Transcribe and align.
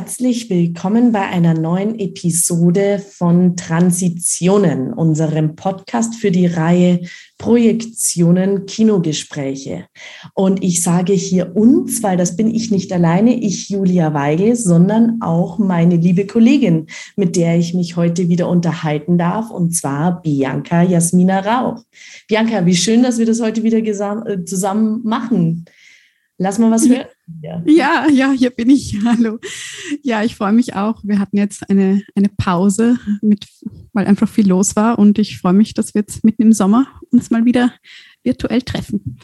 Herzlich 0.00 0.48
willkommen 0.48 1.12
bei 1.12 1.26
einer 1.26 1.52
neuen 1.52 1.98
Episode 1.98 3.04
von 3.06 3.54
Transitionen, 3.54 4.94
unserem 4.94 5.56
Podcast 5.56 6.14
für 6.14 6.30
die 6.30 6.46
Reihe 6.46 7.00
Projektionen 7.36 8.64
Kinogespräche. 8.64 9.84
Und 10.32 10.64
ich 10.64 10.82
sage 10.82 11.12
hier 11.12 11.54
uns, 11.54 12.02
weil 12.02 12.16
das 12.16 12.34
bin 12.34 12.50
ich 12.50 12.70
nicht 12.70 12.90
alleine, 12.94 13.34
ich 13.34 13.68
Julia 13.68 14.14
Weigel, 14.14 14.56
sondern 14.56 15.20
auch 15.20 15.58
meine 15.58 15.96
liebe 15.96 16.26
Kollegin, 16.26 16.86
mit 17.16 17.36
der 17.36 17.58
ich 17.58 17.74
mich 17.74 17.96
heute 17.96 18.30
wieder 18.30 18.48
unterhalten 18.48 19.18
darf, 19.18 19.50
und 19.50 19.76
zwar 19.76 20.22
Bianca 20.22 20.80
Jasmina 20.80 21.40
Rauch. 21.40 21.84
Bianca, 22.26 22.64
wie 22.64 22.76
schön, 22.76 23.02
dass 23.02 23.18
wir 23.18 23.26
das 23.26 23.42
heute 23.42 23.62
wieder 23.64 23.76
äh, 23.76 24.44
zusammen 24.46 25.02
machen. 25.04 25.66
Lass 26.38 26.58
mal 26.58 26.70
was 26.70 26.88
hören. 26.88 27.04
Ja. 27.42 27.62
ja, 27.66 28.06
ja, 28.12 28.32
hier 28.32 28.50
bin 28.50 28.70
ich. 28.70 28.98
Hallo. 29.04 29.38
Ja, 30.02 30.22
ich 30.22 30.36
freue 30.36 30.52
mich 30.52 30.74
auch. 30.74 31.00
Wir 31.04 31.18
hatten 31.18 31.36
jetzt 31.36 31.68
eine, 31.70 32.02
eine 32.14 32.28
Pause, 32.28 32.98
mit, 33.22 33.46
weil 33.92 34.06
einfach 34.06 34.28
viel 34.28 34.48
los 34.48 34.76
war. 34.76 34.98
Und 34.98 35.18
ich 35.18 35.38
freue 35.38 35.52
mich, 35.52 35.74
dass 35.74 35.94
wir 35.94 36.00
jetzt 36.00 36.24
mitten 36.24 36.42
im 36.42 36.52
Sommer 36.52 36.86
uns 37.10 37.30
mal 37.30 37.44
wieder 37.44 37.72
virtuell 38.22 38.62
treffen 38.62 39.18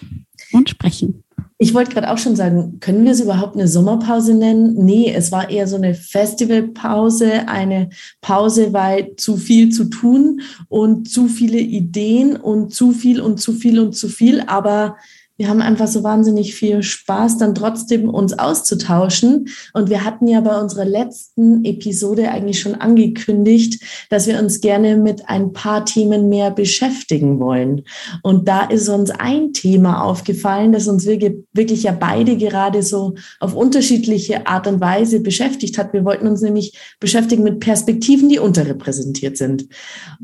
und 0.53 0.71
sprechen. 0.71 1.23
Ich 1.59 1.73
wollte 1.73 1.93
gerade 1.93 2.11
auch 2.11 2.19
schon 2.19 2.37
sagen, 2.37 2.81
können 2.81 3.05
wir 3.05 3.13
es 3.13 3.21
überhaupt 3.21 3.57
eine 3.57 3.67
Sommerpause 3.67 4.35
nennen? 4.35 4.75
Nee, 4.85 5.13
es 5.15 5.33
war 5.33 5.49
eher 5.49 5.67
so 5.67 5.77
eine 5.77 5.95
Festivalpause, 5.95 7.49
eine 7.49 7.89
Pause, 8.21 8.75
weil 8.75 9.17
zu 9.17 9.39
viel 9.39 9.71
zu 9.71 9.87
tun 9.87 10.43
und 10.69 11.09
zu 11.09 11.29
viele 11.29 11.59
Ideen 11.59 12.37
und 12.37 12.75
zu 12.75 12.93
viel 12.93 13.23
und 13.23 13.41
zu 13.41 13.55
viel 13.55 13.81
und 13.81 13.95
zu 13.95 14.09
viel. 14.09 14.43
Aber 14.43 14.97
wir 15.39 15.49
haben 15.49 15.61
einfach 15.61 15.87
so 15.87 16.03
wahnsinnig 16.03 16.55
viel 16.55 16.83
Spaß, 16.83 17.37
dann 17.39 17.55
trotzdem 17.55 18.09
uns 18.09 18.39
auszutauschen. 18.39 19.49
Und 19.75 19.91
wir 19.91 20.05
hatten 20.05 20.27
ja 20.27 20.41
bei 20.41 20.59
unserer 20.59 20.87
letzten 20.87 21.65
Episode 21.65 22.31
eigentlich 22.31 22.61
schon 22.61 22.75
angekündigt, 22.75 23.83
dass 24.09 24.27
wir 24.27 24.39
uns 24.39 24.61
gerne 24.61 24.97
mit 24.97 25.29
ein 25.29 25.53
paar 25.53 25.85
Themen 25.85 26.31
mehr 26.31 26.51
beschäftigen 26.51 27.39
wollen. 27.39 27.83
Und 28.23 28.49
da 28.49 28.65
ist 28.65 28.89
uns 28.89 29.11
ein 29.11 29.53
Thema 29.53 30.05
aufgefallen, 30.05 30.73
das 30.73 30.89
uns 30.89 31.07
wirklich, 31.07 31.83
ja 31.83 31.93
beide 31.93 32.37
gerade 32.37 32.83
so 32.83 33.15
auf 33.39 33.55
unterschiedliche 33.55 34.47
Art 34.47 34.67
und 34.67 34.81
Weise 34.81 35.21
beschäftigt 35.21 35.77
hat. 35.77 35.93
Wir 35.93 36.05
wollten 36.05 36.27
uns 36.27 36.41
nämlich 36.41 36.79
beschäftigen 36.99 37.43
mit 37.43 37.61
Perspektiven, 37.61 38.31
die 38.31 38.39
unterrepräsentiert 38.39 39.37
sind. 39.37 39.69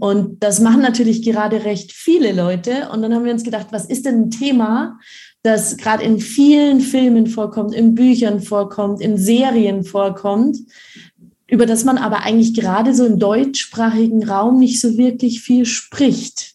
Und 0.01 0.43
das 0.43 0.61
machen 0.61 0.81
natürlich 0.81 1.23
gerade 1.23 1.65
recht 1.65 1.93
viele 1.93 2.33
Leute. 2.33 2.89
Und 2.91 3.03
dann 3.03 3.15
haben 3.15 3.25
wir 3.25 3.33
uns 3.33 3.45
gedacht, 3.45 3.67
was 3.71 3.85
ist 3.85 4.07
denn 4.07 4.23
ein 4.23 4.31
Thema, 4.31 4.99
das 5.43 5.77
gerade 5.77 6.05
in 6.05 6.21
vielen 6.21 6.81
Filmen 6.81 7.27
vorkommt, 7.27 7.75
in 7.75 7.95
Büchern 7.95 8.41
vorkommt, 8.41 9.01
in 9.01 9.19
Serien 9.19 9.85
vorkommt, 9.85 10.59
über 11.49 11.67
das 11.67 11.85
man 11.85 11.99
aber 11.99 12.23
eigentlich 12.23 12.55
gerade 12.55 12.95
so 12.95 13.05
im 13.05 13.19
deutschsprachigen 13.19 14.25
Raum 14.25 14.59
nicht 14.59 14.81
so 14.81 14.97
wirklich 14.97 15.43
viel 15.43 15.67
spricht. 15.67 16.55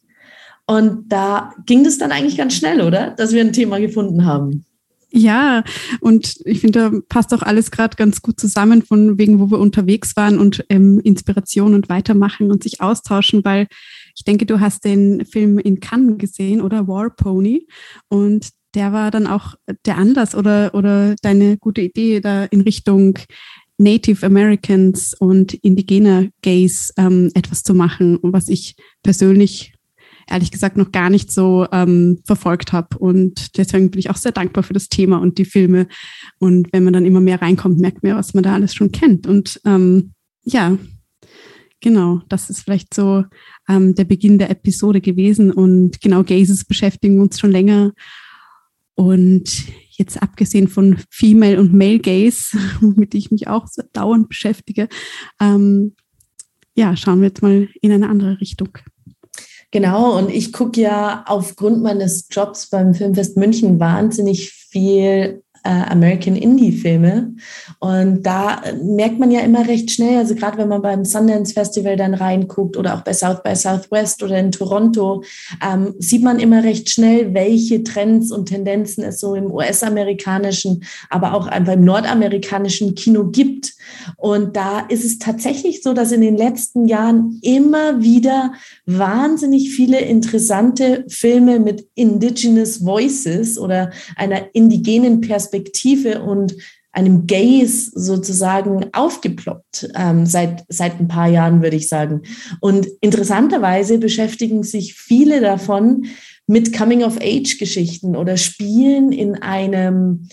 Und 0.65 1.09
da 1.09 1.53
ging 1.65 1.83
das 1.83 1.97
dann 1.97 2.11
eigentlich 2.11 2.37
ganz 2.37 2.55
schnell, 2.55 2.81
oder? 2.81 3.11
Dass 3.11 3.33
wir 3.33 3.41
ein 3.41 3.53
Thema 3.53 3.79
gefunden 3.79 4.25
haben. 4.25 4.65
Ja, 5.09 5.63
und 6.01 6.35
ich 6.45 6.59
finde, 6.59 6.79
da 6.79 6.99
passt 7.07 7.33
auch 7.33 7.41
alles 7.41 7.71
gerade 7.71 7.95
ganz 7.95 8.21
gut 8.21 8.39
zusammen, 8.39 8.81
von 8.81 9.17
wegen, 9.17 9.39
wo 9.39 9.49
wir 9.49 9.59
unterwegs 9.59 10.17
waren 10.17 10.37
und 10.37 10.65
ähm, 10.69 10.99
Inspiration 10.99 11.73
und 11.73 11.87
weitermachen 11.87 12.51
und 12.51 12.63
sich 12.63 12.81
austauschen, 12.81 13.45
weil 13.45 13.67
ich 14.15 14.25
denke, 14.25 14.45
du 14.45 14.59
hast 14.59 14.83
den 14.83 15.25
Film 15.25 15.59
in 15.59 15.79
Cannes 15.79 16.17
gesehen, 16.17 16.59
oder 16.59 16.87
War 16.87 17.11
Pony. 17.11 17.67
Und 18.09 18.49
der 18.77 18.93
war 18.93 19.09
dann 19.09 19.25
auch 19.25 19.55
der 19.85 19.97
Anlass 19.97 20.35
oder, 20.35 20.75
oder 20.75 21.15
deine 21.23 21.57
gute 21.57 21.81
Idee 21.81 22.21
da 22.21 22.45
in 22.45 22.61
Richtung 22.61 23.17
Native 23.79 24.23
Americans 24.23 25.15
und 25.15 25.55
indigener 25.55 26.27
Gays 26.43 26.93
ähm, 26.95 27.31
etwas 27.33 27.63
zu 27.63 27.73
machen, 27.73 28.19
was 28.21 28.49
ich 28.49 28.75
persönlich 29.01 29.73
ehrlich 30.29 30.51
gesagt 30.51 30.77
noch 30.77 30.91
gar 30.91 31.09
nicht 31.09 31.31
so 31.31 31.65
ähm, 31.71 32.19
verfolgt 32.23 32.71
habe. 32.71 32.99
Und 32.99 33.57
deswegen 33.57 33.89
bin 33.89 33.99
ich 33.99 34.11
auch 34.11 34.15
sehr 34.15 34.31
dankbar 34.31 34.63
für 34.63 34.73
das 34.73 34.89
Thema 34.89 35.17
und 35.17 35.39
die 35.39 35.45
Filme. 35.45 35.87
Und 36.37 36.71
wenn 36.71 36.83
man 36.83 36.93
dann 36.93 37.05
immer 37.05 37.21
mehr 37.21 37.41
reinkommt, 37.41 37.79
merkt 37.79 38.03
man, 38.03 38.15
was 38.15 38.35
man 38.35 38.43
da 38.43 38.53
alles 38.53 38.75
schon 38.75 38.91
kennt. 38.91 39.25
Und 39.25 39.59
ähm, 39.65 40.11
ja, 40.43 40.77
genau, 41.81 42.21
das 42.29 42.51
ist 42.51 42.61
vielleicht 42.61 42.93
so 42.93 43.23
ähm, 43.67 43.95
der 43.95 44.05
Beginn 44.05 44.37
der 44.37 44.51
Episode 44.51 45.01
gewesen. 45.01 45.51
Und 45.51 45.99
genau, 45.99 46.23
Gazes 46.23 46.63
beschäftigen 46.63 47.21
uns 47.21 47.39
schon 47.39 47.51
länger. 47.51 47.93
Und 48.97 49.67
jetzt 49.91 50.21
abgesehen 50.23 50.67
von 50.67 50.97
Female 51.11 51.59
und 51.59 51.71
Male 51.71 51.99
Gaze, 51.99 52.57
womit 52.81 53.13
ich 53.13 53.29
mich 53.29 53.47
auch 53.47 53.67
so 53.67 53.83
dauernd 53.93 54.27
beschäftige, 54.27 54.89
ähm, 55.39 55.95
ja, 56.75 56.95
schauen 56.95 57.21
wir 57.21 57.27
jetzt 57.27 57.43
mal 57.43 57.69
in 57.81 57.91
eine 57.91 58.09
andere 58.09 58.41
Richtung. 58.41 58.69
Genau, 59.69 60.17
und 60.17 60.31
ich 60.31 60.51
gucke 60.51 60.81
ja 60.81 61.25
aufgrund 61.27 61.83
meines 61.83 62.27
Jobs 62.31 62.69
beim 62.69 62.93
Filmfest 62.93 63.37
München 63.37 63.79
wahnsinnig 63.79 64.51
viel 64.51 65.43
äh, 65.67 65.91
American 65.91 66.37
Indie-Filme. 66.37 67.33
Und 67.79 68.23
da 68.23 68.61
merkt 68.81 69.19
man 69.19 69.31
ja 69.31 69.41
immer 69.41 69.67
recht 69.67 69.91
schnell, 69.91 70.17
also 70.17 70.33
gerade 70.33 70.57
wenn 70.57 70.69
man 70.69 70.81
beim 70.81 71.03
Sundance 71.03 71.53
Festival 71.53 71.97
dann 71.97 72.13
reinguckt 72.13 72.77
oder 72.77 72.95
auch 72.95 73.01
bei 73.01 73.13
South 73.13 73.43
by 73.43 73.53
Southwest 73.53 74.23
oder 74.23 74.39
in 74.39 74.53
Toronto, 74.53 75.23
ähm, 75.61 75.93
sieht 75.99 76.23
man 76.23 76.39
immer 76.39 76.63
recht 76.63 76.89
schnell, 76.89 77.33
welche 77.33 77.83
Trends 77.83 78.31
und 78.31 78.45
Tendenzen 78.45 79.03
es 79.03 79.19
so 79.19 79.35
im 79.35 79.51
US-amerikanischen, 79.51 80.83
aber 81.09 81.33
auch 81.33 81.47
einfach 81.47 81.73
im 81.73 81.83
nordamerikanischen 81.83 82.95
Kino 82.95 83.25
gibt. 83.25 83.73
Und 84.15 84.55
da 84.55 84.79
ist 84.79 85.03
es 85.03 85.19
tatsächlich 85.19 85.83
so, 85.83 85.93
dass 85.93 86.13
in 86.13 86.21
den 86.21 86.37
letzten 86.37 86.87
Jahren 86.87 87.39
immer 87.41 88.01
wieder 88.01 88.53
wahnsinnig 88.85 89.71
viele 89.71 89.99
interessante 89.99 91.03
Filme 91.09 91.59
mit 91.59 91.87
Indigenous 91.95 92.85
Voices 92.85 93.59
oder 93.59 93.91
einer 94.15 94.55
indigenen 94.55 95.21
Perspektive 95.21 95.56
Perspektive 95.57 96.21
und 96.21 96.55
einem 96.91 97.27
Gaze 97.27 97.91
sozusagen 97.93 98.87
aufgeploppt 98.93 99.89
ähm, 99.95 100.25
seit, 100.25 100.63
seit 100.69 100.99
ein 100.99 101.07
paar 101.07 101.27
Jahren, 101.27 101.61
würde 101.61 101.75
ich 101.75 101.89
sagen. 101.89 102.23
Und 102.59 102.87
interessanterweise 103.01 103.99
beschäftigen 103.99 104.63
sich 104.63 104.95
viele 104.95 105.41
davon 105.41 106.05
mit 106.47 106.75
Coming-of-Age-Geschichten 106.75 108.15
oder 108.15 108.37
spielen 108.37 109.11
in 109.11 109.35
einem 109.35 110.27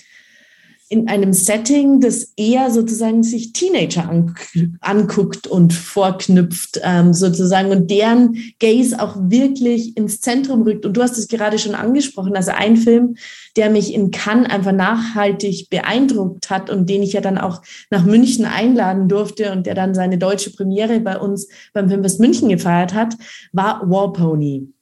in 0.89 1.09
einem 1.09 1.33
Setting, 1.33 2.01
das 2.01 2.33
eher 2.37 2.71
sozusagen 2.71 3.23
sich 3.23 3.53
Teenager 3.53 4.09
an, 4.09 4.35
anguckt 4.81 5.47
und 5.47 5.73
vorknüpft, 5.73 6.81
ähm, 6.83 7.15
sozusagen, 7.15 7.71
und 7.71 7.91
deren 7.91 8.37
Gaze 8.61 9.01
auch 9.01 9.17
wirklich 9.19 9.97
ins 9.97 10.21
Zentrum 10.21 10.63
rückt. 10.63 10.85
Und 10.85 10.97
du 10.97 11.03
hast 11.03 11.17
es 11.17 11.29
gerade 11.29 11.59
schon 11.59 11.75
angesprochen, 11.75 12.37
also 12.37 12.51
ein 12.51 12.77
Film, 12.77 13.17
der 13.57 13.71
mich 13.71 13.95
in 13.95 14.11
Cannes 14.11 14.51
einfach 14.51 14.73
nachhaltig 14.73 15.69
beeindruckt 15.71 16.51
hat 16.51 16.69
und 16.69 16.89
den 16.91 17.03
ich 17.03 17.15
ja 17.15 17.21
dann 17.21 17.39
auch 17.39 17.63
nach 17.91 18.05
München 18.05 18.45
einladen 18.45 19.09
durfte 19.09 19.53
und 19.53 19.67
der 19.67 19.75
dann 19.75 19.95
seine 19.95 20.19
deutsche 20.19 20.51
Premiere 20.51 21.01
bei 21.01 21.19
uns 21.19 21.49
beim 21.73 21.89
Filmfest 21.89 22.21
München 22.21 22.49
gefeiert 22.49 22.93
hat, 22.95 23.15
war 23.53 23.89
War 23.89 24.13
Pony. 24.13 24.74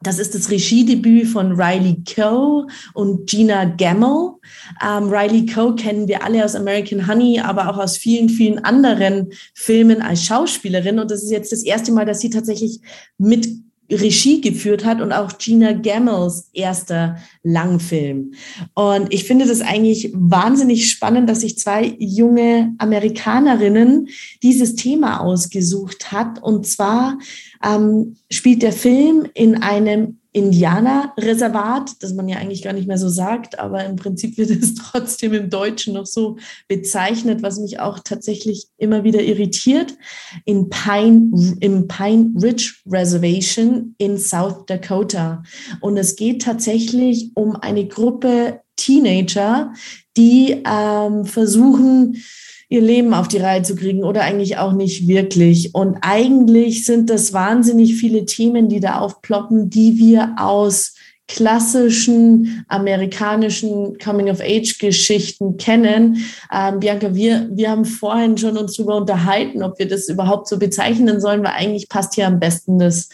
Das 0.00 0.20
ist 0.20 0.34
das 0.34 0.50
Regiedebüt 0.50 1.26
von 1.26 1.60
Riley 1.60 2.02
Coe 2.04 2.66
und 2.94 3.28
Gina 3.28 3.64
Gamble. 3.64 4.34
Ähm, 4.80 5.08
Riley 5.08 5.46
Coe 5.46 5.74
kennen 5.74 6.06
wir 6.06 6.22
alle 6.22 6.44
aus 6.44 6.54
American 6.54 7.08
Honey, 7.08 7.40
aber 7.40 7.68
auch 7.68 7.78
aus 7.78 7.96
vielen, 7.96 8.28
vielen 8.28 8.60
anderen 8.64 9.32
Filmen 9.54 10.00
als 10.00 10.24
Schauspielerin. 10.24 11.00
Und 11.00 11.10
das 11.10 11.24
ist 11.24 11.32
jetzt 11.32 11.50
das 11.50 11.64
erste 11.64 11.90
Mal, 11.90 12.06
dass 12.06 12.20
sie 12.20 12.30
tatsächlich 12.30 12.80
mit 13.18 13.48
Regie 13.90 14.40
geführt 14.40 14.84
hat 14.84 15.00
und 15.00 15.12
auch 15.12 15.38
Gina 15.38 15.72
Gammels 15.72 16.50
erster 16.52 17.16
Langfilm. 17.42 18.32
Und 18.74 19.12
ich 19.12 19.24
finde 19.24 19.46
das 19.46 19.60
eigentlich 19.60 20.10
wahnsinnig 20.14 20.90
spannend, 20.90 21.28
dass 21.28 21.40
sich 21.40 21.58
zwei 21.58 21.96
junge 21.98 22.74
Amerikanerinnen 22.78 24.08
dieses 24.42 24.74
Thema 24.74 25.20
ausgesucht 25.20 26.12
hat. 26.12 26.42
Und 26.42 26.66
zwar 26.66 27.18
ähm, 27.64 28.16
spielt 28.30 28.62
der 28.62 28.72
Film 28.72 29.26
in 29.34 29.62
einem 29.62 30.18
Indianerreservat, 30.38 31.90
das 32.00 32.14
man 32.14 32.28
ja 32.28 32.38
eigentlich 32.38 32.62
gar 32.62 32.72
nicht 32.72 32.86
mehr 32.86 32.96
so 32.96 33.08
sagt, 33.08 33.58
aber 33.58 33.84
im 33.84 33.96
Prinzip 33.96 34.38
wird 34.38 34.50
es 34.62 34.74
trotzdem 34.74 35.34
im 35.34 35.50
Deutschen 35.50 35.94
noch 35.94 36.06
so 36.06 36.36
bezeichnet, 36.68 37.42
was 37.42 37.58
mich 37.58 37.80
auch 37.80 37.98
tatsächlich 37.98 38.68
immer 38.78 39.04
wieder 39.04 39.20
irritiert, 39.20 39.96
in 40.44 40.70
Pine, 40.70 41.56
im 41.60 41.88
Pine 41.88 42.32
Ridge 42.40 42.74
Reservation 42.86 43.94
in 43.98 44.16
South 44.16 44.66
Dakota. 44.66 45.42
Und 45.80 45.96
es 45.96 46.14
geht 46.16 46.42
tatsächlich 46.42 47.32
um 47.34 47.56
eine 47.56 47.86
Gruppe 47.86 48.60
Teenager, 48.76 49.72
die 50.16 50.62
ähm, 50.64 51.24
versuchen, 51.24 52.16
ihr 52.68 52.82
Leben 52.82 53.14
auf 53.14 53.28
die 53.28 53.38
Reihe 53.38 53.62
zu 53.62 53.74
kriegen 53.74 54.04
oder 54.04 54.22
eigentlich 54.22 54.58
auch 54.58 54.72
nicht 54.72 55.08
wirklich. 55.08 55.74
Und 55.74 55.98
eigentlich 56.02 56.84
sind 56.84 57.08
das 57.08 57.32
wahnsinnig 57.32 57.94
viele 57.96 58.26
Themen, 58.26 58.68
die 58.68 58.80
da 58.80 58.98
aufploppen, 58.98 59.70
die 59.70 59.96
wir 59.96 60.34
aus 60.38 60.94
klassischen 61.28 62.64
amerikanischen 62.68 63.98
Coming-of-Age-Geschichten 63.98 65.58
kennen. 65.58 66.24
Ähm, 66.52 66.80
Bianca, 66.80 67.14
wir, 67.14 67.48
wir 67.52 67.70
haben 67.70 67.84
vorhin 67.84 68.38
schon 68.38 68.56
uns 68.56 68.76
darüber 68.76 68.96
unterhalten, 68.96 69.62
ob 69.62 69.78
wir 69.78 69.86
das 69.86 70.08
überhaupt 70.08 70.48
so 70.48 70.58
bezeichnen 70.58 71.20
sollen, 71.20 71.42
weil 71.44 71.52
eigentlich 71.52 71.88
passt 71.88 72.14
hier 72.14 72.26
am 72.26 72.40
besten 72.40 72.78
das 72.78 73.10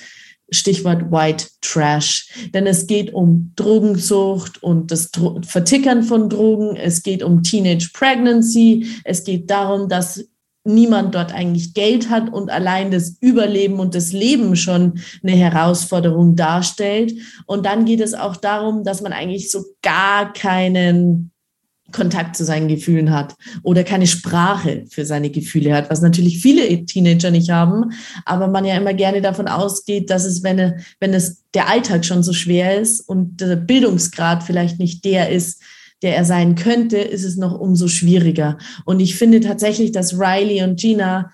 Stichwort 0.54 1.10
White 1.10 1.46
Trash. 1.60 2.48
Denn 2.54 2.66
es 2.66 2.86
geht 2.86 3.12
um 3.12 3.52
Drogensucht 3.56 4.62
und 4.62 4.90
das 4.90 5.10
Dro 5.10 5.40
Vertickern 5.46 6.02
von 6.02 6.28
Drogen. 6.28 6.76
Es 6.76 7.02
geht 7.02 7.22
um 7.22 7.42
Teenage 7.42 7.90
Pregnancy. 7.92 8.86
Es 9.04 9.24
geht 9.24 9.50
darum, 9.50 9.88
dass 9.88 10.24
niemand 10.64 11.14
dort 11.14 11.34
eigentlich 11.34 11.74
Geld 11.74 12.08
hat 12.08 12.32
und 12.32 12.50
allein 12.50 12.90
das 12.90 13.18
Überleben 13.20 13.78
und 13.80 13.94
das 13.94 14.12
Leben 14.12 14.56
schon 14.56 15.00
eine 15.22 15.32
Herausforderung 15.32 16.36
darstellt. 16.36 17.14
Und 17.46 17.66
dann 17.66 17.84
geht 17.84 18.00
es 18.00 18.14
auch 18.14 18.36
darum, 18.36 18.82
dass 18.82 19.02
man 19.02 19.12
eigentlich 19.12 19.50
so 19.50 19.62
gar 19.82 20.32
keinen 20.32 21.33
Kontakt 21.94 22.36
zu 22.36 22.44
seinen 22.44 22.68
Gefühlen 22.68 23.10
hat 23.10 23.34
oder 23.62 23.84
keine 23.84 24.06
Sprache 24.06 24.84
für 24.90 25.06
seine 25.06 25.30
Gefühle 25.30 25.74
hat, 25.74 25.90
was 25.90 26.02
natürlich 26.02 26.42
viele 26.42 26.84
Teenager 26.84 27.30
nicht 27.30 27.50
haben, 27.50 27.92
aber 28.26 28.48
man 28.48 28.64
ja 28.64 28.76
immer 28.76 28.92
gerne 28.92 29.22
davon 29.22 29.48
ausgeht, 29.48 30.10
dass 30.10 30.24
es, 30.24 30.42
wenn, 30.42 30.82
wenn 31.00 31.14
es 31.14 31.44
der 31.54 31.68
Alltag 31.68 32.04
schon 32.04 32.22
so 32.22 32.32
schwer 32.32 32.78
ist 32.78 33.00
und 33.00 33.40
der 33.40 33.56
Bildungsgrad 33.56 34.42
vielleicht 34.42 34.78
nicht 34.78 35.04
der 35.04 35.30
ist, 35.30 35.62
der 36.02 36.16
er 36.16 36.24
sein 36.24 36.54
könnte, 36.56 36.98
ist 36.98 37.24
es 37.24 37.36
noch 37.36 37.58
umso 37.58 37.88
schwieriger. 37.88 38.58
Und 38.84 39.00
ich 39.00 39.16
finde 39.16 39.40
tatsächlich, 39.40 39.92
dass 39.92 40.18
Riley 40.18 40.62
und 40.62 40.78
Gina 40.78 41.30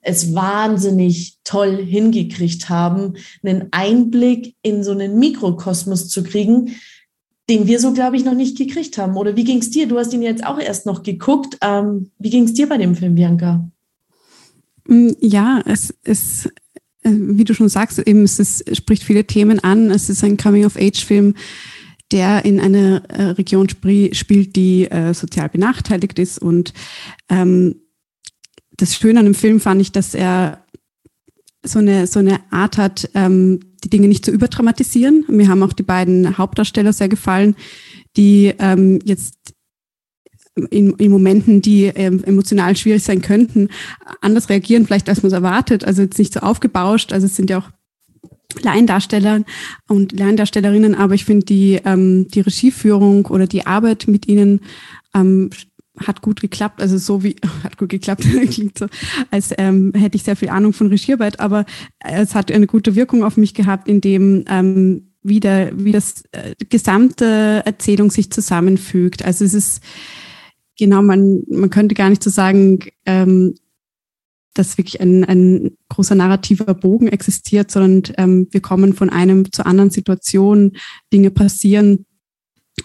es 0.00 0.34
wahnsinnig 0.34 1.38
toll 1.44 1.84
hingekriegt 1.84 2.68
haben, 2.68 3.14
einen 3.42 3.68
Einblick 3.72 4.54
in 4.62 4.84
so 4.84 4.92
einen 4.92 5.18
Mikrokosmos 5.18 6.08
zu 6.08 6.22
kriegen, 6.22 6.76
den 7.48 7.66
wir 7.66 7.78
so, 7.78 7.92
glaube 7.92 8.16
ich, 8.16 8.24
noch 8.24 8.34
nicht 8.34 8.56
gekriegt 8.56 8.96
haben. 8.98 9.16
Oder 9.16 9.36
wie 9.36 9.44
ging 9.44 9.58
es 9.58 9.70
dir? 9.70 9.86
Du 9.86 9.98
hast 9.98 10.12
ihn 10.12 10.22
jetzt 10.22 10.44
auch 10.46 10.58
erst 10.58 10.86
noch 10.86 11.02
geguckt. 11.02 11.58
Ähm, 11.60 12.10
wie 12.18 12.30
ging 12.30 12.44
es 12.44 12.54
dir 12.54 12.68
bei 12.68 12.78
dem 12.78 12.94
Film, 12.94 13.14
Bianca? 13.14 13.68
Mm, 14.86 15.10
ja, 15.20 15.62
es 15.66 15.94
ist, 16.04 16.46
äh, 17.02 17.10
wie 17.12 17.44
du 17.44 17.54
schon 17.54 17.68
sagst, 17.68 17.98
eben 17.98 18.22
es 18.22 18.38
ist, 18.38 18.76
spricht 18.76 19.02
viele 19.02 19.26
Themen 19.26 19.60
an. 19.60 19.90
Es 19.90 20.08
ist 20.08 20.24
ein 20.24 20.38
Coming-of-Age-Film, 20.38 21.34
der 22.12 22.44
in 22.46 22.60
einer 22.60 23.02
äh, 23.10 23.22
Region 23.32 23.68
sp 23.68 24.14
spielt, 24.14 24.56
die 24.56 24.90
äh, 24.90 25.12
sozial 25.12 25.50
benachteiligt 25.50 26.18
ist. 26.18 26.38
Und 26.38 26.72
ähm, 27.28 27.76
das 28.76 28.96
Schöne 28.96 29.20
an 29.20 29.26
dem 29.26 29.34
Film 29.34 29.60
fand 29.60 29.82
ich, 29.82 29.92
dass 29.92 30.14
er 30.14 30.63
so 31.64 31.78
eine, 31.78 32.06
so 32.06 32.20
eine 32.20 32.40
Art 32.50 32.78
hat, 32.78 33.10
ähm, 33.14 33.60
die 33.82 33.90
Dinge 33.90 34.08
nicht 34.08 34.24
zu 34.24 34.30
überdramatisieren. 34.30 35.24
Mir 35.28 35.48
haben 35.48 35.62
auch 35.62 35.72
die 35.72 35.82
beiden 35.82 36.38
Hauptdarsteller 36.38 36.92
sehr 36.92 37.08
gefallen, 37.08 37.56
die 38.16 38.54
ähm, 38.58 39.00
jetzt 39.04 39.34
in, 40.70 40.92
in 40.92 41.10
Momenten, 41.10 41.60
die 41.60 41.86
ähm, 41.86 42.22
emotional 42.24 42.76
schwierig 42.76 43.02
sein 43.02 43.22
könnten, 43.22 43.68
anders 44.20 44.48
reagieren, 44.48 44.86
vielleicht 44.86 45.08
als 45.08 45.22
man 45.22 45.28
es 45.28 45.34
erwartet. 45.34 45.84
Also 45.84 46.02
jetzt 46.02 46.18
nicht 46.18 46.32
so 46.32 46.40
aufgebauscht. 46.40 47.12
Also 47.12 47.26
es 47.26 47.36
sind 47.36 47.50
ja 47.50 47.58
auch 47.58 47.70
Laiendarsteller 48.62 49.42
und 49.88 50.12
Laiendarstellerinnen, 50.12 50.94
aber 50.94 51.14
ich 51.14 51.24
finde 51.24 51.46
die, 51.46 51.80
ähm, 51.84 52.28
die 52.28 52.40
Regieführung 52.40 53.26
oder 53.26 53.46
die 53.46 53.66
Arbeit 53.66 54.06
mit 54.06 54.28
ihnen 54.28 54.60
ähm, 55.12 55.50
hat 55.98 56.22
gut 56.22 56.40
geklappt, 56.40 56.80
also 56.80 56.98
so 56.98 57.22
wie, 57.22 57.36
hat 57.62 57.78
gut 57.78 57.88
geklappt, 57.88 58.22
klingt 58.50 58.78
so, 58.78 58.86
als 59.30 59.52
ähm, 59.58 59.92
hätte 59.94 60.16
ich 60.16 60.22
sehr 60.22 60.36
viel 60.36 60.48
Ahnung 60.48 60.72
von 60.72 60.88
Regiearbeit, 60.88 61.40
aber 61.40 61.64
es 62.00 62.34
hat 62.34 62.50
eine 62.50 62.66
gute 62.66 62.94
Wirkung 62.94 63.24
auf 63.24 63.36
mich 63.36 63.54
gehabt, 63.54 63.88
indem 63.88 64.44
ähm, 64.48 65.14
wieder, 65.22 65.70
wie 65.74 65.92
das 65.92 66.24
äh, 66.32 66.54
gesamte 66.68 67.62
Erzählung 67.64 68.10
sich 68.10 68.30
zusammenfügt. 68.30 69.24
Also 69.24 69.44
es 69.44 69.54
ist, 69.54 69.82
genau, 70.78 71.02
man, 71.02 71.42
man 71.48 71.70
könnte 71.70 71.94
gar 71.94 72.10
nicht 72.10 72.22
so 72.22 72.30
sagen, 72.30 72.80
ähm, 73.06 73.54
dass 74.52 74.78
wirklich 74.78 75.00
ein, 75.00 75.24
ein 75.24 75.76
großer 75.88 76.14
narrativer 76.14 76.74
Bogen 76.74 77.08
existiert, 77.08 77.70
sondern 77.70 78.14
ähm, 78.18 78.48
wir 78.50 78.60
kommen 78.60 78.92
von 78.94 79.10
einem 79.10 79.50
zur 79.50 79.66
anderen 79.66 79.90
Situation, 79.90 80.72
Dinge 81.12 81.30
passieren, 81.30 82.06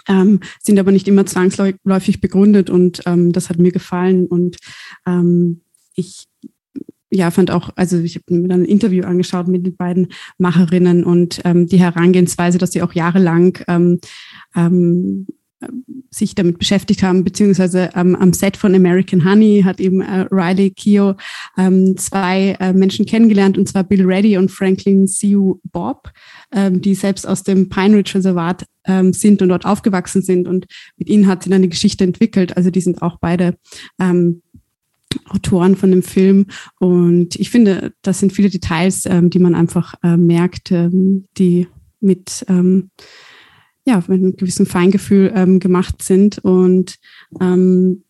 ähm, 0.07 0.39
sind 0.61 0.79
aber 0.79 0.91
nicht 0.91 1.07
immer 1.07 1.25
zwangsläufig 1.25 2.21
begründet 2.21 2.69
und 2.69 3.01
ähm, 3.05 3.31
das 3.31 3.49
hat 3.49 3.57
mir 3.59 3.71
gefallen 3.71 4.27
und 4.27 4.57
ähm, 5.05 5.61
ich 5.95 6.25
ja, 7.11 7.31
fand 7.31 7.49
auch, 7.49 7.71
also 7.75 7.97
ich 7.97 8.15
habe 8.15 8.33
mir 8.33 8.47
dann 8.47 8.61
ein 8.61 8.65
Interview 8.65 9.03
angeschaut 9.03 9.47
mit 9.47 9.65
den 9.65 9.75
beiden 9.75 10.09
Macherinnen 10.37 11.03
und 11.03 11.41
ähm, 11.43 11.65
die 11.65 11.79
Herangehensweise, 11.79 12.59
dass 12.59 12.71
sie 12.71 12.83
auch 12.83 12.93
jahrelang 12.93 13.57
ähm, 13.67 13.99
ähm, 14.55 15.25
sich 16.09 16.35
damit 16.35 16.57
beschäftigt 16.57 17.03
haben, 17.03 17.23
beziehungsweise 17.23 17.89
ähm, 17.95 18.15
am 18.15 18.33
Set 18.33 18.57
von 18.57 18.73
American 18.73 19.25
Honey 19.25 19.61
hat 19.63 19.79
eben 19.79 20.01
äh, 20.01 20.25
Riley 20.31 20.71
Keough 20.71 21.15
ähm, 21.57 21.97
zwei 21.97 22.55
äh, 22.59 22.73
Menschen 22.73 23.05
kennengelernt, 23.05 23.57
und 23.57 23.67
zwar 23.67 23.83
Bill 23.83 24.05
Reddy 24.05 24.37
und 24.37 24.49
Franklin 24.49 25.05
Siu 25.07 25.59
Bob, 25.71 26.11
ähm, 26.53 26.81
die 26.81 26.95
selbst 26.95 27.27
aus 27.27 27.43
dem 27.43 27.69
Pine 27.69 27.97
Ridge 27.97 28.15
Reservat 28.15 28.65
ähm, 28.85 29.13
sind 29.13 29.41
und 29.41 29.49
dort 29.49 29.65
aufgewachsen 29.65 30.21
sind. 30.21 30.47
Und 30.47 30.65
mit 30.97 31.09
ihnen 31.09 31.27
hat 31.27 31.43
sie 31.43 31.49
dann 31.49 31.57
eine 31.57 31.67
Geschichte 31.67 32.03
entwickelt. 32.03 32.55
Also 32.55 32.71
die 32.71 32.81
sind 32.81 33.01
auch 33.01 33.17
beide 33.19 33.55
ähm, 33.99 34.41
Autoren 35.27 35.75
von 35.75 35.91
dem 35.91 36.03
Film. 36.03 36.47
Und 36.79 37.35
ich 37.35 37.49
finde, 37.49 37.93
das 38.01 38.19
sind 38.19 38.31
viele 38.31 38.49
Details, 38.49 39.05
ähm, 39.05 39.29
die 39.29 39.39
man 39.39 39.55
einfach 39.55 39.95
äh, 40.03 40.17
merkt, 40.17 40.71
ähm, 40.71 41.25
die 41.37 41.67
mit 41.99 42.45
ähm, 42.47 42.89
ja, 43.89 44.03
mit 44.07 44.21
einem 44.21 44.35
gewissen 44.35 44.67
Feingefühl 44.67 45.31
ähm, 45.35 45.59
gemacht 45.59 46.03
sind. 46.03 46.37
Und 46.37 46.99
ähm, 47.41 48.03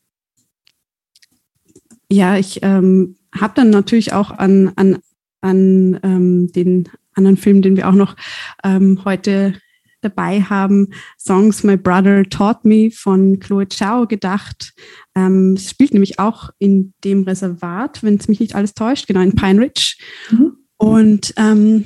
ja, 2.12 2.38
ich 2.38 2.60
ähm, 2.64 3.16
habe 3.34 3.54
dann 3.56 3.70
natürlich 3.70 4.12
auch 4.12 4.32
an, 4.32 4.74
an, 4.76 5.00
an 5.42 6.00
ähm, 6.04 6.52
den 6.52 6.90
anderen 7.14 7.38
Film, 7.38 7.62
den 7.62 7.78
wir 7.78 7.88
auch 7.88 7.94
noch 7.94 8.16
ähm, 8.64 9.00
heute 9.06 9.54
dabei 10.02 10.42
haben, 10.42 10.90
Songs 11.18 11.64
My 11.64 11.78
Brother 11.78 12.24
Taught 12.24 12.66
Me 12.66 12.90
von 12.92 13.40
Chloe 13.40 13.68
Chao 13.68 14.06
gedacht. 14.06 14.74
Ähm, 15.16 15.54
es 15.54 15.70
spielt 15.70 15.94
nämlich 15.94 16.20
auch 16.20 16.50
in 16.58 16.94
dem 17.04 17.24
Reservat, 17.24 18.04
wenn 18.04 18.16
es 18.16 18.28
mich 18.28 18.40
nicht 18.40 18.56
alles 18.56 18.74
täuscht, 18.74 19.08
genau 19.08 19.22
in 19.22 19.36
Pine 19.36 19.62
Ridge. 19.62 19.96
Mhm. 20.32 20.58
Und 20.78 21.34
ähm, 21.38 21.86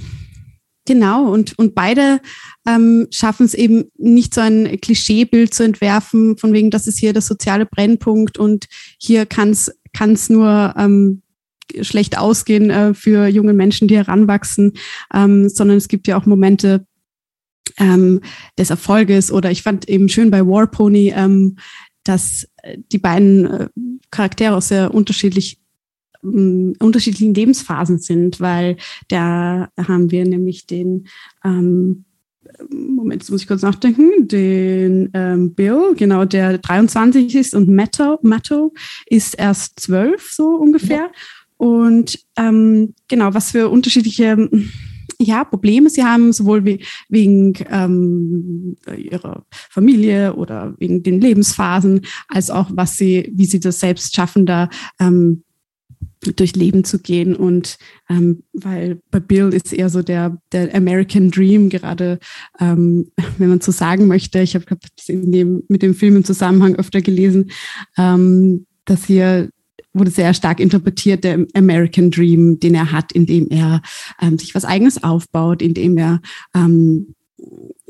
Genau, 0.85 1.31
und, 1.31 1.57
und 1.57 1.75
beide 1.75 2.19
ähm, 2.67 3.07
schaffen 3.09 3.45
es 3.45 3.53
eben 3.53 3.85
nicht 3.97 4.33
so 4.33 4.41
ein 4.41 4.81
Klischeebild 4.81 5.53
zu 5.53 5.63
entwerfen, 5.63 6.37
von 6.37 6.51
wegen, 6.51 6.71
das 6.71 6.87
ist 6.87 6.99
hier 6.99 7.13
der 7.13 7.21
soziale 7.21 7.65
Brennpunkt 7.65 8.37
und 8.37 8.67
hier 8.97 9.25
kann 9.25 9.51
es 9.51 10.29
nur 10.29 10.73
ähm, 10.77 11.21
schlecht 11.81 12.17
ausgehen 12.17 12.69
äh, 12.69 12.93
für 12.93 13.27
junge 13.27 13.53
Menschen, 13.53 13.87
die 13.87 13.95
heranwachsen, 13.95 14.73
ähm, 15.13 15.47
sondern 15.49 15.77
es 15.77 15.87
gibt 15.87 16.07
ja 16.07 16.17
auch 16.17 16.25
Momente 16.25 16.85
ähm, 17.77 18.21
des 18.57 18.69
Erfolges. 18.69 19.31
Oder 19.31 19.51
ich 19.51 19.63
fand 19.63 19.87
eben 19.87 20.09
schön 20.09 20.31
bei 20.31 20.45
Warpony, 20.45 21.13
ähm, 21.15 21.57
dass 22.03 22.47
die 22.91 22.97
beiden 22.97 23.45
äh, 23.45 23.67
Charaktere 24.11 24.55
aus 24.55 24.67
sehr 24.67 24.93
unterschiedlich 24.93 25.59
ähm, 26.23 26.73
unterschiedlichen 26.79 27.33
Lebensphasen 27.33 27.99
sind, 27.99 28.39
weil 28.39 28.77
da 29.07 29.69
haben 29.77 30.11
wir 30.11 30.25
nämlich 30.25 30.65
den 30.65 31.07
ähm, 31.43 32.05
Moment, 32.69 33.21
jetzt 33.21 33.31
muss 33.31 33.41
ich 33.41 33.47
kurz 33.47 33.61
nachdenken, 33.61 34.27
den 34.27 35.09
ähm, 35.13 35.53
Bill, 35.53 35.95
genau, 35.95 36.25
der 36.25 36.57
23 36.57 37.33
ist 37.35 37.55
und 37.55 37.69
Matto, 37.69 38.19
Matto 38.21 38.73
ist 39.07 39.33
erst 39.35 39.79
12, 39.79 40.31
so 40.31 40.55
ungefähr. 40.55 40.97
Ja. 40.97 41.11
Und 41.57 42.19
ähm, 42.37 42.93
genau, 43.07 43.33
was 43.33 43.51
für 43.51 43.69
unterschiedliche 43.69 44.49
ja, 45.19 45.43
Probleme 45.43 45.89
sie 45.89 46.03
haben, 46.03 46.33
sowohl 46.33 46.65
wie, 46.65 46.83
wegen 47.09 47.53
ähm, 47.69 48.75
ihrer 48.97 49.45
Familie 49.69 50.35
oder 50.35 50.75
wegen 50.79 51.03
den 51.03 51.21
Lebensphasen, 51.21 52.01
als 52.27 52.49
auch 52.49 52.69
was 52.73 52.97
sie, 52.97 53.31
wie 53.33 53.45
sie 53.45 53.59
das 53.59 53.79
selbst 53.79 54.15
schaffen, 54.15 54.45
da 54.45 54.69
ähm, 54.99 55.43
durch 56.36 56.55
Leben 56.55 56.83
zu 56.83 57.00
gehen. 57.00 57.36
Und 57.36 57.77
ähm, 58.10 58.43
weil 58.53 59.00
bei 59.12 59.19
Bill 59.19 59.50
ist 59.50 59.74
eher 59.74 59.89
so 59.89 60.01
der, 60.01 60.38
der 60.51 60.74
American 60.75 61.31
Dream, 61.31 61.69
gerade 61.69 62.19
ähm, 62.60 63.12
wenn 63.38 63.50
man 63.50 63.62
so 63.62 63.72
sagen 63.72 64.07
möchte, 64.07 64.39
ich 64.39 64.55
habe 64.55 64.65
das 64.65 65.07
mit 65.07 65.81
dem 65.81 65.95
Film 65.95 66.17
im 66.17 66.24
Zusammenhang 66.24 66.75
öfter 66.75 67.01
gelesen, 67.01 67.51
ähm, 67.98 68.65
dass 68.86 69.05
hier 69.05 69.50
wurde 69.93 70.12
sehr 70.12 70.33
stark 70.33 70.60
interpretiert, 70.60 71.24
der 71.24 71.45
American 71.53 72.10
Dream, 72.10 72.60
den 72.60 72.74
er 72.74 72.91
hat, 72.91 73.12
indem 73.12 73.48
er 73.50 73.81
ähm, 74.19 74.39
sich 74.39 74.55
was 74.55 74.65
Eigenes 74.65 75.03
aufbaut, 75.03 75.62
indem 75.62 75.98
er 75.98 76.19
ähm, 76.55 77.13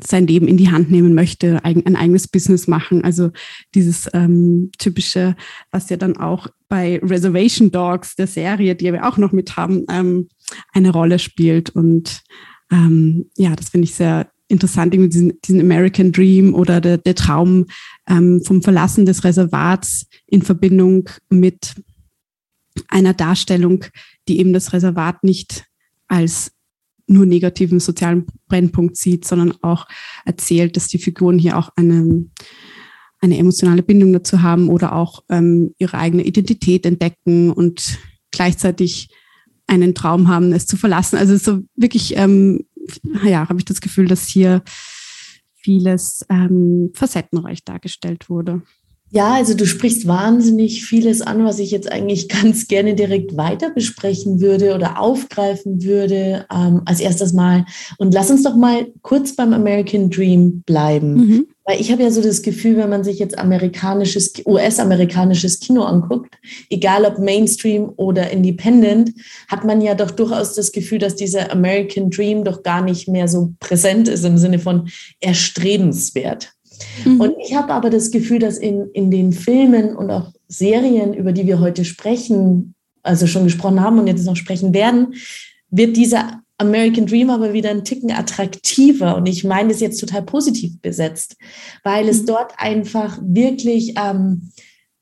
sein 0.06 0.26
Leben 0.26 0.48
in 0.48 0.56
die 0.56 0.70
Hand 0.70 0.90
nehmen 0.90 1.14
möchte, 1.14 1.64
ein, 1.64 1.96
eigenes 1.96 2.28
Business 2.28 2.66
machen. 2.66 3.04
Also 3.04 3.30
dieses 3.74 4.08
ähm, 4.12 4.70
typische, 4.78 5.36
was 5.70 5.88
ja 5.88 5.96
dann 5.96 6.16
auch 6.16 6.48
bei 6.68 6.98
Reservation 7.02 7.70
Dogs, 7.70 8.16
der 8.16 8.26
Serie, 8.26 8.74
die 8.74 8.92
wir 8.92 9.06
auch 9.06 9.16
noch 9.16 9.32
mit 9.32 9.56
haben, 9.56 9.84
ähm, 9.90 10.28
eine 10.72 10.90
Rolle 10.90 11.18
spielt. 11.18 11.70
Und 11.70 12.22
ähm, 12.70 13.30
ja, 13.36 13.54
das 13.56 13.70
finde 13.70 13.84
ich 13.84 13.94
sehr 13.94 14.28
interessant, 14.48 14.94
irgendwie 14.94 15.10
diesen, 15.10 15.40
diesen 15.42 15.60
American 15.60 16.12
Dream 16.12 16.54
oder 16.54 16.80
der, 16.80 16.98
der 16.98 17.14
Traum 17.14 17.66
ähm, 18.08 18.42
vom 18.44 18.62
Verlassen 18.62 19.06
des 19.06 19.24
Reservats 19.24 20.06
in 20.26 20.42
Verbindung 20.42 21.08
mit 21.30 21.74
einer 22.88 23.14
Darstellung, 23.14 23.84
die 24.28 24.38
eben 24.38 24.52
das 24.52 24.72
Reservat 24.72 25.24
nicht 25.24 25.64
als 26.08 26.53
nur 27.06 27.26
negativen 27.26 27.80
sozialen 27.80 28.26
Brennpunkt 28.48 28.96
sieht, 28.96 29.24
sondern 29.24 29.54
auch 29.62 29.86
erzählt, 30.24 30.76
dass 30.76 30.88
die 30.88 30.98
Figuren 30.98 31.38
hier 31.38 31.58
auch 31.58 31.70
eine, 31.76 32.26
eine 33.20 33.38
emotionale 33.38 33.82
Bindung 33.82 34.12
dazu 34.12 34.42
haben 34.42 34.68
oder 34.68 34.94
auch 34.94 35.24
ähm, 35.28 35.74
ihre 35.78 35.98
eigene 35.98 36.24
Identität 36.24 36.86
entdecken 36.86 37.50
und 37.50 37.98
gleichzeitig 38.30 39.10
einen 39.66 39.94
Traum 39.94 40.28
haben, 40.28 40.52
es 40.52 40.66
zu 40.66 40.76
verlassen. 40.76 41.16
Also 41.16 41.36
so 41.36 41.62
wirklich, 41.74 42.16
ähm, 42.16 42.66
ja, 43.24 43.48
habe 43.48 43.58
ich 43.58 43.64
das 43.64 43.80
Gefühl, 43.80 44.08
dass 44.08 44.26
hier 44.28 44.62
vieles 45.54 46.24
ähm, 46.28 46.90
facettenreich 46.94 47.64
dargestellt 47.64 48.28
wurde. 48.28 48.62
Ja, 49.14 49.34
also 49.34 49.54
du 49.54 49.64
sprichst 49.64 50.08
wahnsinnig 50.08 50.84
vieles 50.84 51.22
an, 51.22 51.44
was 51.44 51.60
ich 51.60 51.70
jetzt 51.70 51.90
eigentlich 51.90 52.28
ganz 52.42 52.66
gerne 52.66 52.94
direkt 52.94 53.36
weiter 53.36 53.70
besprechen 53.70 54.40
würde 54.40 54.74
oder 54.74 55.00
aufgreifen 55.00 55.84
würde. 55.84 56.46
Ähm, 56.52 56.82
als 56.84 56.98
erstes 56.98 57.32
mal. 57.32 57.64
Und 57.96 58.12
lass 58.12 58.30
uns 58.30 58.42
doch 58.42 58.56
mal 58.56 58.88
kurz 59.02 59.36
beim 59.36 59.52
American 59.52 60.10
Dream 60.10 60.62
bleiben. 60.66 61.14
Mhm. 61.14 61.46
Weil 61.64 61.80
ich 61.80 61.92
habe 61.92 62.02
ja 62.02 62.10
so 62.10 62.20
das 62.22 62.42
Gefühl, 62.42 62.76
wenn 62.76 62.90
man 62.90 63.04
sich 63.04 63.20
jetzt 63.20 63.38
amerikanisches, 63.38 64.32
US-amerikanisches 64.44 65.60
Kino 65.60 65.84
anguckt, 65.84 66.34
egal 66.68 67.04
ob 67.04 67.18
Mainstream 67.20 67.92
oder 67.96 68.30
Independent, 68.30 69.12
hat 69.48 69.64
man 69.64 69.80
ja 69.80 69.94
doch 69.94 70.10
durchaus 70.10 70.54
das 70.54 70.72
Gefühl, 70.72 70.98
dass 70.98 71.14
dieser 71.14 71.52
American 71.52 72.10
Dream 72.10 72.42
doch 72.42 72.64
gar 72.64 72.82
nicht 72.82 73.06
mehr 73.06 73.28
so 73.28 73.54
präsent 73.60 74.08
ist 74.08 74.24
im 74.24 74.38
Sinne 74.38 74.58
von 74.58 74.88
erstrebenswert. 75.20 76.54
Mhm. 77.04 77.20
Und 77.20 77.34
ich 77.42 77.54
habe 77.54 77.72
aber 77.72 77.90
das 77.90 78.10
Gefühl, 78.10 78.38
dass 78.38 78.58
in, 78.58 78.90
in 78.92 79.10
den 79.10 79.32
Filmen 79.32 79.96
und 79.96 80.10
auch 80.10 80.32
Serien, 80.48 81.14
über 81.14 81.32
die 81.32 81.46
wir 81.46 81.60
heute 81.60 81.84
sprechen, 81.84 82.74
also 83.02 83.26
schon 83.26 83.44
gesprochen 83.44 83.80
haben 83.80 83.98
und 83.98 84.06
jetzt 84.06 84.24
noch 84.24 84.36
sprechen 84.36 84.72
werden, 84.72 85.14
wird 85.70 85.96
dieser 85.96 86.40
American 86.58 87.06
Dream 87.06 87.30
aber 87.30 87.52
wieder 87.52 87.70
ein 87.70 87.84
Ticken 87.84 88.12
attraktiver. 88.12 89.16
Und 89.16 89.26
ich 89.26 89.44
meine 89.44 89.70
das 89.70 89.80
jetzt 89.80 89.98
total 89.98 90.22
positiv 90.22 90.80
besetzt, 90.80 91.36
weil 91.82 92.08
es 92.08 92.22
mhm. 92.22 92.26
dort 92.26 92.52
einfach 92.58 93.18
wirklich 93.22 93.94
ähm, 93.98 94.52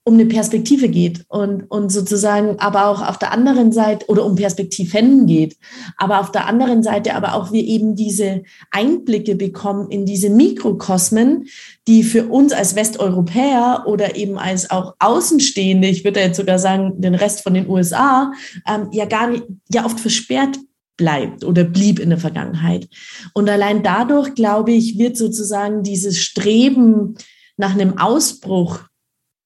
um 0.04 0.14
eine 0.14 0.26
Perspektive 0.26 0.88
geht 0.88 1.24
und, 1.28 1.70
und 1.70 1.90
sozusagen 1.90 2.58
aber 2.58 2.86
auch 2.86 3.06
auf 3.06 3.18
der 3.18 3.32
anderen 3.32 3.70
Seite 3.70 4.06
oder 4.08 4.24
um 4.24 4.34
Perspektiven 4.34 5.26
geht, 5.26 5.56
aber 5.96 6.18
auf 6.18 6.32
der 6.32 6.46
anderen 6.46 6.82
Seite 6.82 7.14
aber 7.14 7.34
auch 7.34 7.52
wir 7.52 7.62
eben 7.62 7.94
diese 7.94 8.42
Einblicke 8.72 9.36
bekommen 9.36 9.90
in 9.90 10.04
diese 10.04 10.28
Mikrokosmen, 10.28 11.46
die 11.86 12.02
für 12.02 12.26
uns 12.26 12.52
als 12.52 12.74
Westeuropäer 12.74 13.84
oder 13.86 14.16
eben 14.16 14.38
als 14.38 14.70
auch 14.70 14.94
Außenstehende, 14.98 15.86
ich 15.86 16.04
würde 16.04 16.20
jetzt 16.20 16.36
sogar 16.36 16.58
sagen, 16.58 17.00
den 17.00 17.14
Rest 17.14 17.42
von 17.42 17.54
den 17.54 17.68
USA, 17.68 18.32
ähm, 18.68 18.88
ja 18.90 19.04
gar 19.04 19.28
nicht, 19.28 19.44
ja 19.72 19.84
oft 19.84 20.00
versperrt 20.00 20.58
bleibt 20.96 21.44
oder 21.44 21.64
blieb 21.64 22.00
in 22.00 22.10
der 22.10 22.18
Vergangenheit. 22.18 22.88
Und 23.34 23.48
allein 23.48 23.82
dadurch, 23.82 24.34
glaube 24.34 24.72
ich, 24.72 24.98
wird 24.98 25.16
sozusagen 25.16 25.82
dieses 25.82 26.18
Streben 26.18 27.14
nach 27.56 27.74
einem 27.74 27.98
Ausbruch 27.98 28.80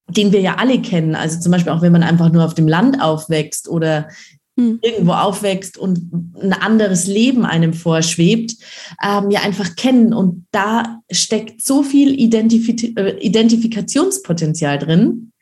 den 0.08 0.32
wir 0.32 0.40
ja 0.40 0.56
alle 0.56 0.80
kennen. 0.80 1.14
Also 1.14 1.40
zum 1.40 1.52
Beispiel 1.52 1.72
auch, 1.72 1.82
wenn 1.82 1.92
man 1.92 2.02
einfach 2.02 2.30
nur 2.30 2.44
auf 2.44 2.54
dem 2.54 2.68
Land 2.68 3.00
aufwächst 3.00 3.68
oder 3.68 4.08
hm. 4.56 4.78
irgendwo 4.82 5.12
aufwächst 5.12 5.76
und 5.76 6.10
ein 6.40 6.52
anderes 6.52 7.06
Leben 7.06 7.44
einem 7.44 7.74
vorschwebt, 7.74 8.54
ähm, 9.04 9.30
ja 9.30 9.40
einfach 9.40 9.76
kennen. 9.76 10.14
Und 10.14 10.46
da 10.50 11.00
steckt 11.10 11.62
so 11.62 11.82
viel 11.82 12.18
Identif 12.18 12.68
äh, 12.68 13.18
Identifikationspotenzial 13.18 14.78
drin, 14.78 15.32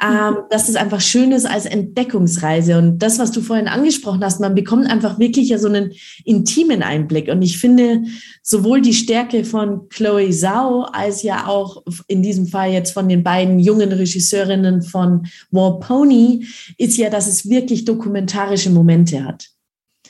ähm, 0.00 0.36
dass 0.50 0.68
es 0.68 0.76
einfach 0.76 1.00
schön 1.00 1.32
ist 1.32 1.44
als 1.44 1.66
Entdeckungsreise. 1.66 2.78
Und 2.78 2.98
das, 2.98 3.18
was 3.18 3.32
du 3.32 3.40
vorhin 3.40 3.66
angesprochen 3.66 4.24
hast, 4.24 4.40
man 4.40 4.54
bekommt 4.54 4.86
einfach 4.86 5.18
wirklich 5.18 5.48
ja 5.48 5.58
so 5.58 5.68
einen 5.68 5.92
intimen 6.24 6.82
Einblick. 6.82 7.28
Und 7.28 7.42
ich 7.42 7.58
finde 7.58 8.04
sowohl 8.42 8.80
die 8.80 8.94
Stärke 8.94 9.44
von 9.44 9.88
Chloe 9.88 10.30
Zhao 10.30 10.82
als 10.92 11.22
ja 11.22 11.48
auch 11.48 11.82
in 12.06 12.22
diesem 12.22 12.46
Fall 12.46 12.70
jetzt 12.70 12.92
von 12.92 13.08
den 13.08 13.24
beiden 13.24 13.58
jungen 13.58 13.90
Regisseurinnen 13.90 14.82
von 14.82 15.26
War 15.50 15.80
Pony 15.80 16.46
ist 16.76 16.96
ja, 16.96 17.10
dass 17.10 17.26
es 17.26 17.48
wirklich 17.48 17.84
dokumentarische 17.84 18.70
Momente 18.70 19.24
hat. 19.24 19.48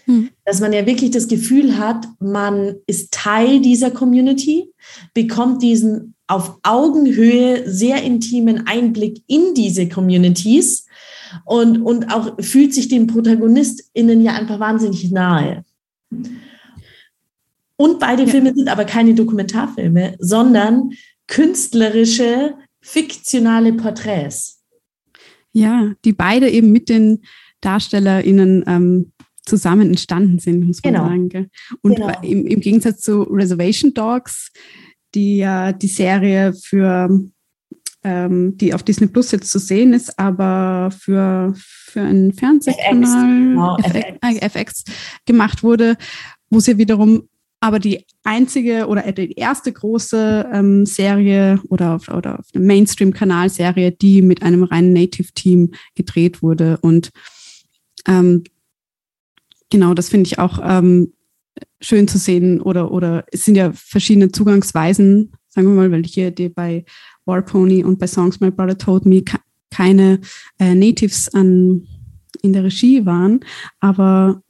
Hm. 0.04 0.28
Dass 0.44 0.60
man 0.60 0.72
ja 0.74 0.84
wirklich 0.84 1.12
das 1.12 1.28
Gefühl 1.28 1.78
hat, 1.78 2.06
man 2.20 2.76
ist 2.86 3.12
Teil 3.12 3.60
dieser 3.60 3.90
Community, 3.90 4.70
bekommt 5.14 5.62
diesen 5.62 6.14
auf 6.28 6.58
Augenhöhe 6.62 7.68
sehr 7.68 8.02
intimen 8.02 8.66
Einblick 8.66 9.22
in 9.26 9.54
diese 9.54 9.88
Communities 9.88 10.86
und, 11.44 11.82
und 11.82 12.12
auch 12.12 12.36
fühlt 12.40 12.74
sich 12.74 12.88
den 12.88 13.06
ProtagonistInnen 13.06 14.20
ja 14.20 14.32
einfach 14.34 14.60
wahnsinnig 14.60 15.10
nahe. 15.10 15.64
Und 17.76 17.98
beide 17.98 18.24
ja. 18.24 18.28
Filme 18.28 18.54
sind 18.54 18.68
aber 18.68 18.84
keine 18.84 19.14
Dokumentarfilme, 19.14 20.16
sondern 20.18 20.90
künstlerische, 21.26 22.54
fiktionale 22.80 23.72
Porträts. 23.72 24.62
Ja, 25.52 25.92
die 26.04 26.12
beide 26.12 26.50
eben 26.50 26.72
mit 26.72 26.88
den 26.88 27.22
DarstellerInnen 27.60 28.64
ähm, 28.66 29.12
zusammen 29.44 29.88
entstanden 29.88 30.38
sind, 30.38 30.66
muss 30.66 30.82
man 30.84 30.92
genau. 30.92 31.06
sagen. 31.06 31.28
Gell? 31.28 31.50
Und 31.82 31.96
genau. 31.96 32.20
im, 32.22 32.46
im 32.46 32.60
Gegensatz 32.60 33.00
zu 33.00 33.22
Reservation 33.22 33.94
Dogs 33.94 34.50
die 35.14 35.38
ja 35.38 35.72
die 35.72 35.88
Serie 35.88 36.52
für 36.52 37.08
ähm, 38.04 38.56
die 38.56 38.74
auf 38.74 38.82
Disney 38.82 39.08
Plus 39.08 39.32
jetzt 39.32 39.50
zu 39.50 39.58
sehen 39.58 39.92
ist, 39.92 40.18
aber 40.18 40.90
für, 40.96 41.52
für 41.56 42.00
einen 42.00 42.32
Fernsehkanal 42.32 43.02
FX, 43.02 43.12
genau, 43.14 43.76
FX. 43.78 44.56
FX 44.56 44.84
gemacht 45.26 45.62
wurde, 45.62 45.96
wo 46.48 46.60
sie 46.60 46.78
wiederum 46.78 47.28
aber 47.60 47.80
die 47.80 48.04
einzige 48.22 48.86
oder 48.86 49.10
die 49.10 49.32
erste 49.32 49.72
große 49.72 50.48
ähm, 50.52 50.86
Serie 50.86 51.60
oder 51.68 51.96
auf, 51.96 52.08
oder 52.08 52.38
auf 52.38 52.46
einem 52.54 52.66
Mainstream-Kanal-Serie, 52.66 53.90
die 53.90 54.22
mit 54.22 54.42
einem 54.42 54.62
reinen 54.62 54.92
Native-Team 54.92 55.72
gedreht 55.96 56.40
wurde. 56.40 56.78
Und 56.82 57.10
ähm, 58.06 58.44
genau, 59.70 59.94
das 59.94 60.08
finde 60.08 60.28
ich 60.28 60.38
auch 60.38 60.60
ähm, 60.62 61.14
schön 61.80 62.08
zu 62.08 62.18
sehen 62.18 62.60
oder, 62.60 62.90
oder 62.90 63.24
es 63.32 63.44
sind 63.44 63.56
ja 63.56 63.72
verschiedene 63.72 64.32
Zugangsweisen, 64.32 65.32
sagen 65.48 65.68
wir 65.68 65.74
mal, 65.74 65.90
weil 65.90 66.04
hier 66.04 66.30
die 66.30 66.48
bei 66.48 66.84
Warpony 67.24 67.84
und 67.84 67.98
bei 67.98 68.06
Songs 68.06 68.40
My 68.40 68.50
Brother 68.50 68.78
Told 68.78 69.06
Me 69.06 69.22
keine 69.70 70.20
äh, 70.58 70.74
Natives 70.74 71.32
an, 71.34 71.86
in 72.42 72.52
der 72.52 72.64
Regie 72.64 73.04
waren, 73.04 73.40
aber 73.80 74.42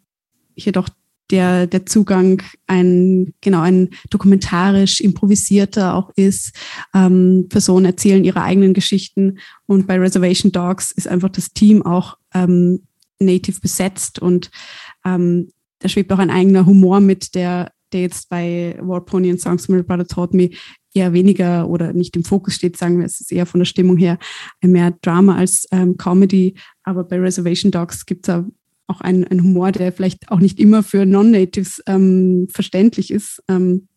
jedoch 0.54 0.88
der, 1.30 1.66
der 1.66 1.84
Zugang 1.86 2.42
ein, 2.66 3.34
genau, 3.40 3.60
ein 3.60 3.90
dokumentarisch 4.10 5.00
improvisierter 5.00 5.94
auch 5.94 6.10
ist. 6.16 6.56
Ähm, 6.94 7.46
Personen 7.48 7.84
erzählen 7.84 8.24
ihre 8.24 8.42
eigenen 8.42 8.72
Geschichten 8.72 9.38
und 9.66 9.86
bei 9.86 9.98
Reservation 9.98 10.52
Dogs 10.52 10.90
ist 10.90 11.08
einfach 11.08 11.28
das 11.28 11.52
Team 11.52 11.84
auch 11.84 12.16
ähm, 12.32 12.86
native 13.18 13.60
besetzt 13.60 14.18
und 14.20 14.50
ähm, 15.04 15.50
da 15.78 15.88
schwebt 15.88 16.12
auch 16.12 16.18
ein 16.18 16.30
eigener 16.30 16.66
Humor 16.66 17.00
mit, 17.00 17.34
der, 17.34 17.72
der 17.92 18.02
jetzt 18.02 18.28
bei 18.28 18.76
War 18.80 19.04
Pony 19.04 19.30
und 19.30 19.40
Songs 19.40 19.68
My 19.68 19.82
Brother 19.82 20.06
Taught 20.06 20.34
Me 20.34 20.50
eher 20.94 21.12
weniger 21.12 21.68
oder 21.68 21.92
nicht 21.92 22.16
im 22.16 22.24
Fokus 22.24 22.54
steht, 22.54 22.76
sagen 22.76 22.98
wir, 22.98 23.06
es 23.06 23.20
ist 23.20 23.32
eher 23.32 23.46
von 23.46 23.60
der 23.60 23.66
Stimmung 23.66 23.96
her 23.96 24.18
mehr 24.62 24.96
Drama 25.02 25.36
als 25.36 25.66
ähm, 25.70 25.96
Comedy. 25.96 26.54
Aber 26.82 27.04
bei 27.04 27.18
Reservation 27.18 27.70
Dogs 27.70 28.06
gibt 28.06 28.28
es 28.28 28.34
auch 28.88 29.00
einen, 29.00 29.24
einen 29.24 29.42
Humor, 29.42 29.70
der 29.70 29.92
vielleicht 29.92 30.30
auch 30.30 30.40
nicht 30.40 30.58
immer 30.58 30.82
für 30.82 31.06
Non-Natives 31.06 31.82
ähm, 31.86 32.48
verständlich 32.50 33.10
ist. 33.10 33.42
Ähm, 33.48 33.88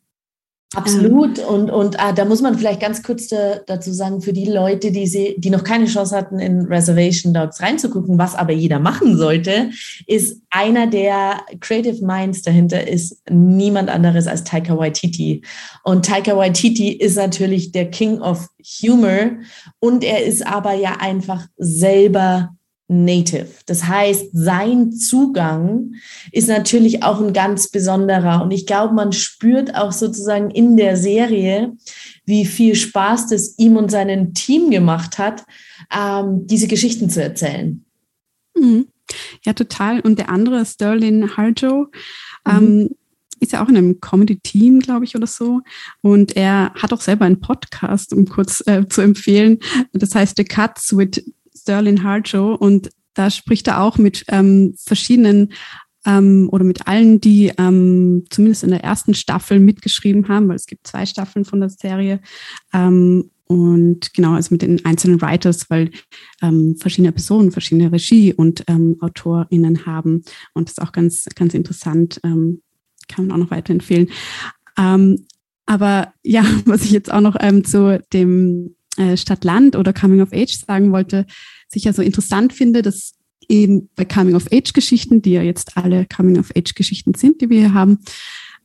Absolut. 0.73 1.39
Und, 1.39 1.69
und 1.69 1.99
ah, 1.99 2.13
da 2.13 2.23
muss 2.23 2.41
man 2.41 2.57
vielleicht 2.57 2.79
ganz 2.79 3.03
kurz 3.03 3.27
da, 3.27 3.59
dazu 3.67 3.91
sagen, 3.91 4.21
für 4.21 4.31
die 4.31 4.45
Leute, 4.45 4.91
die, 4.91 5.05
sie, 5.05 5.35
die 5.37 5.49
noch 5.49 5.65
keine 5.65 5.85
Chance 5.85 6.15
hatten, 6.15 6.39
in 6.39 6.61
Reservation 6.61 7.33
Dogs 7.33 7.61
reinzugucken, 7.61 8.17
was 8.17 8.35
aber 8.35 8.53
jeder 8.53 8.79
machen 8.79 9.17
sollte, 9.17 9.71
ist 10.07 10.41
einer 10.49 10.87
der 10.87 11.41
Creative 11.59 12.05
Minds 12.05 12.41
dahinter 12.43 12.87
ist 12.87 13.21
niemand 13.29 13.89
anderes 13.89 14.27
als 14.27 14.45
Taika 14.45 14.77
Waititi. 14.77 15.41
Und 15.83 16.05
Taika 16.05 16.37
Waititi 16.37 16.93
ist 16.93 17.17
natürlich 17.17 17.73
der 17.73 17.89
King 17.89 18.21
of 18.21 18.47
Humor 18.81 19.31
und 19.79 20.05
er 20.05 20.23
ist 20.23 20.45
aber 20.47 20.73
ja 20.73 20.97
einfach 21.01 21.47
selber 21.57 22.55
Native. 22.91 23.47
Das 23.67 23.85
heißt, 23.85 24.31
sein 24.33 24.91
Zugang 24.91 25.93
ist 26.33 26.49
natürlich 26.49 27.03
auch 27.03 27.21
ein 27.21 27.31
ganz 27.31 27.69
besonderer. 27.69 28.43
Und 28.43 28.51
ich 28.51 28.65
glaube, 28.65 28.93
man 28.93 29.13
spürt 29.13 29.75
auch 29.75 29.93
sozusagen 29.93 30.51
in 30.51 30.75
der 30.75 30.97
Serie, 30.97 31.71
wie 32.25 32.45
viel 32.45 32.75
Spaß 32.75 33.27
das 33.27 33.57
ihm 33.57 33.77
und 33.77 33.91
seinem 33.91 34.33
Team 34.33 34.69
gemacht 34.69 35.17
hat, 35.17 35.45
ähm, 35.95 36.45
diese 36.47 36.67
Geschichten 36.67 37.09
zu 37.09 37.23
erzählen. 37.23 37.85
Mhm. 38.57 38.87
Ja, 39.45 39.53
total. 39.53 40.01
Und 40.01 40.19
der 40.19 40.29
andere, 40.29 40.65
Sterling 40.65 41.37
Harjo, 41.37 41.87
mhm. 42.45 42.51
ähm, 42.51 42.89
ist 43.39 43.53
ja 43.53 43.63
auch 43.63 43.69
in 43.69 43.77
einem 43.77 44.01
Comedy-Team, 44.01 44.81
glaube 44.81 45.05
ich, 45.05 45.15
oder 45.15 45.27
so. 45.27 45.61
Und 46.01 46.35
er 46.35 46.73
hat 46.75 46.91
auch 46.91 47.01
selber 47.01 47.23
einen 47.23 47.39
Podcast, 47.39 48.13
um 48.13 48.25
kurz 48.25 48.61
äh, 48.67 48.85
zu 48.87 49.01
empfehlen. 49.01 49.59
Das 49.93 50.13
heißt 50.13 50.35
The 50.37 50.43
Cuts 50.43 50.95
with 50.95 51.23
Sterling 51.55 52.03
Harjo 52.03 52.55
und 52.55 52.89
da 53.13 53.29
spricht 53.29 53.67
er 53.67 53.81
auch 53.81 53.97
mit 53.97 54.23
ähm, 54.29 54.73
verschiedenen 54.77 55.51
ähm, 56.05 56.49
oder 56.51 56.63
mit 56.63 56.87
allen, 56.87 57.21
die 57.21 57.51
ähm, 57.57 58.25
zumindest 58.29 58.63
in 58.63 58.71
der 58.71 58.83
ersten 58.83 59.13
Staffel 59.13 59.59
mitgeschrieben 59.59 60.27
haben, 60.27 60.47
weil 60.47 60.55
es 60.55 60.65
gibt 60.65 60.87
zwei 60.87 61.05
Staffeln 61.05 61.45
von 61.45 61.59
der 61.59 61.69
Serie. 61.69 62.21
Ähm, 62.73 63.29
und 63.45 64.13
genau, 64.13 64.33
also 64.33 64.53
mit 64.53 64.61
den 64.61 64.85
einzelnen 64.85 65.21
Writers, 65.21 65.69
weil 65.69 65.91
ähm, 66.41 66.77
verschiedene 66.79 67.11
Personen 67.11 67.51
verschiedene 67.51 67.91
Regie- 67.91 68.33
und 68.33 68.63
ähm, 68.67 68.95
AutorInnen 69.01 69.85
haben. 69.85 70.23
Und 70.53 70.69
das 70.69 70.77
ist 70.77 70.81
auch 70.81 70.93
ganz, 70.93 71.25
ganz 71.35 71.53
interessant, 71.53 72.21
kann 72.21 73.27
man 73.27 73.31
auch 73.31 73.37
noch 73.37 73.51
weiterempfehlen. 73.51 74.09
Aber 75.65 76.13
ja, 76.23 76.45
was 76.65 76.85
ich 76.85 76.91
jetzt 76.91 77.11
auch 77.11 77.19
noch 77.19 77.35
zu 77.63 78.01
dem 78.13 78.75
äh, 78.97 79.17
Stadt-Land 79.17 79.75
oder 79.75 79.93
Coming 79.93 80.21
of 80.21 80.33
Age 80.33 80.57
sagen 80.65 80.91
wollte, 80.91 81.25
sicher 81.67 81.93
so 81.93 82.01
interessant 82.01 82.53
finde, 82.53 82.81
dass 82.81 83.13
eben 83.47 83.89
bei 83.95 84.05
Coming-of-Age-Geschichten, 84.05 85.21
die 85.21 85.31
ja 85.31 85.41
jetzt 85.41 85.77
alle 85.77 86.05
Coming-of-Age-Geschichten 86.05 87.13
sind, 87.13 87.41
die 87.41 87.49
wir 87.49 87.59
hier 87.59 87.73
haben, 87.73 87.99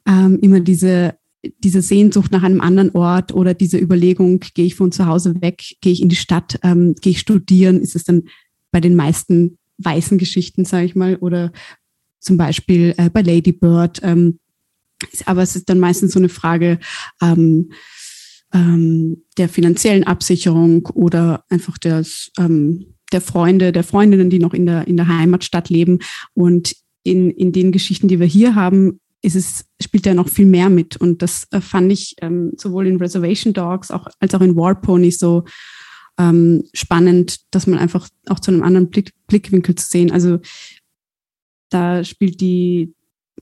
ähm, 0.06 0.38
immer 0.40 0.60
diese, 0.60 1.16
diese 1.58 1.82
Sehnsucht 1.82 2.30
nach 2.30 2.42
einem 2.42 2.60
anderen 2.60 2.90
Ort 2.90 3.32
oder 3.34 3.54
diese 3.54 3.78
Überlegung, 3.78 4.40
gehe 4.54 4.66
ich 4.66 4.76
von 4.76 4.92
zu 4.92 5.06
Hause 5.06 5.40
weg, 5.42 5.62
gehe 5.80 5.92
ich 5.92 6.02
in 6.02 6.08
die 6.08 6.16
Stadt, 6.16 6.58
ähm, 6.62 6.94
gehe 7.00 7.12
ich 7.12 7.20
studieren, 7.20 7.80
ist 7.80 7.96
es 7.96 8.04
dann 8.04 8.24
bei 8.70 8.80
den 8.80 8.94
meisten 8.94 9.58
weißen 9.78 10.18
Geschichten, 10.18 10.64
sage 10.64 10.86
ich 10.86 10.94
mal, 10.94 11.16
oder 11.16 11.52
zum 12.20 12.36
Beispiel 12.36 12.94
äh, 12.96 13.10
bei 13.10 13.22
Lady 13.22 13.52
Bird. 13.52 14.00
Ähm, 14.02 14.38
aber 15.26 15.42
es 15.42 15.56
ist 15.56 15.68
dann 15.68 15.80
meistens 15.80 16.12
so 16.12 16.18
eine 16.18 16.28
Frage, 16.28 16.78
ähm, 17.20 17.70
ähm, 18.52 19.24
der 19.38 19.48
finanziellen 19.48 20.04
Absicherung 20.04 20.86
oder 20.86 21.44
einfach 21.48 21.78
des, 21.78 22.30
ähm, 22.38 22.94
der 23.12 23.20
Freunde, 23.20 23.72
der 23.72 23.84
Freundinnen, 23.84 24.30
die 24.30 24.38
noch 24.38 24.54
in 24.54 24.66
der, 24.66 24.86
in 24.86 24.96
der 24.96 25.08
Heimatstadt 25.08 25.68
leben. 25.70 26.00
Und 26.34 26.74
in, 27.02 27.30
in 27.30 27.52
den 27.52 27.72
Geschichten, 27.72 28.08
die 28.08 28.20
wir 28.20 28.26
hier 28.26 28.54
haben, 28.54 29.00
ist 29.22 29.36
es, 29.36 29.64
spielt 29.82 30.06
er 30.06 30.14
noch 30.14 30.28
viel 30.28 30.46
mehr 30.46 30.70
mit. 30.70 30.96
Und 30.96 31.22
das 31.22 31.46
äh, 31.50 31.60
fand 31.60 31.92
ich 31.92 32.14
ähm, 32.20 32.52
sowohl 32.56 32.86
in 32.86 32.96
Reservation 32.96 33.52
Dogs 33.52 33.90
auch, 33.90 34.08
als 34.20 34.34
auch 34.34 34.40
in 34.40 34.56
War 34.56 34.80
Pony 34.80 35.10
so 35.10 35.44
ähm, 36.18 36.64
spannend, 36.72 37.38
dass 37.50 37.66
man 37.66 37.78
einfach 37.78 38.08
auch 38.26 38.40
zu 38.40 38.50
einem 38.50 38.62
anderen 38.62 38.90
Blick, 38.90 39.12
Blickwinkel 39.26 39.74
zu 39.74 39.86
sehen. 39.86 40.10
Also 40.10 40.38
da 41.68 42.04
spielt 42.04 42.40
die, 42.40 42.94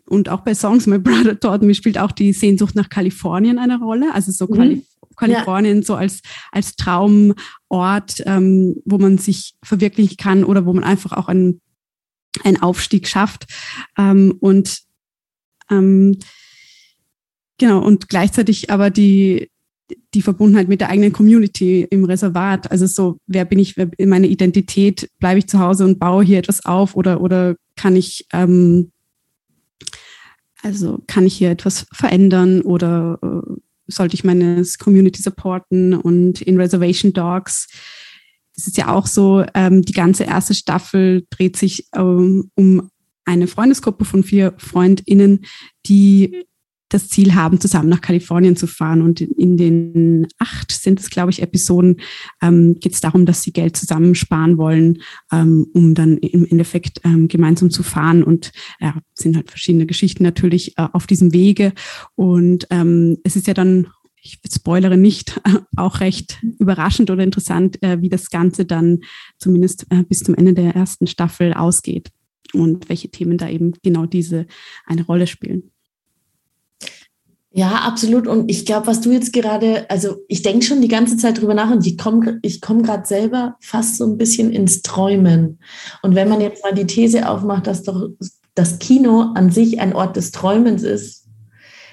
und 0.07 0.29
auch 0.29 0.41
bei 0.41 0.55
Songs 0.55 0.87
My 0.87 0.99
Brother 0.99 1.39
Taught 1.39 1.63
Me 1.63 1.75
spielt 1.75 1.99
auch 1.99 2.13
die 2.13 2.33
Sehnsucht 2.33 2.75
nach 2.75 2.89
Kalifornien 2.89 3.59
eine 3.59 3.79
Rolle. 3.79 4.13
Also 4.13 4.33
so 4.33 4.47
mhm. 4.47 4.83
Kalifornien 5.17 5.79
ja. 5.79 5.83
so 5.83 5.95
als, 5.95 6.21
als 6.53 6.77
Traumort, 6.77 8.23
ähm, 8.27 8.77
wo 8.85 8.99
man 8.99 9.19
sich 9.19 9.55
verwirklichen 9.63 10.17
kann 10.17 10.45
oder 10.45 10.67
wo 10.67 10.73
man 10.73 10.85
einfach 10.85 11.13
auch 11.13 11.29
einen, 11.29 11.61
einen 12.43 12.61
Aufstieg 12.61 13.09
schafft. 13.09 13.47
Ähm, 13.97 14.37
und 14.41 14.81
ähm, 15.71 16.19
genau, 17.59 17.83
und 17.83 18.09
gleichzeitig 18.09 18.71
aber 18.71 18.91
die, 18.91 19.51
die 20.15 20.23
Verbundenheit 20.23 20.69
mit 20.69 20.81
der 20.81 20.89
eigenen 20.89 21.13
Community 21.13 21.87
im 21.91 22.05
Reservat. 22.05 22.71
Also 22.71 22.87
so, 22.87 23.19
wer 23.27 23.45
bin 23.45 23.59
ich, 23.59 23.77
wer, 23.77 23.89
meine 24.07 24.27
Identität, 24.27 25.11
bleibe 25.19 25.39
ich 25.39 25.47
zu 25.47 25.59
Hause 25.59 25.85
und 25.85 25.99
baue 25.99 26.25
hier 26.25 26.39
etwas 26.39 26.65
auf 26.65 26.97
oder, 26.97 27.21
oder 27.21 27.57
kann 27.77 27.97
ich, 27.97 28.27
ähm, 28.33 28.91
also 30.65 31.03
kann 31.07 31.27
ich 31.27 31.37
hier 31.37 31.51
etwas 31.51 31.87
verändern 31.93 32.63
oder 32.63 33.19
äh, 33.23 33.53
sollte 33.87 34.15
ich 34.15 34.25
meine 34.25 34.65
Community 34.79 35.21
supporten 35.21 35.95
und 35.95 36.41
in 36.41 36.59
Reservation 36.59 37.13
Dogs? 37.13 37.69
Ist 38.57 38.69
es 38.69 38.77
ja 38.77 38.89
auch 38.89 39.07
so, 39.07 39.45
ähm, 39.55 39.83
die 39.83 39.93
ganze 39.93 40.25
erste 40.25 40.55
Staffel 40.55 41.27
dreht 41.29 41.57
sich 41.57 41.89
ähm, 41.95 42.51
um 42.55 42.91
eine 43.27 43.47
Freundesgruppe 43.47 44.05
von 44.05 44.23
vier 44.23 44.55
FreundInnen, 44.57 45.45
die 45.87 46.45
das 46.89 47.09
Ziel 47.09 47.35
haben, 47.35 47.61
zusammen 47.61 47.89
nach 47.89 48.01
Kalifornien 48.01 48.57
zu 48.57 48.67
fahren. 48.67 49.03
Und 49.03 49.21
in 49.21 49.57
den 49.57 50.27
acht 50.39 50.71
sind 50.73 51.01
es, 51.01 51.11
glaube 51.11 51.31
ich, 51.31 51.43
Episoden, 51.43 51.97
ähm, 52.43 52.77
geht 52.81 52.93
es 52.93 53.01
darum, 53.01 53.27
dass 53.27 53.43
sie 53.43 53.53
Geld 53.53 53.77
zusammensparen 53.77 54.59
wollen, 54.59 55.03
ähm, 55.33 55.67
um 55.73 55.95
dann 55.95 56.19
im 56.19 56.47
Endeffekt 56.47 57.01
ähm, 57.05 57.29
gemeinsam 57.29 57.71
zu 57.71 57.83
fahren. 57.83 58.23
Und 58.23 58.53
ja, 58.81 58.95
sind 59.15 59.37
halt 59.37 59.51
verschiedene 59.51 59.87
Geschichten 59.87 60.23
natürlich 60.23 60.79
äh, 60.79 60.87
auf 60.93 61.07
diesem 61.07 61.33
Wege. 61.33 61.73
Und 62.15 62.67
ähm, 62.71 63.19
es 63.25 63.37
ist 63.37 63.47
ja 63.47 63.55
dann 63.55 63.89
ich 64.25 64.39
spoilere 64.51 64.97
nicht, 64.97 65.41
auch 65.77 66.01
recht 66.01 66.43
überraschend 66.59 67.11
oder 67.11 67.23
interessant, 67.23 67.81
äh, 67.83 68.01
wie 68.01 68.09
das 68.09 68.31
Ganze 68.31 68.65
dann 68.65 69.01
zumindest 69.39 69.87
äh, 69.91 70.03
bis 70.03 70.21
zum 70.21 70.35
Ende 70.35 70.55
der 70.55 70.75
ersten 70.75 71.07
Staffel 71.07 71.53
ausgeht 71.53 72.11
und 72.55 72.89
welche 72.89 73.11
Themen 73.11 73.37
da 73.37 73.49
eben 73.49 73.75
genau 73.83 74.07
diese 74.07 74.47
eine 74.87 75.05
Rolle 75.05 75.27
spielen. 75.27 75.74
Ja, 77.57 77.83
absolut. 77.87 78.27
Und 78.27 78.51
ich 78.51 78.67
glaube, 78.67 78.89
was 78.89 79.01
du 79.01 79.13
jetzt 79.13 79.33
gerade, 79.33 79.89
also 79.89 80.17
ich 80.27 80.43
denke 80.43 80.65
schon 80.65 80.83
die 80.83 80.89
ganze 80.89 81.17
Zeit 81.17 81.41
drüber 81.41 81.55
nach 81.55 81.71
und 81.71 81.87
ich 81.87 81.97
komme 81.97 82.41
ich 82.43 82.61
komm 82.61 82.83
gerade 82.83 83.07
selber 83.07 83.55
fast 83.61 83.97
so 83.97 84.05
ein 84.05 84.19
bisschen 84.19 84.51
ins 84.51 84.83
Träumen. 84.83 85.61
Und 86.03 86.17
wenn 86.17 86.29
man 86.29 86.41
jetzt 86.41 86.65
mal 86.65 86.75
die 86.75 86.87
These 86.87 87.29
aufmacht, 87.29 87.69
dass 87.69 87.85
doch 87.85 88.09
das 88.57 88.81
Kino 88.81 89.33
an 89.37 89.53
sich 89.53 89.79
ein 89.79 89.95
Ort 89.95 90.17
des 90.17 90.33
Träumens 90.33 90.83
ist, 90.83 91.29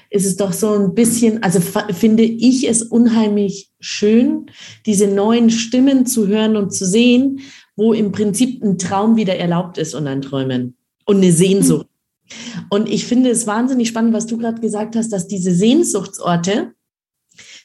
ist 0.09 0.25
es 0.25 0.35
doch 0.35 0.51
so 0.51 0.73
ein 0.73 0.95
bisschen, 0.95 1.43
also 1.43 1.59
finde 1.59 2.23
ich 2.23 2.67
es 2.67 2.81
unheimlich 2.81 3.69
schön, 3.79 4.47
diese 4.87 5.05
neuen 5.05 5.51
Stimmen 5.51 6.07
zu 6.07 6.27
hören 6.27 6.57
und 6.57 6.73
zu 6.73 6.87
sehen, 6.87 7.41
wo 7.75 7.93
im 7.93 8.11
Prinzip 8.11 8.63
ein 8.63 8.79
Traum 8.79 9.15
wieder 9.15 9.35
erlaubt 9.35 9.77
ist 9.77 9.93
und 9.93 10.07
ein 10.07 10.23
Träumen 10.23 10.75
und 11.05 11.17
eine 11.17 11.31
Sehnsucht. 11.31 11.85
Und 12.69 12.89
ich 12.89 13.05
finde 13.05 13.29
es 13.29 13.47
wahnsinnig 13.47 13.87
spannend, 13.87 14.13
was 14.13 14.25
du 14.25 14.37
gerade 14.37 14.61
gesagt 14.61 14.95
hast, 14.95 15.09
dass 15.09 15.27
diese 15.27 15.53
Sehnsuchtsorte 15.53 16.73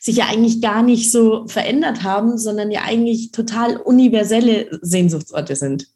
sich 0.01 0.17
ja 0.17 0.27
eigentlich 0.27 0.61
gar 0.61 0.83
nicht 0.83 1.11
so 1.11 1.47
verändert 1.49 2.03
haben, 2.03 2.39
sondern 2.39 2.71
ja 2.71 2.83
eigentlich 2.85 3.33
total 3.33 3.77
universelle 3.77 4.79
Sehnsuchtsorte 4.83 5.57
sind, 5.57 5.89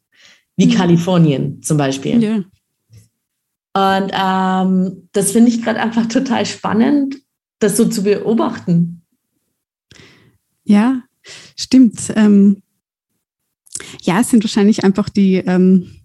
wie 0.57 0.67
mhm. 0.67 0.71
Kalifornien 0.71 1.61
zum 1.61 1.77
Beispiel. 1.77 2.21
Ja. 2.21 2.43
Und 3.73 4.11
ähm, 4.13 5.07
das 5.13 5.31
finde 5.31 5.49
ich 5.49 5.63
gerade 5.63 5.79
einfach 5.79 6.07
total 6.07 6.45
spannend, 6.45 7.21
das 7.59 7.77
so 7.77 7.85
zu 7.85 8.03
beobachten. 8.03 9.03
Ja, 10.63 11.03
stimmt. 11.55 12.11
Ähm, 12.15 12.61
ja, 14.01 14.19
es 14.19 14.29
sind 14.29 14.43
wahrscheinlich 14.43 14.83
einfach 14.83 15.09
die, 15.09 15.35
ähm, 15.35 16.00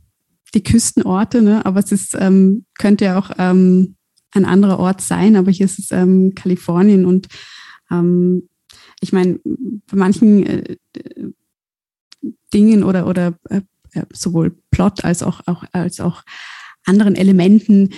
die 0.56 0.62
Küstenorte, 0.62 1.42
ne? 1.42 1.64
aber 1.66 1.80
es 1.80 1.92
ist, 1.92 2.16
ähm, 2.18 2.64
könnte 2.78 3.04
ja 3.04 3.18
auch 3.18 3.30
ähm, 3.38 3.96
ein 4.32 4.46
anderer 4.46 4.78
Ort 4.78 5.02
sein, 5.02 5.36
aber 5.36 5.50
hier 5.50 5.66
ist 5.66 5.78
es 5.78 5.92
ähm, 5.92 6.34
Kalifornien 6.34 7.04
und 7.04 7.28
ähm, 7.90 8.48
ich 9.00 9.12
meine, 9.12 9.38
bei 9.44 9.96
manchen 9.96 10.46
äh, 10.46 10.76
Dingen 12.52 12.82
oder, 12.82 13.06
oder 13.06 13.38
äh, 13.50 13.60
äh, 13.92 14.04
sowohl 14.12 14.56
Plot 14.70 15.04
als 15.04 15.22
auch, 15.22 15.42
auch, 15.46 15.64
als 15.72 16.00
auch 16.00 16.22
anderen 16.86 17.14
Elementen 17.14 17.90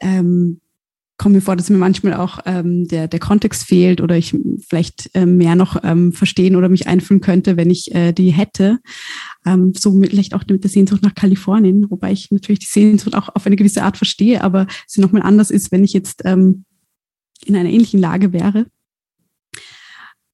ähm, 0.00 0.60
kommt 1.18 1.34
mir 1.34 1.40
vor, 1.40 1.56
dass 1.56 1.70
mir 1.70 1.78
manchmal 1.78 2.14
auch 2.14 2.40
ähm, 2.44 2.86
der, 2.86 3.08
der 3.08 3.20
Kontext 3.20 3.64
fehlt 3.64 4.00
oder 4.00 4.16
ich 4.16 4.36
vielleicht 4.68 5.10
äh, 5.14 5.24
mehr 5.24 5.54
noch 5.54 5.82
ähm, 5.82 6.12
verstehen 6.12 6.56
oder 6.56 6.68
mich 6.68 6.86
einfühlen 6.86 7.20
könnte, 7.20 7.56
wenn 7.56 7.70
ich 7.70 7.94
äh, 7.94 8.12
die 8.12 8.30
hätte. 8.30 8.78
Ähm, 9.46 9.72
so 9.74 9.98
vielleicht 10.00 10.34
auch 10.34 10.44
mit 10.48 10.62
der 10.62 10.70
Sehnsucht 10.70 11.02
nach 11.02 11.14
Kalifornien, 11.14 11.90
wobei 11.90 12.12
ich 12.12 12.30
natürlich 12.30 12.60
die 12.60 12.66
Sehnsucht 12.66 13.14
auch 13.14 13.34
auf 13.34 13.46
eine 13.46 13.56
gewisse 13.56 13.82
Art 13.82 13.96
verstehe, 13.96 14.42
aber 14.42 14.66
sie 14.86 15.00
nochmal 15.00 15.22
anders 15.22 15.50
ist, 15.50 15.72
wenn 15.72 15.84
ich 15.84 15.94
jetzt 15.94 16.22
ähm, 16.24 16.64
in 17.44 17.56
einer 17.56 17.70
ähnlichen 17.70 18.00
Lage 18.00 18.32
wäre. 18.32 18.66